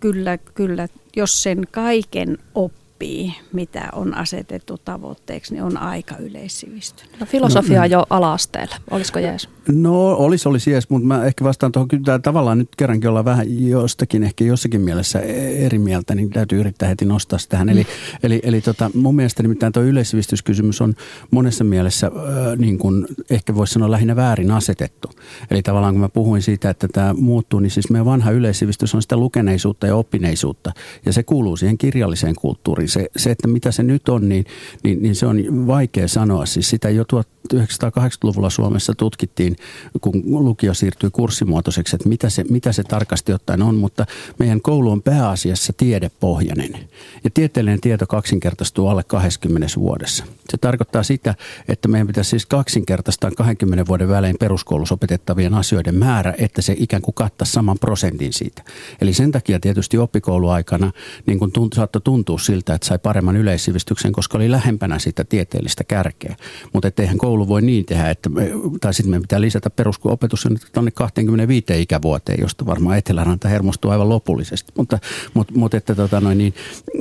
kyllä, 0.00 0.38
kyllä, 0.38 0.88
jos 1.16 1.42
sen 1.42 1.62
kaiken 1.70 2.38
oppii, 2.54 2.83
oppii, 2.94 3.34
mitä 3.52 3.88
on 3.92 4.14
asetettu 4.14 4.78
tavoitteeksi, 4.78 5.54
niin 5.54 5.62
on 5.62 5.76
aika 5.76 6.16
yleissivistynyt. 6.16 7.20
No, 7.20 7.26
filosofia 7.26 7.80
no, 7.80 7.86
jo 7.86 8.06
ala-asteella, 8.10 8.76
olisiko 8.90 9.18
jees? 9.18 9.48
No 9.68 10.12
olisi, 10.12 10.48
olisi 10.48 10.70
jees, 10.70 10.90
mutta 10.90 11.06
mä 11.08 11.24
ehkä 11.24 11.44
vastaan 11.44 11.72
tuohon, 11.72 11.88
kyllä 11.88 12.18
tavallaan 12.18 12.58
nyt 12.58 12.68
kerrankin 12.76 13.08
ollaan 13.08 13.24
vähän 13.24 13.68
jostakin, 13.68 14.22
ehkä 14.22 14.44
jossakin 14.44 14.80
mielessä 14.80 15.20
eri 15.20 15.78
mieltä, 15.78 16.14
niin 16.14 16.30
täytyy 16.30 16.60
yrittää 16.60 16.88
heti 16.88 17.04
nostaa 17.04 17.38
sitä 17.38 17.50
tähän. 17.50 17.66
Mm. 17.66 17.72
Eli, 17.72 17.86
eli, 18.22 18.40
eli 18.42 18.60
tota, 18.60 18.90
mun 18.94 19.16
mielestä 19.16 19.42
nimittäin 19.42 19.72
tuo 19.72 19.82
yleissivistyskysymys 19.82 20.80
on 20.80 20.94
monessa 21.30 21.64
mielessä 21.64 22.06
äh, 22.06 22.12
niin 22.56 22.78
kuin 22.78 23.06
ehkä 23.30 23.54
voisi 23.54 23.72
sanoa 23.72 23.90
lähinnä 23.90 24.16
väärin 24.16 24.50
asetettu. 24.50 25.10
Eli 25.50 25.62
tavallaan 25.62 25.94
kun 25.94 26.00
mä 26.00 26.08
puhuin 26.08 26.42
siitä, 26.42 26.70
että 26.70 26.88
tämä 26.88 27.14
muuttuu, 27.14 27.60
niin 27.60 27.70
siis 27.70 27.90
meidän 27.90 28.06
vanha 28.06 28.30
yleissivistys 28.30 28.94
on 28.94 29.02
sitä 29.02 29.16
lukeneisuutta 29.16 29.86
ja 29.86 29.96
oppineisuutta. 29.96 30.72
Ja 31.06 31.12
se 31.12 31.22
kuuluu 31.22 31.56
siihen 31.56 31.78
kirjalliseen 31.78 32.34
kulttuuriin. 32.34 32.83
Se, 32.88 33.08
se 33.16 33.30
että 33.30 33.48
mitä 33.48 33.72
se 33.72 33.82
nyt 33.82 34.08
on, 34.08 34.28
niin, 34.28 34.44
niin, 34.82 35.02
niin 35.02 35.14
se 35.14 35.26
on 35.26 35.66
vaikea 35.66 36.08
sanoa. 36.08 36.46
Siis 36.46 36.70
sitä 36.70 36.90
jo 36.90 37.04
1980-luvulla 37.12 38.50
Suomessa 38.50 38.94
tutkittiin, 38.94 39.56
kun 40.00 40.22
lukio 40.26 40.74
siirtyi 40.74 41.10
kurssimuotoiseksi, 41.10 41.96
että 41.96 42.08
mitä 42.08 42.30
se, 42.30 42.44
mitä 42.50 42.72
se 42.72 42.82
tarkasti 42.82 43.32
ottaen 43.32 43.62
on. 43.62 43.74
Mutta 43.74 44.06
meidän 44.38 44.60
koulu 44.60 44.90
on 44.90 45.02
pääasiassa 45.02 45.72
tiedepohjainen. 45.76 46.88
Ja 47.24 47.30
tieteellinen 47.34 47.80
tieto 47.80 48.06
kaksinkertaistuu 48.06 48.88
alle 48.88 49.02
20 49.02 49.66
vuodessa. 49.78 50.24
Se 50.48 50.56
tarkoittaa 50.56 51.02
sitä, 51.02 51.34
että 51.68 51.88
meidän 51.88 52.06
pitäisi 52.06 52.30
siis 52.30 52.46
kaksinkertaistaa 52.46 53.30
20 53.30 53.86
vuoden 53.86 54.08
välein 54.08 54.36
peruskoulussa 54.40 54.94
opetettavien 54.94 55.54
asioiden 55.54 55.94
määrä, 55.94 56.34
että 56.38 56.62
se 56.62 56.74
ikään 56.78 57.02
kuin 57.02 57.14
kattaa 57.14 57.46
saman 57.46 57.78
prosentin 57.78 58.32
siitä. 58.32 58.62
Eli 59.00 59.12
sen 59.12 59.32
takia 59.32 59.60
tietysti 59.60 59.98
oppikouluaikana 59.98 60.92
niin 61.26 61.38
kuin 61.38 61.52
tunt, 61.52 61.72
saattoi 61.72 62.02
tuntua 62.02 62.38
siltä, 62.38 62.73
että 62.74 62.86
sai 62.86 62.98
paremman 62.98 63.36
yleissivistyksen, 63.36 64.12
koska 64.12 64.38
oli 64.38 64.50
lähempänä 64.50 64.98
sitä 64.98 65.24
tieteellistä 65.24 65.84
kärkeä. 65.84 66.36
Mutta 66.72 66.90
eihän 66.98 67.18
koulu 67.18 67.48
voi 67.48 67.62
niin 67.62 67.84
tehdä, 67.84 68.10
että 68.10 68.28
me, 68.28 68.50
tai 68.80 68.94
sitten 68.94 69.10
meidän 69.10 69.22
pitää 69.22 69.40
lisätä 69.40 69.70
peruskouluopetus 69.70 70.48
tuonne 70.72 70.90
25 70.90 71.64
ikävuoteen, 71.82 72.40
josta 72.40 72.66
varmaan 72.66 72.98
Eteläranta 72.98 73.48
hermostuu 73.48 73.90
aivan 73.90 74.08
lopullisesti. 74.08 74.72
Mutta, 74.76 74.98
mutta, 75.34 75.52
mutta 75.56 75.76
että 75.76 75.94
tota 75.94 76.20
noin, 76.20 76.38
niin, 76.38 76.54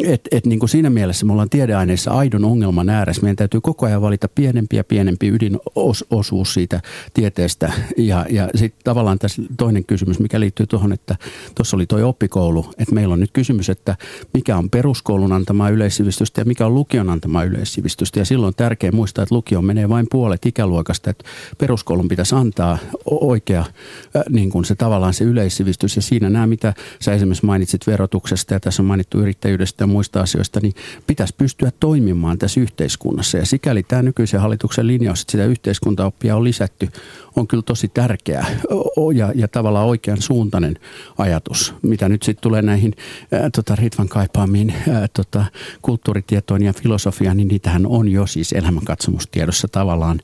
et, 0.08 0.28
et 0.32 0.46
niin 0.46 0.60
kuin 0.60 0.70
siinä 0.70 0.90
mielessä 0.90 1.26
me 1.26 1.32
ollaan 1.32 1.50
tiedeaineissa 1.50 2.12
aidon 2.12 2.46
ongelman 2.46 2.90
ääressä. 2.90 3.22
Meidän 3.22 3.36
täytyy 3.36 3.62
koko 3.62 3.86
ajan 3.86 4.02
valita 4.02 4.28
pienempi 4.28 4.76
ja 4.76 4.84
pienempi 4.84 5.28
ydinosuus 5.28 6.54
siitä 6.54 6.82
tieteestä. 7.14 7.74
Ja, 7.98 8.26
ja 8.30 8.50
sitten 8.56 8.82
tavallaan 8.84 9.20
tässä 9.20 9.42
toinen 9.58 9.86
kysymys, 9.86 10.20
mikä 10.20 10.40
liittyy 10.40 10.68
tuohon, 10.68 10.94
että 10.94 11.16
tuossa 11.56 11.78
oli 11.78 11.86
tuo 11.86 12.08
oppikoulu, 12.08 12.66
että 12.78 12.96
meillä 12.96 13.14
on 13.14 13.20
nyt 13.20 13.32
kysymys, 13.32 13.70
että 13.70 13.96
mikä 14.34 14.58
on 14.58 14.70
peruskoulun 14.70 15.34
antamaa 15.64 15.78
yleissivistystä 15.78 16.42
ja 16.42 16.46
mikä 16.46 16.66
on 16.66 16.74
lukion 16.74 17.10
antamaa 17.10 17.44
yleissivistystä. 17.44 18.20
Ja 18.20 18.26
silloin 18.26 18.48
on 18.48 18.56
tärkeää 18.56 18.92
muistaa, 18.92 19.24
että 19.24 19.36
lukio 19.36 19.62
menee 19.62 19.90
vain 19.90 20.08
puolet 20.12 20.46
ikäluokasta, 20.46 21.10
että 21.10 21.24
peruskoulun 21.58 22.08
pitäisi 22.08 22.36
antaa 22.36 22.78
oikea 23.06 23.66
niin 24.30 24.50
kuin 24.50 24.66
se 24.66 24.76
tavallaan 24.76 25.14
se 25.14 25.24
yleissivistys. 25.24 25.96
Ja 25.96 26.02
siinä 26.02 26.30
nämä, 26.30 26.48
mitä 26.48 26.74
sä 27.00 27.14
esimerkiksi 27.14 27.46
mainitsit 27.46 27.88
verotuksesta 27.88 28.54
ja 28.54 28.60
tässä 28.60 28.82
on 28.82 28.88
mainittu 28.88 29.20
yrittäjyydestä 29.20 29.84
ja 29.84 29.88
muista 29.88 30.22
asioista, 30.22 30.60
niin 30.60 30.74
pitäisi 31.08 31.36
pystyä 31.38 31.72
toimimaan 31.80 32.38
tässä 32.38 32.60
yhteiskunnassa. 32.60 33.38
Ja 33.38 33.46
sikäli 33.46 33.84
tämä 33.84 34.02
nykyisen 34.02 34.42
hallituksen 34.42 34.88
linjaus, 34.88 35.22
että 35.22 35.32
sitä 35.32 35.46
yhteiskuntaoppia 35.46 36.36
on 36.36 36.44
lisätty, 36.44 36.90
on 37.36 37.48
kyllä 37.48 37.64
tosi 37.64 37.88
tärkeä 37.88 38.46
ja, 39.16 39.32
ja 39.36 39.48
tavallaan 39.48 39.88
oikean 39.88 40.22
suuntainen 40.22 40.76
ajatus, 41.18 41.74
mitä 41.82 42.10
nyt 42.10 42.24
sitten 42.24 42.44
tulee 42.44 42.62
näihin 42.62 42.94
ää, 43.32 43.50
tota, 43.50 43.76
Ritvan 43.76 44.10
kaipaamiin 44.10 44.74
ää, 44.90 45.08
tota, 45.08 45.46
kulttuuritietoon 45.82 46.64
ja 46.64 46.74
filosofiaan, 46.74 47.38
niin 47.38 47.48
niitähän 47.48 47.86
on 47.86 48.08
jo 48.08 48.28
siis 48.28 48.54
elämänkatsomustiedossa 48.54 49.68
tavallaan 49.68 50.20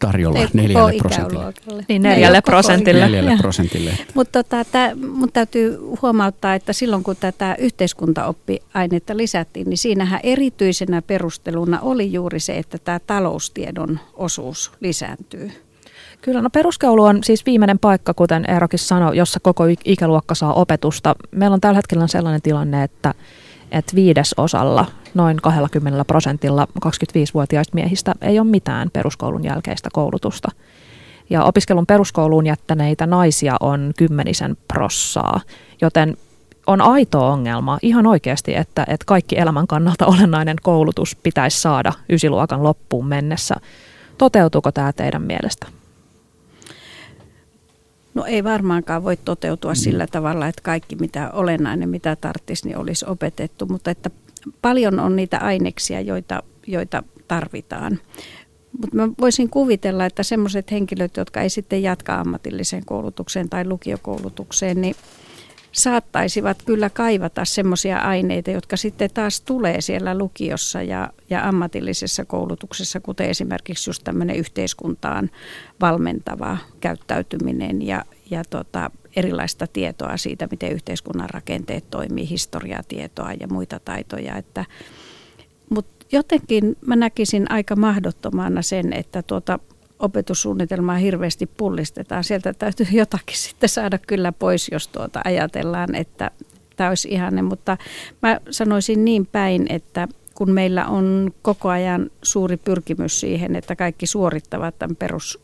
tarjolla 0.00 0.38
Ei, 0.38 0.48
neljälle 0.52 0.92
prosentille. 0.98 1.52
Niin 1.88 2.02
neljälle 2.02 2.40
prosentille. 2.42 3.00
Neljälle 3.00 3.36
prosentille. 3.36 3.90
Mutta 4.14 4.44
tota, 4.44 4.78
mun 5.16 5.32
täytyy 5.32 5.78
huomauttaa, 6.02 6.54
että 6.54 6.72
silloin 6.72 7.02
kun 7.02 7.16
tätä 7.16 7.56
yhteiskuntaoppiainetta 7.58 9.16
lisättiin, 9.16 9.68
niin 9.68 9.78
siinähän 9.78 10.20
erityisenä 10.22 11.02
perusteluna 11.02 11.80
oli 11.80 12.12
juuri 12.12 12.40
se, 12.40 12.58
että 12.58 12.78
tämä 12.78 12.98
taloustiedon 12.98 14.00
osuus 14.14 14.72
lisääntyy. 14.80 15.50
Kyllä, 16.22 16.42
no 16.42 16.50
peruskoulu 16.50 17.04
on 17.04 17.24
siis 17.24 17.46
viimeinen 17.46 17.78
paikka, 17.78 18.14
kuten 18.14 18.50
Eerokin 18.50 18.78
sanoi, 18.78 19.16
jossa 19.16 19.40
koko 19.40 19.64
ikäluokka 19.84 20.34
saa 20.34 20.54
opetusta. 20.54 21.14
Meillä 21.30 21.54
on 21.54 21.60
tällä 21.60 21.76
hetkellä 21.76 22.06
sellainen 22.06 22.42
tilanne, 22.42 22.82
että, 22.82 23.14
että 23.70 23.94
viidesosalla, 23.94 24.86
noin 25.14 25.36
20 25.36 26.04
prosentilla 26.04 26.68
25-vuotiaista 26.86 27.74
miehistä 27.74 28.14
ei 28.20 28.38
ole 28.38 28.48
mitään 28.48 28.90
peruskoulun 28.92 29.44
jälkeistä 29.44 29.88
koulutusta. 29.92 30.48
Ja 31.30 31.44
opiskelun 31.44 31.86
peruskouluun 31.86 32.46
jättäneitä 32.46 33.06
naisia 33.06 33.56
on 33.60 33.92
kymmenisen 33.98 34.56
prossaa, 34.68 35.40
joten 35.80 36.16
on 36.66 36.80
aito 36.80 37.28
ongelma 37.28 37.78
ihan 37.82 38.06
oikeasti, 38.06 38.54
että, 38.54 38.82
että 38.88 39.04
kaikki 39.06 39.38
elämän 39.38 39.66
kannalta 39.66 40.06
olennainen 40.16 40.56
koulutus 40.62 41.16
pitäisi 41.22 41.60
saada 41.60 41.92
ysiluokan 42.10 42.62
loppuun 42.62 43.06
mennessä. 43.06 43.54
Toteutuuko 44.18 44.72
tämä 44.72 44.92
teidän 44.92 45.22
mielestä? 45.22 45.66
No 48.16 48.24
ei 48.24 48.44
varmaankaan 48.44 49.04
voi 49.04 49.16
toteutua 49.16 49.72
mm. 49.72 49.76
sillä 49.76 50.06
tavalla, 50.06 50.48
että 50.48 50.62
kaikki 50.62 50.96
mitä 50.96 51.30
olennainen, 51.30 51.88
mitä 51.88 52.16
tarvitsisi, 52.16 52.66
niin 52.66 52.78
olisi 52.78 53.04
opetettu, 53.08 53.66
mutta 53.66 53.90
että 53.90 54.10
paljon 54.62 55.00
on 55.00 55.16
niitä 55.16 55.38
aineksia, 55.38 56.00
joita, 56.00 56.42
joita 56.66 57.02
tarvitaan. 57.28 58.00
Mutta 58.80 58.96
mä 58.96 59.08
voisin 59.20 59.50
kuvitella, 59.50 60.06
että 60.06 60.22
semmoiset 60.22 60.70
henkilöt, 60.70 61.16
jotka 61.16 61.40
ei 61.40 61.50
sitten 61.50 61.82
jatka 61.82 62.14
ammatilliseen 62.14 62.84
koulutukseen 62.84 63.48
tai 63.48 63.66
lukiokoulutukseen, 63.66 64.80
niin 64.80 64.96
saattaisivat 65.76 66.62
kyllä 66.66 66.90
kaivata 66.90 67.44
semmoisia 67.44 67.98
aineita, 67.98 68.50
jotka 68.50 68.76
sitten 68.76 69.10
taas 69.14 69.40
tulee 69.40 69.80
siellä 69.80 70.18
lukiossa 70.18 70.82
ja, 70.82 71.10
ja 71.30 71.48
ammatillisessa 71.48 72.24
koulutuksessa, 72.24 73.00
kuten 73.00 73.30
esimerkiksi 73.30 73.90
just 73.90 74.04
tämmöinen 74.04 74.36
yhteiskuntaan 74.36 75.30
valmentava 75.80 76.58
käyttäytyminen 76.80 77.86
ja, 77.86 78.04
ja 78.30 78.42
tota, 78.50 78.90
erilaista 79.16 79.66
tietoa 79.66 80.16
siitä, 80.16 80.48
miten 80.50 80.72
yhteiskunnan 80.72 81.30
rakenteet 81.30 81.90
toimii, 81.90 82.28
historiatietoa 82.28 83.32
ja 83.40 83.48
muita 83.48 83.80
taitoja. 83.84 84.36
Että, 84.36 84.64
mutta 85.70 86.06
jotenkin 86.12 86.76
mä 86.86 86.96
näkisin 86.96 87.50
aika 87.50 87.76
mahdottomana 87.76 88.62
sen, 88.62 88.92
että 88.92 89.22
tuota 89.22 89.58
opetussuunnitelmaa 89.98 90.96
hirveästi 90.96 91.46
pullistetaan. 91.46 92.24
Sieltä 92.24 92.52
täytyy 92.52 92.86
jotakin 93.02 93.38
sitten 93.38 93.68
saada 93.68 93.98
kyllä 93.98 94.32
pois, 94.32 94.68
jos 94.72 94.88
tuota 94.88 95.20
ajatellaan, 95.24 95.94
että 95.94 96.30
tämä 96.76 96.88
olisi 96.88 97.08
ihanne. 97.08 97.42
Mutta 97.42 97.76
mä 98.22 98.40
sanoisin 98.50 99.04
niin 99.04 99.26
päin, 99.26 99.66
että 99.68 100.08
kun 100.34 100.50
meillä 100.50 100.86
on 100.86 101.30
koko 101.42 101.68
ajan 101.68 102.10
suuri 102.22 102.56
pyrkimys 102.56 103.20
siihen, 103.20 103.56
että 103.56 103.76
kaikki 103.76 104.06
suorittavat 104.06 104.78
tämän 104.78 104.96
perus 104.96 105.38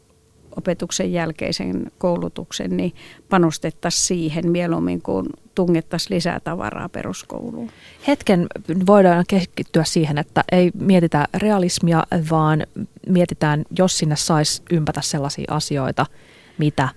opetuksen 0.57 1.13
jälkeisen 1.13 1.93
koulutuksen, 1.99 2.77
niin 2.77 2.95
panostettaisiin 3.29 4.07
siihen 4.07 4.51
mieluummin 4.51 5.03
kuin 5.03 5.27
tungettaisiin 5.55 6.17
lisää 6.17 6.41
tavaraa 6.41 6.89
peruskouluun. 6.89 7.71
Hetken 8.07 8.47
voidaan 8.87 9.25
keskittyä 9.29 9.85
siihen, 9.85 10.19
että 10.19 10.45
ei 10.53 10.71
mietitä 10.75 11.29
realismia, 11.35 12.07
vaan 12.31 12.67
mietitään, 13.09 13.65
jos 13.79 13.99
sinne 13.99 14.17
saisi 14.17 14.63
ympätä 14.71 15.01
sellaisia 15.01 15.55
asioita, 15.55 16.07
mitä 16.59 16.89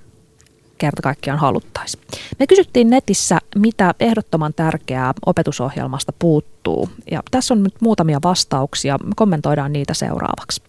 kerta 0.78 1.02
kaikkiaan 1.02 1.40
haluttaisiin. 1.40 2.04
Me 2.40 2.48
kysyttiin 2.48 2.90
netissä, 2.90 3.38
mitä 3.56 3.94
ehdottoman 4.00 4.54
tärkeää 4.54 5.14
opetusohjelmasta 5.26 6.14
puuttuu. 6.20 6.90
Ja 7.12 7.24
tässä 7.32 7.54
on 7.54 7.64
nyt 7.64 7.82
muutamia 7.82 8.20
vastauksia. 8.24 9.00
Kommentoidaan 9.16 9.74
niitä 9.74 9.94
seuraavaksi. 9.94 10.62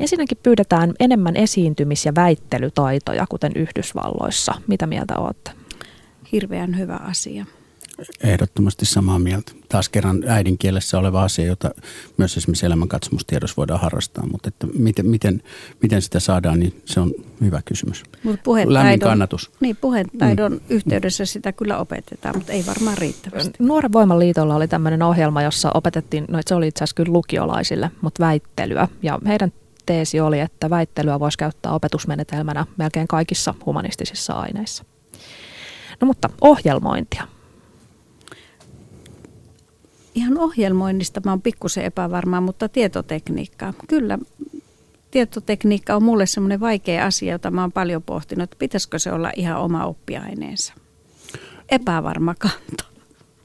Ensinnäkin 0.00 0.38
pyydetään 0.42 0.94
enemmän 1.00 1.36
esiintymis- 1.36 2.06
ja 2.06 2.14
väittelytaitoja, 2.14 3.26
kuten 3.28 3.52
Yhdysvalloissa. 3.54 4.54
Mitä 4.66 4.86
mieltä 4.86 5.18
olette? 5.18 5.50
Hirveän 6.34 6.78
hyvä 6.78 6.96
asia. 6.96 7.46
Ehdottomasti 8.24 8.86
samaa 8.86 9.18
mieltä. 9.18 9.52
Taas 9.68 9.88
kerran 9.88 10.24
äidinkielessä 10.26 10.98
oleva 10.98 11.24
asia, 11.24 11.46
jota 11.46 11.70
myös 12.16 12.36
esimerkiksi 12.36 12.66
elämänkatsomustiedossa 12.66 13.54
voidaan 13.56 13.80
harrastaa, 13.80 14.26
mutta 14.26 14.48
että 14.48 14.66
miten, 14.78 15.06
miten, 15.06 15.42
miten 15.82 16.02
sitä 16.02 16.20
saadaan, 16.20 16.60
niin 16.60 16.82
se 16.84 17.00
on 17.00 17.12
hyvä 17.40 17.62
kysymys. 17.64 18.02
Mut 18.22 18.40
Lämmin 18.64 19.00
kannatus. 19.00 19.50
Niin, 19.60 19.76
puhetaidon 19.76 20.52
mm. 20.52 20.60
yhteydessä 20.68 21.24
sitä 21.24 21.52
kyllä 21.52 21.78
opetetaan, 21.78 22.36
mutta 22.36 22.52
ei 22.52 22.66
varmaan 22.66 22.98
riittävästi. 22.98 23.52
Nuoren 23.58 23.92
Voimaliitolla 23.92 24.56
oli 24.56 24.68
tämmöinen 24.68 25.02
ohjelma, 25.02 25.42
jossa 25.42 25.70
opetettiin, 25.74 26.24
no 26.28 26.40
se 26.46 26.54
oli 26.54 26.68
itse 26.68 26.84
asiassa 26.84 26.96
kyllä 26.96 27.12
lukiolaisille, 27.12 27.90
mutta 28.00 28.24
väittelyä. 28.24 28.88
Ja 29.02 29.18
heidän 29.26 29.52
teesi 29.86 30.20
oli, 30.20 30.40
että 30.40 30.70
väittelyä 30.70 31.20
voisi 31.20 31.38
käyttää 31.38 31.72
opetusmenetelmänä 31.72 32.66
melkein 32.76 33.08
kaikissa 33.08 33.54
humanistisissa 33.66 34.32
aineissa. 34.32 34.84
No 36.00 36.06
mutta 36.06 36.30
ohjelmointia. 36.40 37.26
ihan 40.14 40.38
ohjelmoinnista 40.38 41.20
mä 41.24 41.32
oon 41.32 41.42
pikkusen 41.42 41.84
epävarma, 41.84 42.40
mutta 42.40 42.68
tietotekniikkaa. 42.68 43.72
Kyllä 43.88 44.18
tietotekniikka 45.10 45.96
on 45.96 46.02
mulle 46.02 46.26
semmoinen 46.26 46.60
vaikea 46.60 47.06
asia, 47.06 47.32
jota 47.32 47.50
mä 47.50 47.60
oon 47.60 47.72
paljon 47.72 48.02
pohtinut. 48.02 48.50
Pitäisikö 48.58 48.98
se 48.98 49.12
olla 49.12 49.32
ihan 49.36 49.60
oma 49.60 49.84
oppiaineensa? 49.84 50.74
Epävarma 51.68 52.34
kanta. 52.38 52.93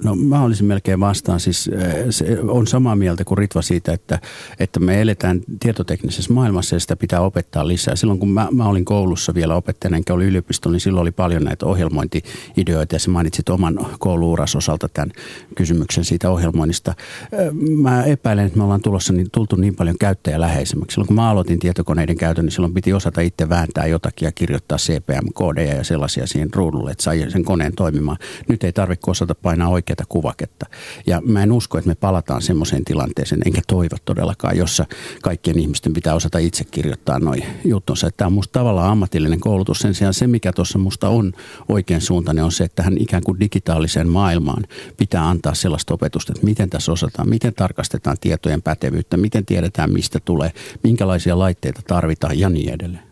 No 0.03 0.15
mä 0.15 0.43
olisin 0.43 0.65
melkein 0.65 0.99
vastaan. 0.99 1.39
Siis 1.39 1.67
eh, 1.67 2.05
se 2.09 2.39
on 2.47 2.67
samaa 2.67 2.95
mieltä 2.95 3.23
kuin 3.23 3.37
Ritva 3.37 3.61
siitä, 3.61 3.93
että, 3.93 4.19
että 4.59 4.79
me 4.79 5.01
eletään 5.01 5.41
tietoteknisessä 5.59 6.33
maailmassa 6.33 6.75
ja 6.75 6.79
sitä 6.79 6.95
pitää 6.95 7.21
opettaa 7.21 7.67
lisää. 7.67 7.95
Silloin 7.95 8.19
kun 8.19 8.29
mä, 8.29 8.47
mä 8.51 8.65
olin 8.65 8.85
koulussa 8.85 9.33
vielä 9.33 9.55
opettajana 9.55 9.97
enkä 9.97 10.13
oli 10.13 10.25
yliopistolla, 10.25 10.73
niin 10.73 10.81
silloin 10.81 11.01
oli 11.01 11.11
paljon 11.11 11.43
näitä 11.43 11.65
ohjelmointi-ideoita 11.65 12.95
ja 12.95 12.99
sä 12.99 13.11
mainitsit 13.11 13.49
oman 13.49 13.79
kouluuras 13.99 14.55
osalta 14.55 14.89
tämän 14.89 15.11
kysymyksen 15.55 16.05
siitä 16.05 16.29
ohjelmoinnista. 16.29 16.93
Eh, 17.31 17.51
mä 17.77 18.03
epäilen, 18.03 18.45
että 18.45 18.57
me 18.57 18.63
ollaan 18.63 18.81
tulossa 18.81 19.13
niin, 19.13 19.27
tultu 19.31 19.55
niin 19.55 19.75
paljon 19.75 19.95
käyttäjäläheisemmäksi. 19.99 20.93
Silloin 20.93 21.07
kun 21.07 21.15
mä 21.15 21.29
aloitin 21.29 21.59
tietokoneiden 21.59 22.17
käytön, 22.17 22.45
niin 22.45 22.51
silloin 22.51 22.73
piti 22.73 22.93
osata 22.93 23.21
itse 23.21 23.49
vääntää 23.49 23.87
jotakin 23.87 24.25
ja 24.25 24.31
kirjoittaa 24.31 24.77
CPM-koodeja 24.77 25.75
ja 25.75 25.83
sellaisia 25.83 26.27
siihen 26.27 26.53
ruudulle, 26.53 26.91
että 26.91 27.03
sai 27.03 27.25
sen 27.29 27.45
koneen 27.45 27.73
toimimaan. 27.75 28.17
Nyt 28.47 28.63
ei 28.63 28.73
tarvitse 28.73 29.11
osata 29.11 29.35
painaa 29.35 29.69
oikein 29.69 29.88
oikeata 29.89 30.03
kuvaketta. 30.09 30.65
Ja 31.07 31.21
mä 31.21 31.43
en 31.43 31.51
usko, 31.51 31.77
että 31.77 31.87
me 31.87 31.95
palataan 31.95 32.41
semmoiseen 32.41 32.85
tilanteeseen, 32.85 33.41
enkä 33.45 33.61
toivo 33.67 33.95
todellakaan, 34.05 34.57
jossa 34.57 34.85
kaikkien 35.21 35.59
ihmisten 35.59 35.93
pitää 35.93 36.13
osata 36.13 36.37
itse 36.37 36.63
kirjoittaa 36.63 37.19
noin 37.19 37.43
juttunsa. 37.65 38.09
Tämä 38.17 38.27
on 38.27 38.33
musta 38.33 38.51
tavallaan 38.51 38.91
ammatillinen 38.91 39.39
koulutus. 39.39 39.79
Sen 39.79 39.93
sijaan 39.93 40.13
se, 40.13 40.27
mikä 40.27 40.53
tuossa 40.53 40.77
musta 40.77 41.09
on 41.09 41.33
oikein 41.69 42.01
suuntainen, 42.01 42.43
on 42.43 42.51
se, 42.51 42.63
että 42.63 42.75
tähän 42.75 42.97
ikään 42.99 43.23
kuin 43.23 43.39
digitaaliseen 43.39 44.07
maailmaan 44.09 44.63
pitää 44.97 45.29
antaa 45.29 45.53
sellaista 45.53 45.93
opetusta, 45.93 46.33
että 46.35 46.45
miten 46.45 46.69
tässä 46.69 46.91
osataan, 46.91 47.29
miten 47.29 47.53
tarkastetaan 47.53 48.17
tietojen 48.21 48.61
pätevyyttä, 48.61 49.17
miten 49.17 49.45
tiedetään, 49.45 49.93
mistä 49.93 50.19
tulee, 50.25 50.51
minkälaisia 50.83 51.39
laitteita 51.39 51.81
tarvitaan 51.87 52.39
ja 52.39 52.49
niin 52.49 52.73
edelleen. 52.73 53.03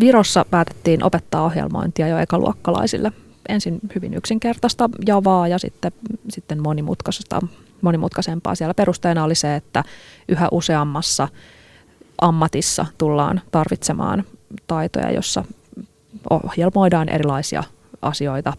Virossa 0.00 0.44
päätettiin 0.50 1.04
opettaa 1.04 1.44
ohjelmointia 1.44 2.08
jo 2.08 2.18
ekaluokkalaisille 2.18 3.12
ensin 3.48 3.78
hyvin 3.94 4.14
yksinkertaista 4.14 4.90
javaa 5.06 5.48
ja 5.48 5.58
sitten, 5.58 5.92
sitten 6.28 6.62
monimutkaisesta, 6.62 7.40
monimutkaisempaa. 7.82 8.54
Siellä 8.54 8.74
perusteena 8.74 9.24
oli 9.24 9.34
se, 9.34 9.56
että 9.56 9.84
yhä 10.28 10.48
useammassa 10.52 11.28
ammatissa 12.20 12.86
tullaan 12.98 13.40
tarvitsemaan 13.50 14.24
taitoja, 14.66 15.10
jossa 15.10 15.44
ohjelmoidaan 16.30 17.08
erilaisia 17.08 17.64
asioita. 18.02 18.52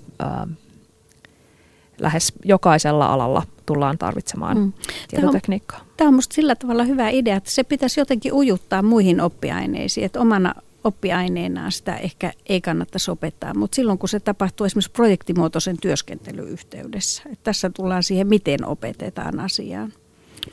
lähes 2.00 2.34
jokaisella 2.46 3.06
alalla 3.06 3.44
tullaan 3.66 3.98
tarvitsemaan 3.98 4.58
mm. 4.58 4.74
tietotekniikkaa. 5.08 5.78
Tämä 5.80 5.90
on, 5.90 5.96
tämä 5.98 6.08
on 6.08 6.14
minusta 6.14 6.36
sillä 6.36 6.56
tavalla 6.56 6.84
hyvä 6.84 7.10
idea, 7.10 7.36
että 7.36 7.52
se 7.52 7.64
pitäisi 7.64 8.00
jotenkin 8.00 8.34
ujuttaa 8.34 8.82
muihin 8.82 9.22
oppiaineisiin. 9.22 10.06
Että 10.06 10.20
omana 10.20 10.54
oppiaineenaan 10.88 11.72
sitä 11.72 11.96
ehkä 11.96 12.34
ei 12.46 12.62
kannattaisi 12.62 13.12
opettaa, 13.12 13.54
mutta 13.54 13.76
silloin 13.76 13.98
kun 13.98 14.10
se 14.10 14.20
tapahtuu 14.20 14.66
esimerkiksi 14.66 14.92
projektimuotoisen 14.92 15.78
työskentelyyhteydessä, 15.82 17.24
että 17.26 17.44
tässä 17.44 17.72
tullaan 17.76 18.04
siihen, 18.04 18.28
miten 18.28 18.66
opetetaan 18.66 19.40
asiaan. 19.40 19.94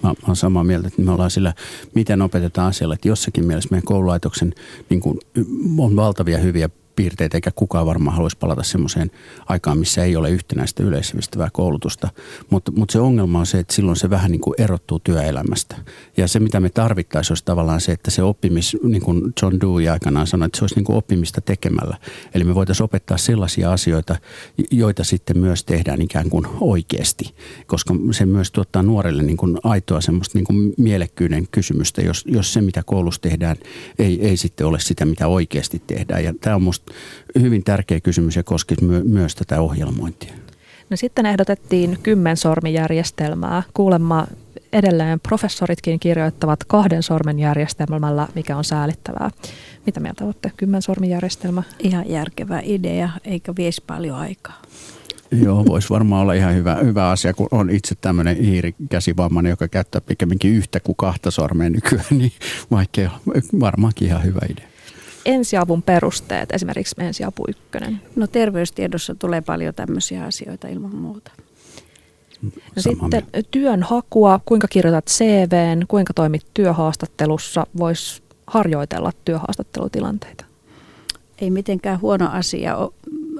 Mä, 0.02 0.08
mä 0.08 0.14
olen 0.26 0.36
samaa 0.36 0.64
mieltä, 0.64 0.88
että 0.88 1.02
me 1.02 1.12
ollaan 1.12 1.30
sillä, 1.30 1.54
miten 1.94 2.22
opetetaan 2.22 2.68
asialle, 2.68 2.94
että 2.94 3.08
jossakin 3.08 3.44
mielessä 3.44 3.68
meidän 3.70 3.84
koululaitoksen 3.84 4.54
niin 4.90 5.00
kuin, 5.00 5.18
on 5.78 5.96
valtavia 5.96 6.38
hyviä 6.38 6.68
piirteitä, 6.96 7.36
eikä 7.36 7.50
kukaan 7.54 7.86
varmaan 7.86 8.16
haluaisi 8.16 8.38
palata 8.38 8.62
semmoiseen 8.62 9.10
aikaan, 9.46 9.78
missä 9.78 10.04
ei 10.04 10.16
ole 10.16 10.30
yhtenäistä 10.30 10.82
yleissivistävää 10.82 11.48
koulutusta. 11.52 12.08
Mutta 12.50 12.72
mut 12.72 12.90
se 12.90 13.00
ongelma 13.00 13.38
on 13.38 13.46
se, 13.46 13.58
että 13.58 13.74
silloin 13.74 13.96
se 13.96 14.10
vähän 14.10 14.30
niin 14.30 14.40
kuin 14.40 14.54
erottuu 14.58 14.98
työelämästä. 14.98 15.76
Ja 16.16 16.28
se, 16.28 16.40
mitä 16.40 16.60
me 16.60 16.68
tarvittaisiin, 16.68 17.32
olisi 17.32 17.44
tavallaan 17.44 17.80
se, 17.80 17.92
että 17.92 18.10
se 18.10 18.22
oppimis, 18.22 18.76
niin 18.82 19.02
kuin 19.02 19.32
John 19.42 19.60
Dewey 19.60 19.88
aikanaan 19.88 20.26
sanoi, 20.26 20.46
että 20.46 20.58
se 20.58 20.64
olisi 20.64 20.74
niin 20.74 20.84
kuin 20.84 20.96
oppimista 20.96 21.40
tekemällä. 21.40 21.96
Eli 22.34 22.44
me 22.44 22.54
voitaisiin 22.54 22.84
opettaa 22.84 23.16
sellaisia 23.16 23.72
asioita, 23.72 24.16
joita 24.70 25.04
sitten 25.04 25.38
myös 25.38 25.64
tehdään 25.64 26.02
ikään 26.02 26.30
kuin 26.30 26.46
oikeasti, 26.60 27.34
koska 27.66 27.94
se 28.10 28.26
myös 28.26 28.52
tuottaa 28.52 28.82
nuorelle 28.82 29.22
niin 29.22 29.36
kuin 29.36 29.58
aitoa 29.64 30.00
semmoista 30.00 30.38
niin 30.38 30.44
kuin 30.44 30.74
mielekkyyden 30.78 31.48
kysymystä, 31.50 32.02
jos, 32.02 32.24
jos 32.26 32.52
se, 32.52 32.60
mitä 32.60 32.82
koulussa 32.86 33.20
tehdään, 33.20 33.56
ei, 33.98 34.26
ei 34.26 34.36
sitten 34.36 34.66
ole 34.66 34.80
sitä, 34.80 35.04
mitä 35.04 35.28
oikeasti 35.28 35.82
tehdään. 35.86 36.24
Ja 36.24 36.34
tämä 36.40 36.56
on 36.56 36.62
musta 36.62 36.83
hyvin 37.40 37.64
tärkeä 37.64 38.00
kysymys 38.00 38.36
ja 38.36 38.42
koskisi 38.42 38.84
my- 38.84 39.04
myös 39.04 39.34
tätä 39.34 39.60
ohjelmointia. 39.60 40.34
No 40.90 40.96
sitten 40.96 41.26
ehdotettiin 41.26 41.98
kymmensormijärjestelmää. 42.02 43.62
Kuulemma 43.74 44.26
edelleen 44.72 45.20
professoritkin 45.20 46.00
kirjoittavat 46.00 46.64
kahden 46.64 47.02
sormen 47.02 47.38
järjestelmällä, 47.38 48.28
mikä 48.34 48.56
on 48.56 48.64
säälittävää. 48.64 49.30
Mitä 49.86 50.00
mieltä 50.00 50.24
olette 50.24 50.52
kymmensormijärjestelmä? 50.56 51.62
Ihan 51.78 52.10
järkevä 52.10 52.60
idea, 52.64 53.10
eikä 53.24 53.52
viesi 53.56 53.82
paljon 53.86 54.18
aikaa. 54.18 54.62
Joo, 55.42 55.66
voisi 55.66 55.90
varmaan 55.90 56.22
olla 56.22 56.32
ihan 56.32 56.54
hyvä, 56.54 56.74
hyvä 56.74 57.10
asia, 57.10 57.34
kun 57.34 57.48
on 57.50 57.70
itse 57.70 57.94
tämmöinen 57.94 58.36
hiirikäsivammainen, 58.36 59.50
joka 59.50 59.68
käyttää 59.68 60.00
pikemminkin 60.00 60.54
yhtä 60.54 60.80
kuin 60.80 60.96
kahta 60.96 61.30
sormea 61.30 61.70
nykyään, 61.70 62.06
niin 62.10 62.32
vaikea, 62.70 63.10
varmaankin 63.60 64.08
ihan 64.08 64.24
hyvä 64.24 64.40
idea 64.50 64.73
ensiavun 65.24 65.82
perusteet, 65.82 66.52
esimerkiksi 66.52 66.94
ensiapu 66.98 67.44
ykkönen? 67.48 68.00
No 68.16 68.26
terveystiedossa 68.26 69.14
tulee 69.14 69.40
paljon 69.40 69.74
tämmöisiä 69.74 70.24
asioita 70.24 70.68
ilman 70.68 70.96
muuta. 70.96 71.30
No 72.76 72.82
sitten 72.82 73.26
työnhakua, 73.50 74.40
kuinka 74.44 74.68
kirjoitat 74.68 75.06
CVn, 75.06 75.84
kuinka 75.88 76.14
toimit 76.14 76.46
työhaastattelussa, 76.54 77.66
voisi 77.78 78.22
harjoitella 78.46 79.12
työhaastattelutilanteita? 79.24 80.44
Ei 81.38 81.50
mitenkään 81.50 82.00
huono 82.00 82.28
asia. 82.32 82.76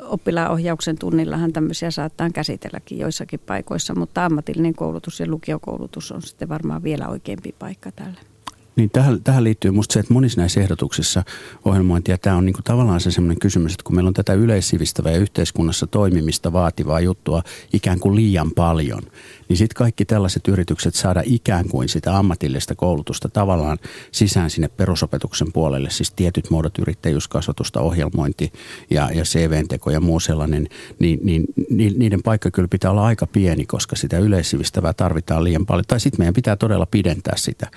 Oppilaanohjauksen 0.03 0.99
tunnillahan 0.99 1.53
tämmöisiä 1.53 1.91
saattaa 1.91 2.31
käsitelläkin 2.31 2.99
joissakin 2.99 3.41
paikoissa, 3.47 3.95
mutta 3.95 4.25
ammatillinen 4.25 4.75
koulutus 4.75 5.21
ja 5.21 5.27
lukiokoulutus 5.29 6.13
on 6.13 6.23
sitten 6.23 6.49
varmaan 6.49 6.83
vielä 6.83 7.09
oikeampi 7.09 7.55
paikka 7.59 7.93
tälle. 7.93 8.34
Niin 8.77 8.91
tähän, 8.91 9.23
tähän 9.25 9.45
liittyy 9.45 9.71
minusta 9.71 9.93
se, 9.93 10.01
että 10.01 10.15
monissa 10.15 10.41
näissä 10.41 10.61
ehdotuksissa 10.61 11.23
ohjelmointia 11.65 12.19
tämä 12.19 12.37
on 12.37 12.45
niin 12.45 12.53
kuin 12.53 12.65
tavallaan 12.65 13.01
se 13.01 13.11
sellainen 13.11 13.39
kysymys, 13.39 13.73
että 13.73 13.85
kun 13.85 13.95
meillä 13.95 14.09
on 14.09 14.15
tätä 14.15 14.33
yleissivistävää 14.33 15.13
ja 15.13 15.19
yhteiskunnassa 15.19 15.87
toimimista 15.87 16.53
vaativaa 16.53 17.01
juttua 17.01 17.43
ikään 17.73 18.01
kuin 18.01 18.17
liian 18.17 18.51
paljon, 18.51 19.03
niin 19.49 19.57
sitten 19.57 19.77
kaikki 19.77 20.05
tällaiset 20.05 20.49
yritykset 20.49 20.95
saada 20.95 21.23
ikään 21.25 21.69
kuin 21.69 21.89
sitä 21.89 22.17
ammatillista 22.17 22.75
koulutusta 22.75 23.29
tavallaan 23.29 23.79
sisään 24.13 24.51
sinne 24.51 24.69
perusopetuksen 24.69 25.53
puolelle, 25.53 25.91
siis 25.91 26.11
tietyt 26.11 26.51
muodot 26.51 26.79
yrittäjyyskasvatusta, 26.79 27.81
ohjelmointi 27.81 28.53
ja, 28.91 29.11
ja 29.15 29.25
CV-teko 29.25 29.91
ja 29.91 30.01
muu 30.01 30.21
sellainen, 30.21 30.69
niin, 30.99 31.21
niin, 31.23 31.45
niin 31.71 31.99
niiden 31.99 32.23
paikka 32.23 32.51
kyllä 32.51 32.69
pitää 32.69 32.91
olla 32.91 33.07
aika 33.07 33.27
pieni, 33.27 33.67
koska 33.67 33.97
sitä 33.97 34.19
yleissivistävää 34.19 34.93
tarvitaan 34.93 35.45
liian 35.45 35.67
paljon. 35.67 35.85
Tai 35.89 36.01
sitten 36.01 36.21
meidän 36.21 36.35
pitää 36.35 36.57
todella 36.57 36.87
pidentää 36.87 37.35
sitä, 37.37 37.71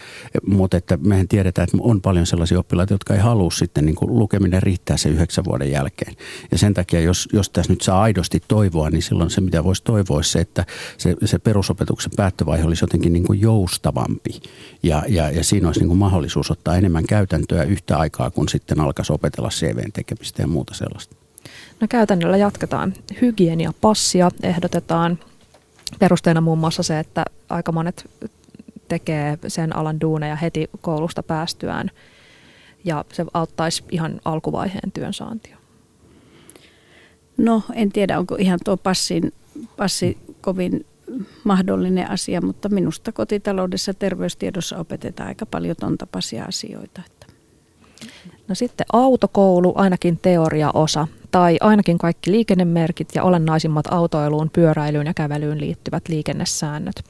mutta 0.47 0.77
että 0.77 0.97
mehän 0.97 1.27
tiedetään, 1.27 1.63
että 1.63 1.77
on 1.81 2.01
paljon 2.01 2.25
sellaisia 2.25 2.59
oppilaita, 2.59 2.93
jotka 2.93 3.13
ei 3.13 3.19
halua 3.19 3.51
sitten 3.51 3.85
niin 3.85 3.95
kuin 3.95 4.19
lukeminen 4.19 4.63
riittää 4.63 4.97
se 4.97 5.09
yhdeksän 5.09 5.45
vuoden 5.45 5.71
jälkeen. 5.71 6.15
Ja 6.51 6.57
sen 6.57 6.73
takia, 6.73 7.01
jos, 7.01 7.29
jos 7.33 7.49
tässä 7.49 7.73
nyt 7.73 7.81
saa 7.81 8.01
aidosti 8.01 8.43
toivoa, 8.47 8.89
niin 8.89 9.01
silloin 9.01 9.29
se, 9.29 9.41
mitä 9.41 9.63
voisi 9.63 9.83
toivoa, 9.83 10.23
se, 10.23 10.39
että 10.39 10.65
se, 10.97 11.15
se 11.25 11.39
perusopetuksen 11.57 12.11
päättövaihe 12.15 12.65
olisi 12.65 12.83
jotenkin 12.83 13.13
niin 13.13 13.23
kuin 13.23 13.41
joustavampi. 13.41 14.41
Ja, 14.83 15.03
ja, 15.07 15.31
ja 15.31 15.43
siinä 15.43 15.67
olisi 15.67 15.79
niin 15.79 15.87
kuin 15.87 15.97
mahdollisuus 15.97 16.51
ottaa 16.51 16.75
enemmän 16.75 17.05
käytäntöä 17.05 17.63
yhtä 17.63 17.97
aikaa, 17.97 18.31
kun 18.31 18.49
sitten 18.49 18.79
alkaisi 18.79 19.13
opetella 19.13 19.49
CVn 19.49 19.91
tekemistä 19.91 20.41
ja 20.41 20.47
muuta 20.47 20.73
sellaista. 20.73 21.15
No 21.81 21.87
käytännöllä 21.89 22.37
jatketaan. 22.37 22.93
Hygienia 23.21 23.73
passia 23.81 24.31
ehdotetaan 24.43 25.19
perusteena 25.99 26.41
muun 26.41 26.57
muassa 26.57 26.83
se, 26.83 26.99
että 26.99 27.25
aika 27.49 27.71
monet 27.71 28.09
tekee 28.87 29.37
sen 29.47 29.75
alan 29.75 30.01
duuneja 30.01 30.35
heti 30.35 30.69
koulusta 30.81 31.23
päästyään 31.23 31.91
ja 32.83 33.05
se 33.13 33.25
auttaisi 33.33 33.83
ihan 33.91 34.21
alkuvaiheen 34.25 34.91
työnsaantia. 34.91 35.57
No 37.37 37.61
en 37.73 37.91
tiedä, 37.91 38.19
onko 38.19 38.35
ihan 38.35 38.59
tuo 38.65 38.77
passin, 38.77 39.33
passi 39.77 40.17
kovin 40.41 40.85
mahdollinen 41.43 42.11
asia, 42.11 42.41
mutta 42.41 42.69
minusta 42.69 43.11
kotitaloudessa 43.11 43.93
terveystiedossa 43.93 44.77
opetetaan 44.77 45.29
aika 45.29 45.45
paljon 45.45 45.75
ton 45.79 45.97
tapaisia 45.97 46.43
asioita. 46.43 47.01
No 48.47 48.55
sitten 48.55 48.85
autokoulu, 48.93 49.73
ainakin 49.75 50.17
teoriaosa, 50.17 51.07
tai 51.31 51.57
ainakin 51.61 51.97
kaikki 51.97 52.31
liikennemerkit 52.31 53.09
ja 53.15 53.23
olennaisimmat 53.23 53.87
autoiluun, 53.93 54.49
pyöräilyyn 54.53 55.07
ja 55.07 55.13
kävelyyn 55.13 55.61
liittyvät 55.61 56.09
liikennesäännöt. 56.09 57.03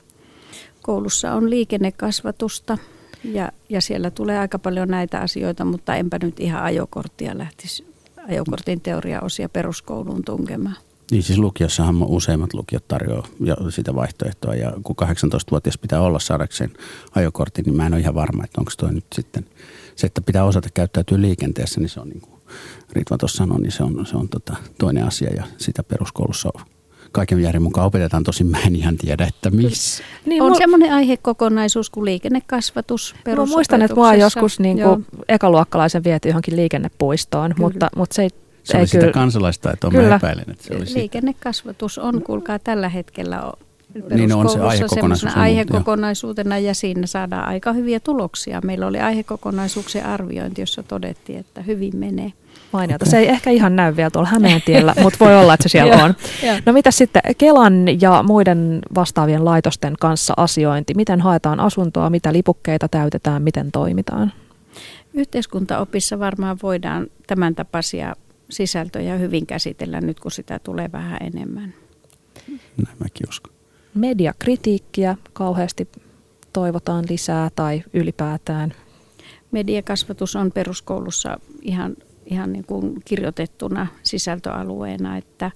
Koulussa 0.82 1.34
on 1.34 1.50
liikennekasvatusta 1.50 2.78
ja, 3.24 3.52
ja 3.70 3.82
siellä 3.82 4.12
tulee 4.12 4.40
aika 4.40 4.60
paljon 4.60 4.88
näitä 4.88 5.20
asioita, 5.20 5.66
mutta 5.66 5.96
enpä 5.96 6.18
nyt 6.22 6.40
ihan 6.40 6.64
ajokorttia 6.64 7.38
lähtisi 7.38 7.88
ajokortin 8.28 8.82
teoriaosia 8.82 9.50
peruskouluun 9.50 10.24
tunkemaan. 10.24 10.76
Niin 11.12 11.24
siis 11.24 11.40
lukiossahan 11.40 12.04
useimmat 12.04 12.54
lukiot 12.54 12.88
tarjoaa 12.88 13.28
sitä 13.70 13.96
vaihtoehtoa 13.96 14.56
ja 14.56 14.74
kun 14.84 14.96
18-vuotias 15.02 15.78
pitää 15.78 16.02
olla 16.02 16.20
saadakseen 16.20 16.74
ajokortin, 17.16 17.66
niin 17.66 17.76
mä 17.76 17.86
en 17.86 17.94
ole 17.94 18.02
ihan 18.02 18.16
varma, 18.16 18.44
että 18.44 18.62
onko 18.62 18.72
toi 18.78 18.94
nyt 18.94 19.06
sitten 19.16 19.46
se, 19.96 20.08
että 20.08 20.22
pitää 20.22 20.44
osata 20.44 20.70
käyttäytyä 20.74 21.22
liikenteessä, 21.22 21.80
niin 21.80 21.90
se 21.90 22.00
on 22.00 22.10
niin 22.10 22.22
kuin 22.22 22.42
Ritva 22.92 23.18
tuossa 23.18 23.38
sanoi, 23.38 23.62
niin 23.62 23.72
se 23.72 23.84
on, 23.84 24.06
se 24.06 24.18
on 24.18 24.30
tota 24.30 24.56
toinen 24.80 25.04
asia 25.04 25.34
ja 25.34 25.44
sitä 25.58 25.84
peruskoulussa 25.84 26.50
on 26.56 26.62
kaiken 27.12 27.42
järjen 27.42 27.62
mukaan 27.62 27.88
opetetaan, 27.88 28.24
tosin 28.24 28.48
mä 28.48 28.58
en 28.68 28.76
ihan 28.76 28.98
tiedä, 28.98 29.26
että 29.26 29.50
missä. 29.50 30.04
Niin, 30.26 30.42
on 30.42 30.48
mulla... 30.48 30.58
semmoinen 30.58 30.94
aihekokonaisuus 30.94 31.90
kuin 31.90 32.06
liikennekasvatus 32.06 33.16
Mä 33.38 33.46
muistan, 33.46 33.82
että 33.82 33.96
mua 33.96 34.14
joskus 34.14 34.60
niin 34.60 34.78
kuin 34.78 35.06
ekaluokkalaisen 35.30 36.04
viety 36.04 36.30
johonkin 36.30 36.56
liikennepuistoon, 36.56 37.56
mutta, 37.58 37.90
mutta 37.96 38.16
se 38.16 38.22
ei 38.22 38.30
se 38.68 38.78
ei 38.78 38.82
oli 38.82 38.88
kyllä. 38.92 39.02
sitä 39.02 39.14
kansalaista, 39.14 39.74
mä 39.92 40.16
epäilen, 40.16 40.46
että 40.52 40.64
se 40.64 40.76
oli 40.76 40.86
Liikennekasvatus 40.94 41.98
on, 41.98 42.22
kuulkaa, 42.22 42.60
tällä 42.60 42.90
hetkellä 42.90 43.52
niin 44.10 44.34
on 44.34 44.50
se 44.50 44.60
aihekokonaisuus. 44.60 45.38
aihekokonaisuutena 45.38 46.58
ja 46.58 46.74
siinä 46.74 47.08
saadaan 47.08 47.48
aika 47.48 47.74
hyviä 47.74 48.00
tuloksia. 48.00 48.62
Meillä 48.64 48.88
oli 48.88 49.00
aihekokonaisuuksien 49.00 50.06
arviointi, 50.06 50.62
jossa 50.62 50.84
todettiin, 50.84 51.40
että 51.40 51.62
hyvin 51.62 51.98
menee. 51.98 52.34
Mainiota. 52.74 53.06
Se 53.06 53.18
ei 53.18 53.28
ehkä 53.28 53.50
ihan 53.50 53.76
näy 53.76 53.96
vielä 53.96 54.10
tuolla 54.10 54.30
Hämeentiellä, 54.30 54.96
mutta 55.04 55.26
voi 55.26 55.38
olla, 55.38 55.54
että 55.54 55.64
se 55.64 55.70
siellä 55.70 56.04
on. 56.04 56.14
No 56.66 56.74
mitä 56.74 56.92
sitten 56.92 57.22
Kelan 57.38 58.02
ja 58.02 58.24
muiden 58.28 58.80
vastaavien 58.96 59.46
laitosten 59.46 59.94
kanssa 60.00 60.34
asiointi? 60.38 60.94
Miten 60.94 61.22
haetaan 61.22 61.60
asuntoa, 61.60 62.10
mitä 62.10 62.34
lipukkeita 62.34 62.88
täytetään, 62.88 63.42
miten 63.42 63.72
toimitaan? 63.72 64.34
Yhteiskuntaopissa 65.14 66.20
varmaan 66.20 66.58
voidaan 66.64 67.08
tämän 67.28 67.56
tapaisia 67.56 68.16
sisältöjä 68.50 69.16
hyvin 69.16 69.46
käsitellä 69.46 70.02
nyt, 70.02 70.20
kun 70.20 70.32
sitä 70.32 70.60
tulee 70.60 70.90
vähän 70.92 71.20
enemmän. 71.22 71.74
Näin 72.86 72.98
mäkin 73.00 73.30
uskon. 73.30 73.54
Mediakritiikkiä 73.94 75.18
kauheasti 75.34 75.88
toivotaan 76.54 77.06
lisää 77.10 77.50
tai 77.56 77.84
ylipäätään? 77.94 78.74
Mediakasvatus 79.52 80.36
on 80.36 80.52
peruskoulussa 80.52 81.40
ihan, 81.62 81.96
ihan 82.26 82.54
niin 82.54 82.66
kuin 82.66 83.02
kirjoitettuna 83.06 83.88
sisältöalueena, 84.04 85.18
että 85.18 85.52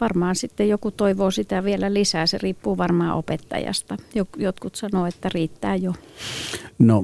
varmaan 0.00 0.36
sitten 0.36 0.68
joku 0.68 0.90
toivoo 0.90 1.30
sitä 1.30 1.64
vielä 1.64 1.94
lisää. 1.94 2.26
Se 2.26 2.38
riippuu 2.38 2.78
varmaan 2.78 3.16
opettajasta. 3.16 3.96
Jotkut 4.36 4.74
sanoo, 4.74 5.06
että 5.06 5.30
riittää 5.34 5.76
jo. 5.76 5.92
No, 6.78 7.02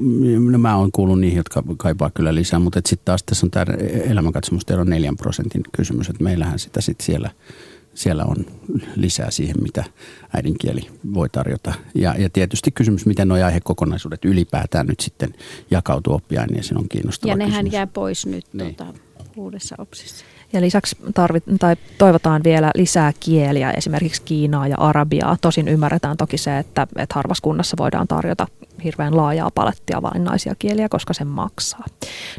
no 0.50 0.58
mä 0.58 0.76
oon 0.76 0.92
kuullut 0.92 1.20
niihin, 1.20 1.36
jotka 1.36 1.62
kaipaa 1.76 2.10
kyllä 2.14 2.34
lisää, 2.34 2.58
mutta 2.58 2.80
sitten 2.86 3.04
taas 3.04 3.22
tässä 3.22 3.46
on 3.46 3.50
tämä 3.50 3.64
elämänkatsomustiedon 4.10 4.86
on 4.86 4.90
4 4.90 5.12
prosentin 5.16 5.62
kysymys, 5.76 6.08
että 6.08 6.24
meillähän 6.24 6.58
sitä 6.58 6.80
sitten 6.80 7.06
siellä, 7.06 7.30
siellä 7.94 8.24
on 8.24 8.36
lisää 8.96 9.30
siihen, 9.30 9.56
mitä 9.62 9.84
äidinkieli 10.36 10.88
voi 11.14 11.28
tarjota. 11.28 11.74
Ja, 11.94 12.14
ja 12.18 12.30
tietysti 12.30 12.70
kysymys, 12.70 13.06
miten 13.06 13.28
nuo 13.28 13.44
aihekokonaisuudet 13.44 14.24
ylipäätään 14.24 14.86
nyt 14.86 15.00
sitten 15.00 15.34
jakautuu 15.70 16.14
oppiaineisiin 16.14 16.78
on 16.78 16.88
kiinnostava 16.88 17.32
Ja 17.32 17.36
nehän 17.36 17.52
kysymys. 17.52 17.72
jää 17.72 17.86
pois 17.86 18.26
nyt 18.26 18.46
niin. 18.52 18.74
tuota, 18.74 18.94
uudessa 19.36 19.74
opsissa. 19.78 20.24
Ja 20.52 20.60
lisäksi 20.60 20.96
tarvit, 21.14 21.44
tai 21.58 21.76
toivotaan 21.98 22.44
vielä 22.44 22.70
lisää 22.74 23.12
kieliä, 23.20 23.70
esimerkiksi 23.70 24.22
Kiinaa 24.22 24.68
ja 24.68 24.76
Arabiaa. 24.78 25.36
Tosin 25.40 25.68
ymmärretään 25.68 26.16
toki 26.16 26.38
se, 26.38 26.58
että, 26.58 26.86
että 26.96 27.14
harvassa 27.14 27.42
kunnassa 27.42 27.76
voidaan 27.78 28.08
tarjota 28.08 28.46
hirveän 28.84 29.16
laajaa 29.16 29.50
palettia 29.54 30.02
valinnaisia 30.02 30.54
kieliä, 30.58 30.88
koska 30.88 31.14
se 31.14 31.24
maksaa. 31.24 31.84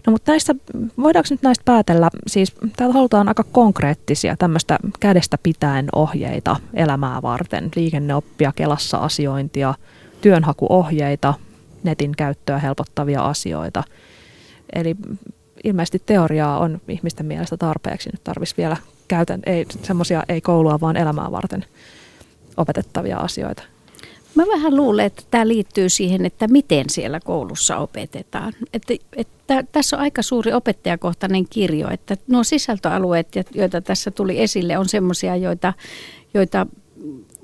No 0.07 0.11
mutta 0.11 0.31
näistä, 0.31 0.55
voidaanko 0.97 1.27
nyt 1.29 1.41
näistä 1.41 1.61
päätellä, 1.65 2.09
siis 2.27 2.55
täällä 2.75 2.93
halutaan 2.93 3.27
aika 3.27 3.43
konkreettisia 3.43 4.35
tämmöistä 4.37 4.77
kädestä 4.99 5.37
pitäen 5.43 5.87
ohjeita 5.95 6.55
elämää 6.73 7.21
varten, 7.21 7.71
liikenneoppia, 7.75 8.51
kelassa 8.55 8.97
asiointia, 8.97 9.73
työnhakuohjeita, 10.21 11.33
netin 11.83 12.11
käyttöä 12.17 12.59
helpottavia 12.59 13.21
asioita. 13.21 13.83
Eli 14.75 14.95
ilmeisesti 15.63 16.01
teoriaa 16.05 16.59
on 16.59 16.81
ihmisten 16.87 17.25
mielestä 17.25 17.57
tarpeeksi. 17.57 18.09
Nyt 18.09 18.23
tarvitsisi 18.23 18.57
vielä 18.57 18.77
käytän, 19.07 19.39
ei, 19.45 19.65
semmoisia 19.83 20.23
ei 20.29 20.41
koulua, 20.41 20.79
vaan 20.81 20.97
elämää 20.97 21.31
varten 21.31 21.65
opetettavia 22.57 23.17
asioita. 23.17 23.63
Mä 24.35 24.43
vähän 24.47 24.75
luulen, 24.75 25.05
että 25.05 25.23
tämä 25.31 25.47
liittyy 25.47 25.89
siihen, 25.89 26.25
että 26.25 26.47
miten 26.47 26.89
siellä 26.89 27.19
koulussa 27.19 27.77
opetetaan. 27.77 28.53
Että, 28.73 28.93
että 29.15 29.63
tässä 29.71 29.95
on 29.95 30.01
aika 30.01 30.21
suuri 30.21 30.53
opettajakohtainen 30.53 31.45
kirjo, 31.49 31.89
että 31.89 32.17
nuo 32.27 32.43
sisältöalueet, 32.43 33.27
joita 33.53 33.81
tässä 33.81 34.11
tuli 34.11 34.41
esille, 34.41 34.77
on 34.77 34.89
semmoisia, 34.89 35.35
joita, 35.35 35.73
joita 36.33 36.67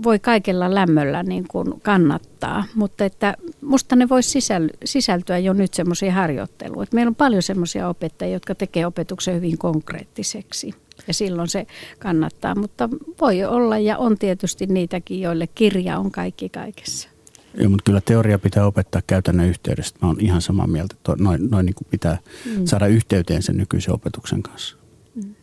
voi 0.03 0.19
kaikella 0.19 0.75
lämmöllä 0.75 1.23
niin 1.23 1.45
kuin 1.47 1.81
kannattaa, 1.81 2.63
mutta 2.75 3.05
että 3.05 3.37
musta 3.61 3.95
ne 3.95 4.09
voisi 4.09 4.39
sisäl- 4.39 4.77
sisältyä 4.85 5.37
jo 5.37 5.53
nyt 5.53 5.73
semmoisiin 5.73 6.11
harjoitteluun. 6.11 6.83
Että 6.83 6.95
meillä 6.95 7.09
on 7.09 7.15
paljon 7.15 7.43
semmoisia 7.43 7.89
opettajia, 7.89 8.33
jotka 8.33 8.55
tekee 8.55 8.85
opetuksen 8.85 9.35
hyvin 9.35 9.57
konkreettiseksi 9.57 10.73
ja 11.07 11.13
silloin 11.13 11.47
se 11.47 11.67
kannattaa, 11.99 12.55
mutta 12.55 12.89
voi 13.21 13.43
olla 13.43 13.77
ja 13.77 13.97
on 13.97 14.17
tietysti 14.17 14.65
niitäkin, 14.65 15.21
joille 15.21 15.47
kirja 15.47 15.99
on 15.99 16.11
kaikki 16.11 16.49
kaikessa. 16.49 17.09
Joo, 17.57 17.69
mutta 17.69 17.83
kyllä 17.83 18.01
teoria 18.01 18.39
pitää 18.39 18.65
opettaa 18.65 19.01
käytännön 19.07 19.47
yhteydessä. 19.47 19.95
Mä 20.01 20.07
oon 20.07 20.19
ihan 20.19 20.41
samaa 20.41 20.67
mieltä, 20.67 20.95
että 20.97 21.15
noin, 21.19 21.49
noin 21.51 21.65
niin 21.65 21.75
kuin 21.75 21.87
pitää 21.91 22.17
mm. 22.45 22.65
saada 22.65 22.87
yhteyteen 22.87 23.43
sen 23.43 23.57
nykyisen 23.57 23.93
opetuksen 23.93 24.43
kanssa. 24.43 24.77
Mm. 25.15 25.35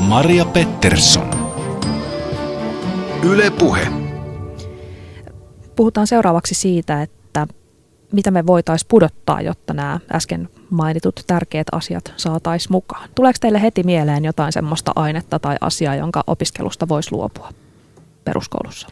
Maria 0.00 0.44
Pettersson. 0.44 1.41
Yle 3.22 3.50
Puhe. 3.50 3.86
Puhutaan 5.76 6.06
seuraavaksi 6.06 6.54
siitä, 6.54 7.02
että 7.02 7.46
mitä 8.12 8.30
me 8.30 8.46
voitaisiin 8.46 8.88
pudottaa, 8.88 9.40
jotta 9.40 9.74
nämä 9.74 10.00
äsken 10.12 10.48
mainitut 10.70 11.24
tärkeät 11.26 11.66
asiat 11.72 12.14
saataisiin 12.16 12.72
mukaan. 12.72 13.08
Tuleeko 13.14 13.36
teille 13.40 13.62
heti 13.62 13.82
mieleen 13.82 14.24
jotain 14.24 14.52
semmoista 14.52 14.92
ainetta 14.96 15.38
tai 15.38 15.56
asiaa, 15.60 15.96
jonka 15.96 16.24
opiskelusta 16.26 16.88
voisi 16.88 17.12
luopua 17.12 17.50
peruskoulussa? 18.24 18.88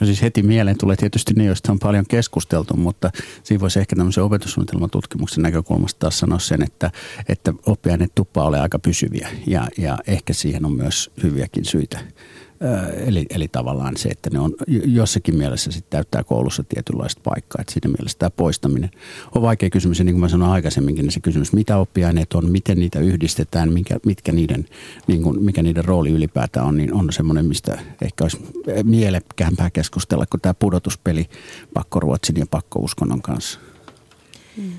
No 0.00 0.06
siis 0.06 0.22
heti 0.22 0.42
mieleen 0.42 0.78
tulee 0.78 0.96
tietysti 0.96 1.34
ne, 1.34 1.44
joista 1.44 1.72
on 1.72 1.78
paljon 1.78 2.04
keskusteltu, 2.08 2.76
mutta 2.76 3.10
siinä 3.42 3.60
voisi 3.60 3.78
ehkä 3.78 3.96
tämmöisen 3.96 4.24
opetussuunnitelmatutkimuksen 4.24 5.42
näkökulmasta 5.42 5.98
taas 5.98 6.18
sanoa 6.18 6.38
sen, 6.38 6.62
että, 6.62 6.90
että 7.28 7.52
oppiaineet 7.66 8.14
tuppaa 8.14 8.46
ole 8.46 8.60
aika 8.60 8.78
pysyviä 8.78 9.28
ja, 9.46 9.68
ja 9.78 9.98
ehkä 10.06 10.32
siihen 10.32 10.64
on 10.64 10.72
myös 10.72 11.10
hyviäkin 11.22 11.64
syitä. 11.64 11.98
Eli, 13.06 13.26
eli 13.30 13.48
tavallaan 13.48 13.96
se, 13.96 14.08
että 14.08 14.30
ne 14.30 14.38
on 14.38 14.52
jossakin 14.84 15.36
mielessä 15.36 15.70
sitten 15.70 15.90
täyttää 15.90 16.24
koulussa 16.24 16.64
tietynlaista 16.68 17.20
paikkaa. 17.24 17.60
Että 17.60 17.72
siinä 17.72 17.88
mielessä 17.88 18.18
tämä 18.18 18.30
poistaminen 18.30 18.90
on 19.34 19.42
vaikea 19.42 19.70
kysymys. 19.70 19.98
Ja 19.98 20.04
niin 20.04 20.14
kuin 20.14 20.20
mä 20.20 20.28
sanoin 20.28 20.50
aikaisemminkin, 20.50 21.02
niin 21.02 21.12
se 21.12 21.20
kysymys, 21.20 21.52
mitä 21.52 21.76
oppiaineet 21.76 22.32
on, 22.32 22.50
miten 22.50 22.78
niitä 22.78 22.98
yhdistetään, 22.98 23.72
mikä, 23.72 23.96
mitkä 24.06 24.32
niiden, 24.32 24.66
niin 25.06 25.22
kuin, 25.22 25.44
mikä 25.44 25.62
niiden 25.62 25.84
rooli 25.84 26.10
ylipäätään 26.10 26.66
on, 26.66 26.76
niin 26.76 26.94
on 26.94 27.12
semmoinen, 27.12 27.46
mistä 27.46 27.78
ehkä 28.02 28.24
olisi 28.24 28.38
mielekkäämpää 28.82 29.70
keskustella 29.70 30.26
kuin 30.26 30.40
tämä 30.40 30.54
pudotuspeli 30.54 31.26
pakkoruotsin 31.74 32.36
ja 32.36 32.46
pakkouskonnon 32.50 33.22
kanssa. 33.22 33.60
Hmm. 34.56 34.72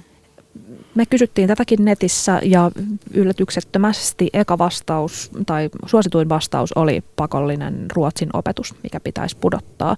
Me 0.97 1.05
kysyttiin 1.05 1.47
tätäkin 1.47 1.85
netissä 1.85 2.41
ja 2.43 2.71
yllätyksettömästi 3.13 4.29
eka 4.33 4.57
vastaus 4.57 5.31
tai 5.45 5.69
suosituin 5.85 6.29
vastaus 6.29 6.73
oli 6.73 7.03
pakollinen 7.15 7.85
ruotsin 7.95 8.29
opetus, 8.33 8.75
mikä 8.83 8.99
pitäisi 8.99 9.37
pudottaa. 9.37 9.97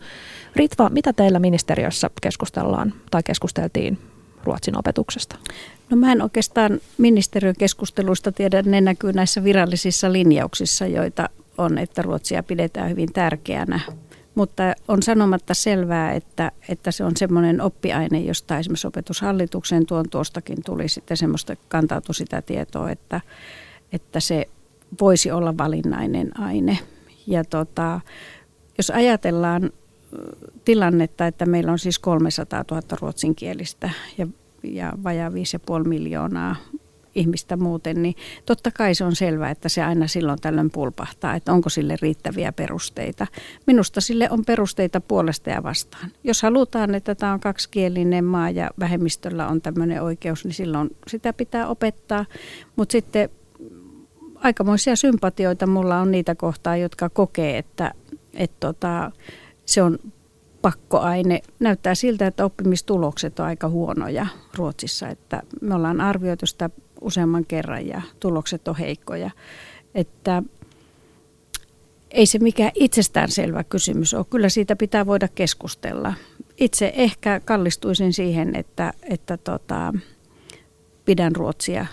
Ritva, 0.55 0.89
mitä 0.89 1.13
teillä 1.13 1.39
ministeriössä 1.39 2.09
keskustellaan 2.21 2.93
tai 3.11 3.23
keskusteltiin 3.23 3.99
ruotsin 4.43 4.77
opetuksesta? 4.77 5.35
No 5.89 5.97
mä 5.97 6.11
en 6.11 6.21
oikeastaan 6.21 6.79
ministeriön 6.97 7.55
keskusteluista 7.59 8.31
tiedä, 8.31 8.61
ne 8.61 8.81
näkyy 8.81 9.13
näissä 9.13 9.43
virallisissa 9.43 10.11
linjauksissa, 10.11 10.87
joita 10.87 11.29
on, 11.57 11.77
että 11.77 12.01
ruotsia 12.01 12.43
pidetään 12.43 12.89
hyvin 12.89 13.13
tärkeänä 13.13 13.79
mutta 14.35 14.63
on 14.87 15.03
sanomatta 15.03 15.53
selvää, 15.53 16.13
että, 16.13 16.51
että 16.69 16.91
se 16.91 17.03
on 17.03 17.17
semmoinen 17.17 17.61
oppiaine, 17.61 18.19
josta 18.19 18.57
esimerkiksi 18.57 18.87
opetushallituksen 18.87 19.85
tuon 19.85 20.09
tuostakin 20.09 20.57
tuli 20.65 20.89
sitten 20.89 21.17
semmoista, 21.17 21.55
kantautui 21.67 22.15
sitä 22.15 22.41
tietoa, 22.41 22.91
että, 22.91 23.21
että 23.91 24.19
se 24.19 24.49
voisi 25.01 25.31
olla 25.31 25.57
valinnainen 25.57 26.39
aine. 26.39 26.77
Ja 27.27 27.43
tota, 27.43 28.01
jos 28.77 28.89
ajatellaan 28.89 29.71
tilannetta, 30.65 31.27
että 31.27 31.45
meillä 31.45 31.71
on 31.71 31.79
siis 31.79 31.99
300 31.99 32.63
000 32.71 32.81
ruotsinkielistä 33.01 33.89
ja, 34.17 34.27
ja 34.63 34.93
vajaa 35.03 35.29
5,5 35.29 35.87
miljoonaa 35.87 36.55
ihmistä 37.19 37.57
muuten, 37.57 38.01
niin 38.01 38.15
totta 38.45 38.71
kai 38.71 38.95
se 38.95 39.03
on 39.03 39.15
selvää, 39.15 39.49
että 39.49 39.69
se 39.69 39.83
aina 39.83 40.07
silloin 40.07 40.41
tällöin 40.41 40.71
pulpahtaa, 40.71 41.35
että 41.35 41.53
onko 41.53 41.69
sille 41.69 41.95
riittäviä 42.01 42.51
perusteita. 42.51 43.27
Minusta 43.67 44.01
sille 44.01 44.27
on 44.31 44.45
perusteita 44.45 45.01
puolesta 45.01 45.49
ja 45.49 45.63
vastaan. 45.63 46.11
Jos 46.23 46.41
halutaan, 46.41 46.95
että 46.95 47.15
tämä 47.15 47.33
on 47.33 47.39
kaksikielinen 47.39 48.25
maa 48.25 48.49
ja 48.49 48.69
vähemmistöllä 48.79 49.47
on 49.47 49.61
tämmöinen 49.61 50.01
oikeus, 50.01 50.45
niin 50.45 50.53
silloin 50.53 50.89
sitä 51.07 51.33
pitää 51.33 51.67
opettaa. 51.67 52.25
Mutta 52.75 52.91
sitten 52.91 53.29
aikamoisia 54.35 54.95
sympatioita 54.95 55.67
mulla 55.67 55.99
on 55.99 56.11
niitä 56.11 56.35
kohtaa, 56.35 56.77
jotka 56.77 57.09
kokee, 57.09 57.57
että, 57.57 57.93
että 58.33 58.57
tota, 58.59 59.11
se 59.65 59.81
on 59.81 59.99
pakkoaine. 60.61 61.41
Näyttää 61.59 61.95
siltä, 61.95 62.27
että 62.27 62.45
oppimistulokset 62.45 63.39
on 63.39 63.45
aika 63.45 63.69
huonoja 63.69 64.27
Ruotsissa. 64.57 65.07
Että 65.07 65.43
me 65.61 65.75
ollaan 65.75 66.01
arvioitu 66.01 66.45
sitä 66.45 66.69
useamman 67.01 67.45
kerran 67.45 67.87
ja 67.87 68.01
tulokset 68.19 68.67
on 68.67 68.75
heikkoja. 68.75 69.31
Että 69.95 70.43
ei 72.11 72.25
se 72.25 72.39
mikään 72.39 72.71
itsestäänselvä 72.75 73.63
kysymys 73.63 74.13
ole. 74.13 74.25
Kyllä 74.29 74.49
siitä 74.49 74.75
pitää 74.75 75.05
voida 75.05 75.27
keskustella. 75.27 76.13
Itse 76.57 76.93
ehkä 76.95 77.39
kallistuisin 77.39 78.13
siihen, 78.13 78.55
että, 78.55 78.93
että 79.03 79.37
tota, 79.37 79.93
pidän 81.05 81.35
ruotsia 81.35 81.85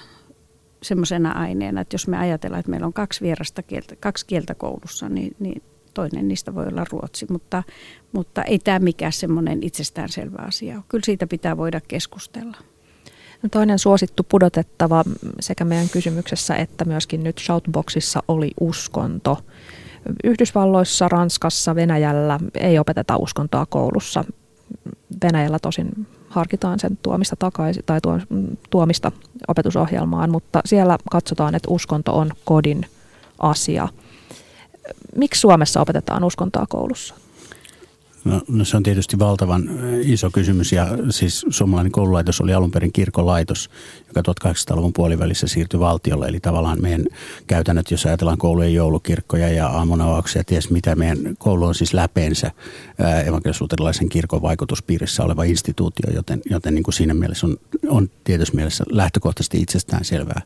semmoisena 0.83 1.33
aineena, 1.33 1.81
että 1.81 1.95
jos 1.95 2.09
me 2.09 2.19
ajatellaan, 2.19 2.61
että 2.61 2.71
meillä 2.71 2.87
on 2.87 2.93
kaksi 2.93 3.21
vierasta 3.21 3.63
kieltä, 3.63 3.97
kaksi 3.97 4.27
kieltä 4.27 4.55
koulussa, 4.55 5.09
niin, 5.09 5.37
niin 5.39 5.63
toinen 5.95 6.29
niistä 6.29 6.55
voi 6.55 6.67
olla 6.67 6.85
ruotsi, 6.93 7.27
mutta, 7.31 7.63
mutta 8.13 8.43
ei 8.43 8.59
tämä 8.59 8.79
mikään 8.79 9.13
semmoinen 9.13 9.63
itsestäänselvä 9.63 10.37
asia 10.39 10.75
ole. 10.75 10.85
Kyllä 10.89 11.05
siitä 11.05 11.27
pitää 11.27 11.57
voida 11.57 11.81
keskustella. 11.89 12.57
No 13.43 13.49
toinen 13.49 13.79
suosittu 13.79 14.23
pudotettava 14.29 15.05
sekä 15.41 15.65
meidän 15.65 15.89
kysymyksessä 15.89 16.55
että 16.55 16.85
myöskin 16.85 17.25
nyt 17.25 17.39
Shoutboxissa 17.39 18.23
oli 18.29 18.51
uskonto. 18.61 19.39
Yhdysvalloissa, 20.25 21.09
Ranskassa, 21.09 21.75
Venäjällä 21.75 22.41
ei 22.55 22.79
opeteta 22.79 23.17
uskontoa 23.17 23.67
koulussa. 23.67 24.25
Venäjällä 25.25 25.59
tosin 25.59 26.07
harkitaan 26.29 26.79
sen 26.79 26.99
tuomista 27.03 27.37
takaisin 27.37 27.83
tai 27.87 28.01
tuomista 28.71 29.13
opetusohjelmaan, 29.49 30.31
mutta 30.31 30.61
siellä 30.65 30.99
katsotaan, 31.11 31.55
että 31.55 31.71
uskonto 31.71 32.19
on 32.19 32.31
kodin 32.45 32.87
asia. 33.39 33.89
Miksi 35.17 35.41
Suomessa 35.41 35.81
opetetaan 35.81 36.25
uskontoa 36.25 36.67
koulussa? 36.69 37.15
No, 38.27 38.41
no 38.49 38.65
se 38.65 38.77
on 38.77 38.83
tietysti 38.83 39.19
valtavan 39.19 39.69
iso 40.03 40.31
kysymys 40.31 40.73
ja 40.73 40.89
siis 41.11 41.47
suomalainen 41.49 41.93
koululaitos 41.93 42.41
oli 42.41 42.55
alun 42.55 42.71
perin 42.71 42.93
kirkolaitos, 42.93 43.71
joka 44.17 44.33
1800-luvun 44.51 44.93
puolivälissä 44.93 45.47
siirtyi 45.47 45.81
valtiolle. 45.81 46.27
Eli 46.27 46.41
tavallaan 46.41 46.83
meidän 46.83 47.07
käytännöt, 47.47 47.91
jos 47.91 48.07
ajatellaan 48.07 48.39
koulujen 48.39 48.75
joulukirkkoja 48.75 49.49
ja 49.49 49.67
aamunavauksia, 49.67 50.45
ties 50.45 50.71
mitä 50.71 50.97
meidän 50.97 51.37
koulu 51.39 51.65
on 51.65 51.75
siis 51.75 51.95
läpeensä 51.95 52.51
evankelisuutelaisen 53.27 54.09
kirkon 54.09 54.43
vaikutuspiirissä 54.43 55.25
oleva 55.25 55.45
instituutio, 55.45 56.11
joten, 56.15 56.41
joten 56.51 56.75
niin 56.75 56.83
kuin 56.83 56.95
siinä 56.95 57.15
mielessä 57.15 57.47
on, 57.47 57.57
on 57.89 58.11
tietysti 58.25 58.57
mielessä 58.57 58.85
lähtökohtaisesti 58.91 59.61
itsestään 59.61 60.05
selvää, 60.05 60.43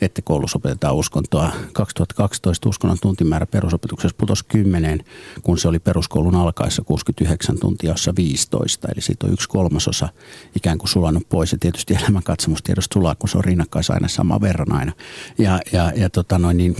että 0.00 0.22
koulussa 0.22 0.58
opetetaan 0.58 0.94
uskontoa. 0.94 1.52
2012 1.72 2.68
uskonnon 2.68 2.98
tuntimäärä 3.02 3.46
perusopetuksessa 3.46 4.16
putosi 4.18 4.44
10, 4.48 5.04
kun 5.42 5.58
se 5.58 5.68
oli 5.68 5.78
peruskoulun 5.78 6.34
alkaessa 6.34 6.82
60 6.82 7.22
29 7.22 7.58
tuntia, 7.60 7.90
jossa 7.90 8.12
15. 8.16 8.88
Eli 8.92 9.02
siitä 9.02 9.26
on 9.26 9.32
yksi 9.32 9.48
kolmasosa 9.48 10.08
ikään 10.56 10.78
kuin 10.78 10.88
sulannut 10.88 11.28
pois. 11.28 11.52
Ja 11.52 11.58
tietysti 11.58 11.94
elämänkatsomustiedosta 11.94 12.94
sulaa, 12.94 13.11
kun 13.14 13.28
se 13.28 13.38
on 13.38 13.44
rinnakkaisaine 13.44 14.08
saman 14.08 14.40
verran 14.40 14.72
aina. 14.72 14.92
Ja, 15.38 15.60
ja, 15.72 15.92
ja 15.96 16.10
tota 16.10 16.38
noin, 16.38 16.56
niin, 16.56 16.76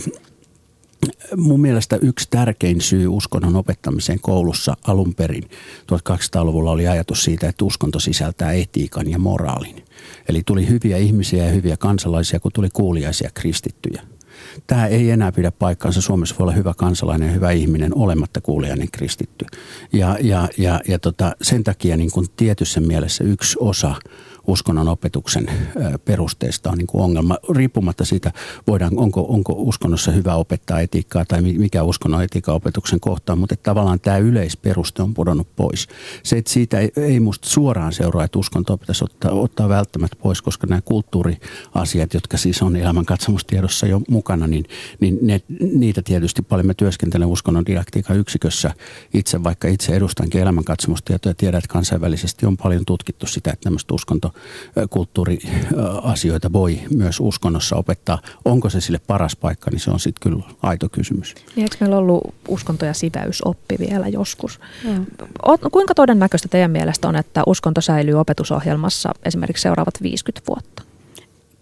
mun 1.36 1.60
mielestä 1.60 1.98
yksi 2.02 2.28
tärkein 2.30 2.80
syy 2.80 3.08
uskonnon 3.08 3.56
opettamiseen 3.56 4.20
koulussa 4.20 4.76
alun 4.86 5.14
perin 5.14 5.44
1200-luvulla 5.92 6.70
oli 6.70 6.88
ajatus 6.88 7.24
siitä, 7.24 7.48
että 7.48 7.64
uskonto 7.64 8.00
sisältää 8.00 8.52
etiikan 8.52 9.10
ja 9.10 9.18
moraalin. 9.18 9.84
Eli 10.28 10.42
tuli 10.46 10.68
hyviä 10.68 10.96
ihmisiä 10.96 11.44
ja 11.44 11.52
hyviä 11.52 11.76
kansalaisia, 11.76 12.40
kun 12.40 12.52
tuli 12.54 12.68
kuuliaisia 12.72 13.30
kristittyjä. 13.34 14.02
Tämä 14.66 14.86
ei 14.86 15.10
enää 15.10 15.32
pidä 15.32 15.50
paikkaansa. 15.50 16.00
Suomessa 16.00 16.34
voi 16.38 16.44
olla 16.44 16.52
hyvä 16.52 16.74
kansalainen 16.76 17.26
ja 17.26 17.34
hyvä 17.34 17.50
ihminen 17.50 17.98
olematta 17.98 18.40
kuulijainen 18.40 18.88
kristitty. 18.92 19.46
Ja, 19.92 20.16
ja, 20.20 20.48
ja, 20.58 20.80
ja 20.88 20.98
tota, 20.98 21.32
sen 21.42 21.64
takia 21.64 21.96
niin 21.96 22.10
kuin 22.10 22.26
tietyssä 22.36 22.80
mielessä 22.80 23.24
yksi 23.24 23.56
osa 23.60 23.94
uskonnon 24.46 24.88
opetuksen 24.88 25.46
perusteista 26.04 26.70
on 26.70 26.78
niin 26.78 26.86
kuin 26.86 27.04
ongelma. 27.04 27.38
Riippumatta 27.54 28.04
siitä, 28.04 28.32
voidaan, 28.66 28.98
onko, 28.98 29.26
onko 29.28 29.52
uskonnossa 29.56 30.10
hyvä 30.10 30.34
opettaa 30.34 30.80
etiikkaa 30.80 31.24
tai 31.24 31.42
mikä 31.42 31.82
uskonnon 31.82 32.22
etiikan 32.22 32.54
opetuksen 32.54 33.00
kohta 33.00 33.36
mutta 33.36 33.54
että 33.54 33.70
tavallaan 33.70 34.00
tämä 34.00 34.18
yleisperuste 34.18 35.02
on 35.02 35.14
pudonnut 35.14 35.56
pois. 35.56 35.88
Se, 36.22 36.38
että 36.38 36.50
siitä 36.50 36.78
ei, 36.78 36.92
ei 36.96 37.20
musta 37.20 37.48
suoraan 37.48 37.92
seuraa, 37.92 38.24
että 38.24 38.38
uskonto 38.38 38.76
pitäisi 38.76 39.04
ottaa, 39.04 39.32
ottaa 39.32 39.68
välttämättä 39.68 40.16
pois, 40.22 40.42
koska 40.42 40.66
nämä 40.66 40.80
kulttuuriasiat, 40.80 42.14
jotka 42.14 42.36
siis 42.36 42.62
on 42.62 42.76
elämänkatsomustiedossa 42.76 43.86
jo 43.86 44.00
mukana, 44.08 44.46
niin, 44.46 44.64
niin 45.00 45.18
ne, 45.22 45.40
niitä 45.74 46.02
tietysti 46.02 46.42
paljon 46.42 46.66
mä 46.66 46.74
työskentelen 46.74 47.28
uskonnon 47.28 47.66
didaktiikan 47.66 48.18
yksikössä 48.18 48.74
itse, 49.14 49.44
vaikka 49.44 49.68
itse 49.68 49.96
edustankin 49.96 50.40
elämänkatsomustietoa 50.40 51.30
ja 51.30 51.34
tiedän, 51.34 51.58
että 51.58 51.72
kansainvälisesti 51.72 52.46
on 52.46 52.56
paljon 52.56 52.84
tutkittu 52.86 53.26
sitä, 53.26 53.50
että 53.50 53.64
tämmöistä 53.64 53.94
uskonto 53.94 54.31
kulttuuriasioita 54.90 56.52
voi 56.52 56.80
myös 56.90 57.20
uskonnossa 57.20 57.76
opettaa. 57.76 58.18
Onko 58.44 58.70
se 58.70 58.80
sille 58.80 59.00
paras 59.06 59.36
paikka, 59.36 59.70
niin 59.70 59.80
se 59.80 59.90
on 59.90 60.00
sitten 60.00 60.32
kyllä 60.32 60.44
aito 60.62 60.88
kysymys. 60.88 61.34
Niin 61.56 61.62
eikö 61.62 61.76
meillä 61.80 61.96
ollut 61.96 62.34
uskonto- 62.48 62.86
ja 62.86 62.94
siväysoppi 62.94 63.76
vielä 63.78 64.08
joskus? 64.08 64.60
Mm. 64.84 65.06
Kuinka 65.72 65.94
todennäköistä 65.94 66.48
teidän 66.48 66.70
mielestä 66.70 67.08
on, 67.08 67.16
että 67.16 67.42
uskonto 67.46 67.80
säilyy 67.80 68.14
opetusohjelmassa 68.14 69.10
esimerkiksi 69.24 69.62
seuraavat 69.62 70.02
50 70.02 70.46
vuotta? 70.48 70.91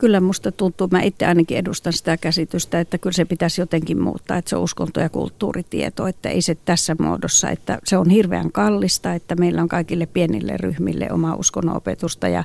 Kyllä 0.01 0.21
musta 0.21 0.53
tuntuu, 0.53 0.89
mä 0.91 1.03
itse 1.03 1.27
ainakin 1.27 1.59
edustan 1.59 1.93
sitä 1.93 2.17
käsitystä, 2.17 2.81
että 2.81 2.99
kyllä 2.99 3.15
se 3.15 3.25
pitäisi 3.25 3.61
jotenkin 3.61 4.03
muuttaa, 4.03 4.37
että 4.37 4.49
se 4.49 4.57
on 4.57 4.63
uskonto- 4.63 5.01
ja 5.01 5.09
kulttuuritieto, 5.09 6.07
että 6.07 6.29
ei 6.29 6.43
se 6.43 6.57
tässä 6.65 6.97
muodossa, 6.99 7.51
että 7.51 7.79
se 7.85 7.97
on 7.97 8.11
hirveän 8.11 8.53
kallista, 8.53 9.15
että 9.15 9.35
meillä 9.35 9.63
on 9.63 9.69
kaikille 9.69 10.07
pienille 10.07 10.57
ryhmille 10.57 11.09
oma 11.13 11.35
uskonnonopetusta 11.35 12.29
ja 12.29 12.45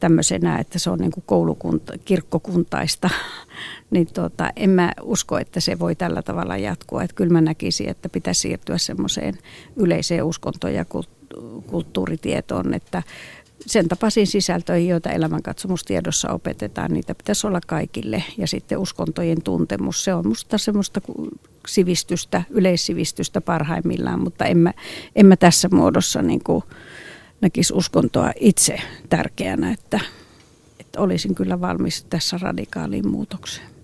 tämmöisenä, 0.00 0.58
että 0.58 0.78
se 0.78 0.90
on 0.90 0.98
niin 0.98 1.10
kuin 1.10 1.24
koulukunta, 1.26 1.92
kirkkokuntaista, 2.04 3.10
niin 3.90 4.06
tota, 4.14 4.50
en 4.56 4.70
mä 4.70 4.92
usko, 5.02 5.38
että 5.38 5.60
se 5.60 5.78
voi 5.78 5.94
tällä 5.94 6.22
tavalla 6.22 6.56
jatkua. 6.56 7.02
Että 7.02 7.16
kyllä 7.16 7.32
mä 7.32 7.40
näkisin, 7.40 7.88
että 7.88 8.08
pitäisi 8.08 8.40
siirtyä 8.40 8.78
semmoiseen 8.78 9.38
yleiseen 9.76 10.24
uskonto- 10.24 10.68
ja 10.68 10.84
kulttuuritietoon, 11.66 12.74
että 12.74 13.02
sen 13.66 13.88
tapaisiin 13.88 14.26
sisältöihin, 14.26 14.88
joita 14.88 15.10
elämänkatsomustiedossa 15.10 16.30
opetetaan, 16.30 16.92
niitä 16.92 17.14
pitäisi 17.14 17.46
olla 17.46 17.60
kaikille. 17.66 18.24
Ja 18.38 18.46
sitten 18.46 18.78
uskontojen 18.78 19.42
tuntemus, 19.42 20.04
se 20.04 20.14
on 20.14 20.24
minusta 20.24 20.58
semmoista 20.58 21.00
sivistystä, 21.66 22.42
yleissivistystä 22.50 23.40
parhaimmillaan, 23.40 24.20
mutta 24.20 24.44
en 24.44 24.58
mä, 24.58 24.72
en 25.16 25.26
mä 25.26 25.36
tässä 25.36 25.68
muodossa 25.72 26.22
niin 26.22 26.44
kuin 26.44 26.64
näkisi 27.40 27.74
uskontoa 27.74 28.32
itse 28.40 28.78
tärkeänä, 29.08 29.72
että, 29.72 30.00
että 30.80 31.00
olisin 31.00 31.34
kyllä 31.34 31.60
valmis 31.60 32.04
tässä 32.10 32.38
radikaaliin 32.42 33.08
muutokseen. 33.08 33.75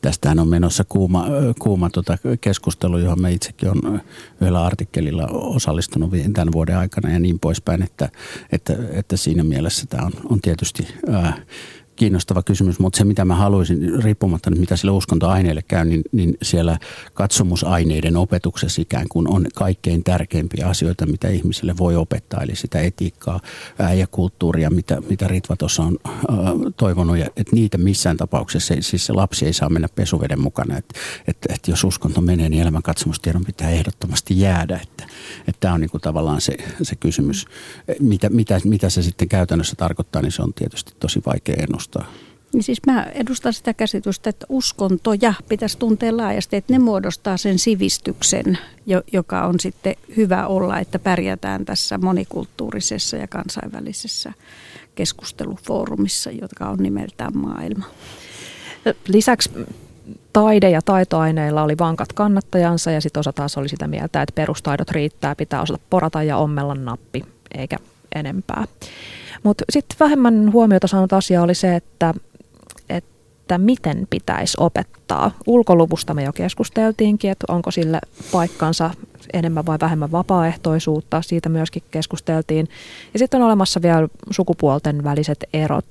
Tästähän 0.00 0.38
on 0.38 0.48
menossa 0.48 0.84
kuuma, 0.88 1.26
kuuma 1.58 1.90
tota 1.90 2.18
keskustelu, 2.40 2.98
johon 2.98 3.22
me 3.22 3.32
itsekin 3.32 3.68
on 3.68 4.00
yhdellä 4.40 4.64
artikkelilla 4.64 5.26
osallistunut 5.30 6.10
tämän 6.32 6.52
vuoden 6.52 6.76
aikana 6.76 7.10
ja 7.10 7.20
niin 7.20 7.38
poispäin, 7.38 7.82
että, 7.82 8.08
että, 8.52 8.76
että 8.90 9.16
siinä 9.16 9.44
mielessä 9.44 9.86
tämä 9.86 10.06
on, 10.06 10.12
on 10.24 10.40
tietysti 10.40 10.86
ää, 11.12 11.36
kiinnostava 12.00 12.42
kysymys, 12.42 12.78
mutta 12.78 12.96
se 12.96 13.04
mitä 13.04 13.24
mä 13.24 13.34
haluaisin, 13.34 14.02
riippumatta 14.02 14.50
nyt 14.50 14.58
mitä 14.58 14.76
sille 14.76 14.90
uskontoaineelle 14.90 15.62
käy, 15.62 15.84
niin, 15.84 16.02
niin 16.12 16.34
siellä 16.42 16.78
katsomusaineiden 17.14 18.16
opetuksessa 18.16 18.82
ikään 18.82 19.06
kuin 19.08 19.28
on 19.28 19.46
kaikkein 19.54 20.04
tärkeimpiä 20.04 20.66
asioita, 20.66 21.06
mitä 21.06 21.28
ihmisille 21.28 21.74
voi 21.78 21.96
opettaa, 21.96 22.42
eli 22.42 22.56
sitä 22.56 22.80
etiikkaa 22.80 23.40
ää, 23.78 23.92
ja 23.94 24.06
kulttuuria, 24.06 24.70
mitä, 24.70 25.02
mitä 25.08 25.28
Ritva 25.28 25.56
tuossa 25.56 25.82
on 25.82 25.98
ää, 26.04 26.36
toivonut, 26.76 27.18
ja, 27.18 27.26
että 27.26 27.56
niitä 27.56 27.78
missään 27.78 28.16
tapauksessa, 28.16 28.74
siis 28.80 29.06
se 29.06 29.12
lapsi 29.12 29.46
ei 29.46 29.52
saa 29.52 29.68
mennä 29.68 29.88
pesuveden 29.94 30.40
mukana, 30.40 30.76
että, 30.76 31.00
että, 31.28 31.54
että 31.54 31.70
jos 31.70 31.84
uskonto 31.84 32.20
menee, 32.20 32.48
niin 32.48 32.62
elämän 32.62 32.82
katsomustiedon 32.82 33.44
pitää 33.44 33.70
ehdottomasti 33.70 34.40
jäädä, 34.40 34.80
että, 34.82 35.06
tämä 35.60 35.74
on 35.74 35.80
niin 35.80 35.90
kuin 35.90 36.00
tavallaan 36.00 36.40
se, 36.40 36.56
se 36.82 36.96
kysymys. 36.96 37.46
Mitä, 38.00 38.28
mitä, 38.30 38.60
mitä 38.64 38.90
se 38.90 39.02
sitten 39.02 39.28
käytännössä 39.28 39.76
tarkoittaa, 39.76 40.22
niin 40.22 40.32
se 40.32 40.42
on 40.42 40.54
tietysti 40.54 40.92
tosi 41.00 41.22
vaikea 41.26 41.56
ennustaa 41.58 41.89
edustaa? 41.96 42.20
Niin 42.52 42.62
siis 42.62 42.78
mä 42.86 43.02
edustan 43.02 43.52
sitä 43.52 43.74
käsitystä, 43.74 44.30
että 44.30 44.46
uskontoja 44.48 45.34
pitäisi 45.48 45.78
tuntea 45.78 46.16
laajasti, 46.16 46.56
että 46.56 46.72
ne 46.72 46.78
muodostaa 46.78 47.36
sen 47.36 47.58
sivistyksen, 47.58 48.58
joka 49.12 49.46
on 49.46 49.60
sitten 49.60 49.94
hyvä 50.16 50.46
olla, 50.46 50.78
että 50.78 50.98
pärjätään 50.98 51.64
tässä 51.64 51.98
monikulttuurisessa 51.98 53.16
ja 53.16 53.26
kansainvälisessä 53.26 54.32
keskustelufoorumissa, 54.94 56.30
jotka 56.30 56.68
on 56.68 56.78
nimeltään 56.78 57.36
maailma. 57.36 57.84
Lisäksi 59.08 59.50
taide- 60.32 60.70
ja 60.70 60.82
taitoaineilla 60.82 61.62
oli 61.62 61.78
vankat 61.78 62.12
kannattajansa 62.12 62.90
ja 62.90 63.00
sitten 63.00 63.20
osa 63.20 63.32
taas 63.32 63.58
oli 63.58 63.68
sitä 63.68 63.88
mieltä, 63.88 64.22
että 64.22 64.32
perustaidot 64.34 64.90
riittää, 64.90 65.34
pitää 65.34 65.62
osata 65.62 65.80
porata 65.90 66.22
ja 66.22 66.36
ommella 66.36 66.74
nappi, 66.74 67.24
eikä 67.54 67.76
enempää. 68.14 68.64
Mutta 69.42 69.64
sitten 69.70 69.96
vähemmän 70.00 70.52
huomiota 70.52 70.86
saanut 70.86 71.12
asia 71.12 71.42
oli 71.42 71.54
se, 71.54 71.76
että, 71.76 72.14
että 72.88 73.58
miten 73.58 74.06
pitäisi 74.10 74.56
opettaa. 74.60 75.30
Ulkoluvusta 75.46 76.14
me 76.14 76.22
jo 76.22 76.32
keskusteltiinkin, 76.32 77.30
että 77.30 77.44
onko 77.48 77.70
sille 77.70 77.98
paikkansa 78.32 78.90
enemmän 79.32 79.66
vai 79.66 79.78
vähemmän 79.80 80.12
vapaaehtoisuutta, 80.12 81.22
siitä 81.22 81.48
myöskin 81.48 81.82
keskusteltiin. 81.90 82.68
Ja 83.12 83.18
sitten 83.18 83.40
on 83.40 83.46
olemassa 83.46 83.82
vielä 83.82 84.08
sukupuolten 84.30 85.04
väliset 85.04 85.44
erot. 85.52 85.86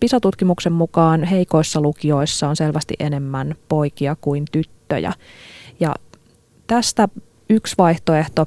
PISA-tutkimuksen 0.00 0.72
mukaan 0.72 1.24
heikoissa 1.24 1.80
lukioissa 1.80 2.48
on 2.48 2.56
selvästi 2.56 2.94
enemmän 2.98 3.54
poikia 3.68 4.16
kuin 4.20 4.44
tyttöjä. 4.52 5.12
Ja 5.80 5.94
tästä 6.66 7.08
yksi 7.48 7.74
vaihtoehto, 7.78 8.46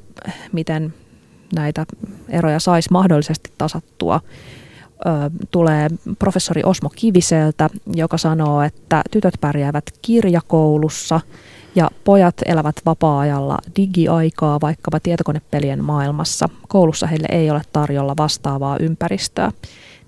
miten 0.51 0.93
näitä 1.53 1.85
eroja 2.29 2.59
saisi 2.59 2.89
mahdollisesti 2.91 3.51
tasattua, 3.57 4.21
tulee 5.51 5.89
professori 6.19 6.61
Osmo 6.65 6.89
Kiviseltä, 6.95 7.69
joka 7.93 8.17
sanoo, 8.17 8.61
että 8.61 9.01
tytöt 9.11 9.33
pärjäävät 9.41 9.83
kirjakoulussa 10.01 11.21
ja 11.75 11.89
pojat 12.03 12.35
elävät 12.45 12.75
vapaa-ajalla 12.85 13.57
digiaikaa 13.75 14.61
vaikkapa 14.61 14.99
tietokonepelien 14.99 15.83
maailmassa. 15.83 16.49
Koulussa 16.67 17.07
heille 17.07 17.27
ei 17.31 17.51
ole 17.51 17.61
tarjolla 17.73 18.13
vastaavaa 18.17 18.77
ympäristöä. 18.77 19.51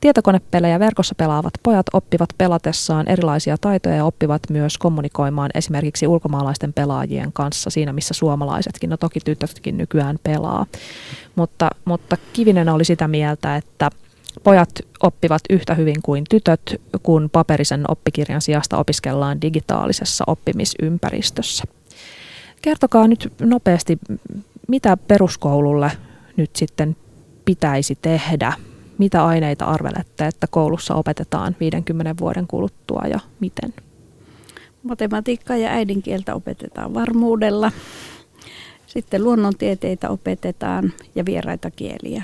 Tietokonepelejä 0.01 0.79
verkossa 0.79 1.15
pelaavat 1.15 1.53
pojat 1.63 1.85
oppivat 1.93 2.29
pelatessaan 2.37 3.09
erilaisia 3.09 3.57
taitoja 3.61 3.95
ja 3.95 4.05
oppivat 4.05 4.41
myös 4.49 4.77
kommunikoimaan 4.77 5.49
esimerkiksi 5.55 6.07
ulkomaalaisten 6.07 6.73
pelaajien 6.73 7.33
kanssa 7.33 7.69
siinä, 7.69 7.93
missä 7.93 8.13
suomalaisetkin, 8.13 8.89
no 8.89 8.97
toki 8.97 9.19
tytötkin 9.19 9.77
nykyään 9.77 10.19
pelaa. 10.23 10.65
Mutta, 11.35 11.69
mutta 11.85 12.17
Kivinen 12.33 12.69
oli 12.69 12.85
sitä 12.85 13.07
mieltä, 13.07 13.55
että 13.55 13.89
pojat 14.43 14.69
oppivat 15.03 15.41
yhtä 15.49 15.73
hyvin 15.73 16.01
kuin 16.03 16.23
tytöt, 16.29 16.81
kun 17.03 17.29
paperisen 17.31 17.83
oppikirjan 17.87 18.41
sijasta 18.41 18.77
opiskellaan 18.77 19.41
digitaalisessa 19.41 20.23
oppimisympäristössä. 20.27 21.63
Kertokaa 22.61 23.07
nyt 23.07 23.33
nopeasti, 23.41 23.99
mitä 24.67 24.97
peruskoululle 24.97 25.91
nyt 26.37 26.55
sitten 26.55 26.95
pitäisi 27.45 27.97
tehdä 28.01 28.53
mitä 28.97 29.25
aineita 29.25 29.65
arvelette, 29.65 30.27
että 30.27 30.47
koulussa 30.47 30.95
opetetaan 30.95 31.55
50 31.59 32.15
vuoden 32.19 32.47
kuluttua 32.47 33.01
ja 33.09 33.19
miten? 33.39 33.73
Matematiikkaa 34.83 35.57
ja 35.57 35.69
äidinkieltä 35.69 36.35
opetetaan 36.35 36.93
varmuudella. 36.93 37.71
Sitten 38.87 39.23
luonnontieteitä 39.23 40.09
opetetaan 40.09 40.93
ja 41.15 41.25
vieraita 41.25 41.71
kieliä. 41.71 42.23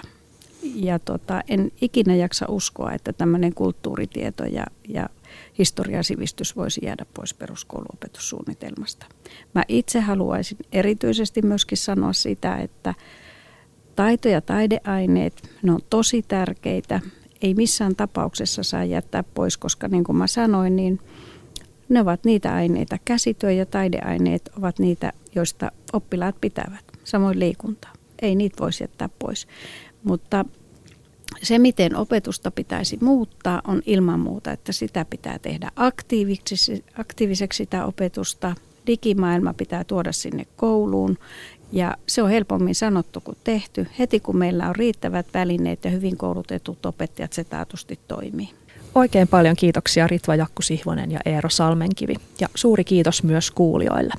Ja 0.76 0.99
tota, 0.99 1.41
en 1.47 1.71
ikinä 1.82 2.15
jaksa 2.15 2.45
uskoa, 2.49 2.91
että 2.91 3.13
tämmöinen 3.13 3.53
kulttuuritieto 3.53 4.43
ja, 4.43 4.65
ja 4.88 5.09
historiasivistys 5.59 6.55
voisi 6.55 6.82
jäädä 6.86 7.05
pois 7.13 7.34
peruskouluopetussuunnitelmasta. 7.34 9.05
Mä 9.55 9.63
itse 9.67 9.99
haluaisin 9.99 10.57
erityisesti 10.71 11.41
myöskin 11.41 11.78
sanoa 11.78 12.13
sitä, 12.13 12.57
että 12.57 12.93
Taito- 13.96 14.30
ja 14.30 14.41
taideaineet, 14.41 15.50
ne 15.64 15.72
on 15.72 15.80
tosi 15.89 16.22
tärkeitä. 16.28 17.02
Ei 17.41 17.54
missään 17.54 17.96
tapauksessa 17.96 18.64
saa 18.64 18.84
jättää 18.84 19.24
pois, 19.24 19.58
koska 19.58 19.88
niin 19.88 20.04
kuin 20.04 20.16
mä 20.16 20.28
sanoin, 20.28 20.76
niin 20.76 21.00
ne 21.89 22.02
ovat 22.02 22.26
niitä 22.26 22.54
aineita. 22.54 22.98
Käsityö 23.06 23.52
ja 23.52 23.66
taideaineet 23.66 24.50
ovat 24.58 24.80
niitä, 24.80 25.14
joista 25.36 25.72
oppilaat 25.94 26.36
pitävät. 26.41 26.86
Samoin 27.04 27.39
liikunta. 27.39 27.88
Ei 28.22 28.36
niitä 28.36 28.64
voisi 28.64 28.84
jättää 28.84 29.10
pois. 29.20 29.48
Mutta 30.04 30.46
se, 31.41 31.60
miten 31.60 31.96
opetusta 31.96 32.52
pitäisi 32.52 32.98
muuttaa, 33.02 33.62
on 33.68 33.82
ilman 33.86 34.20
muuta, 34.20 34.52
että 34.52 34.72
sitä 34.72 35.06
pitää 35.10 35.39
tehdä 35.39 35.72
aktiiviseksi, 35.76 36.86
aktiiviseksi 36.98 37.58
sitä 37.58 37.86
opetusta. 37.86 38.56
Digimaailma 38.88 39.54
pitää 39.54 39.84
tuoda 39.84 40.12
sinne 40.12 40.46
kouluun 40.56 41.18
ja 41.74 41.97
se 42.07 42.24
on 42.24 42.30
helpommin 42.30 42.76
sanottu 42.76 43.21
kuin 43.21 43.38
tehty. 43.43 43.88
Heti 43.99 44.19
kun 44.19 44.38
meillä 44.38 44.69
on 44.69 44.76
riittävät 44.76 45.26
välineet 45.34 45.86
ja 45.86 45.91
hyvin 45.91 46.17
koulutetut 46.17 46.86
opettajat, 46.86 47.34
se 47.34 47.43
taatusti 47.43 47.99
toimii. 48.07 48.49
Oikein 48.95 49.28
paljon 49.28 49.55
kiitoksia 49.55 50.07
Ritva 50.07 50.36
Jakku 50.36 50.61
Sihvonen 50.61 51.11
ja 51.11 51.19
Eero 51.26 51.49
Salmenkivi 51.49 52.15
ja 52.39 52.47
suuri 52.55 52.84
kiitos 52.84 53.24
myös 53.24 53.51
kuulijoille. 53.51 54.13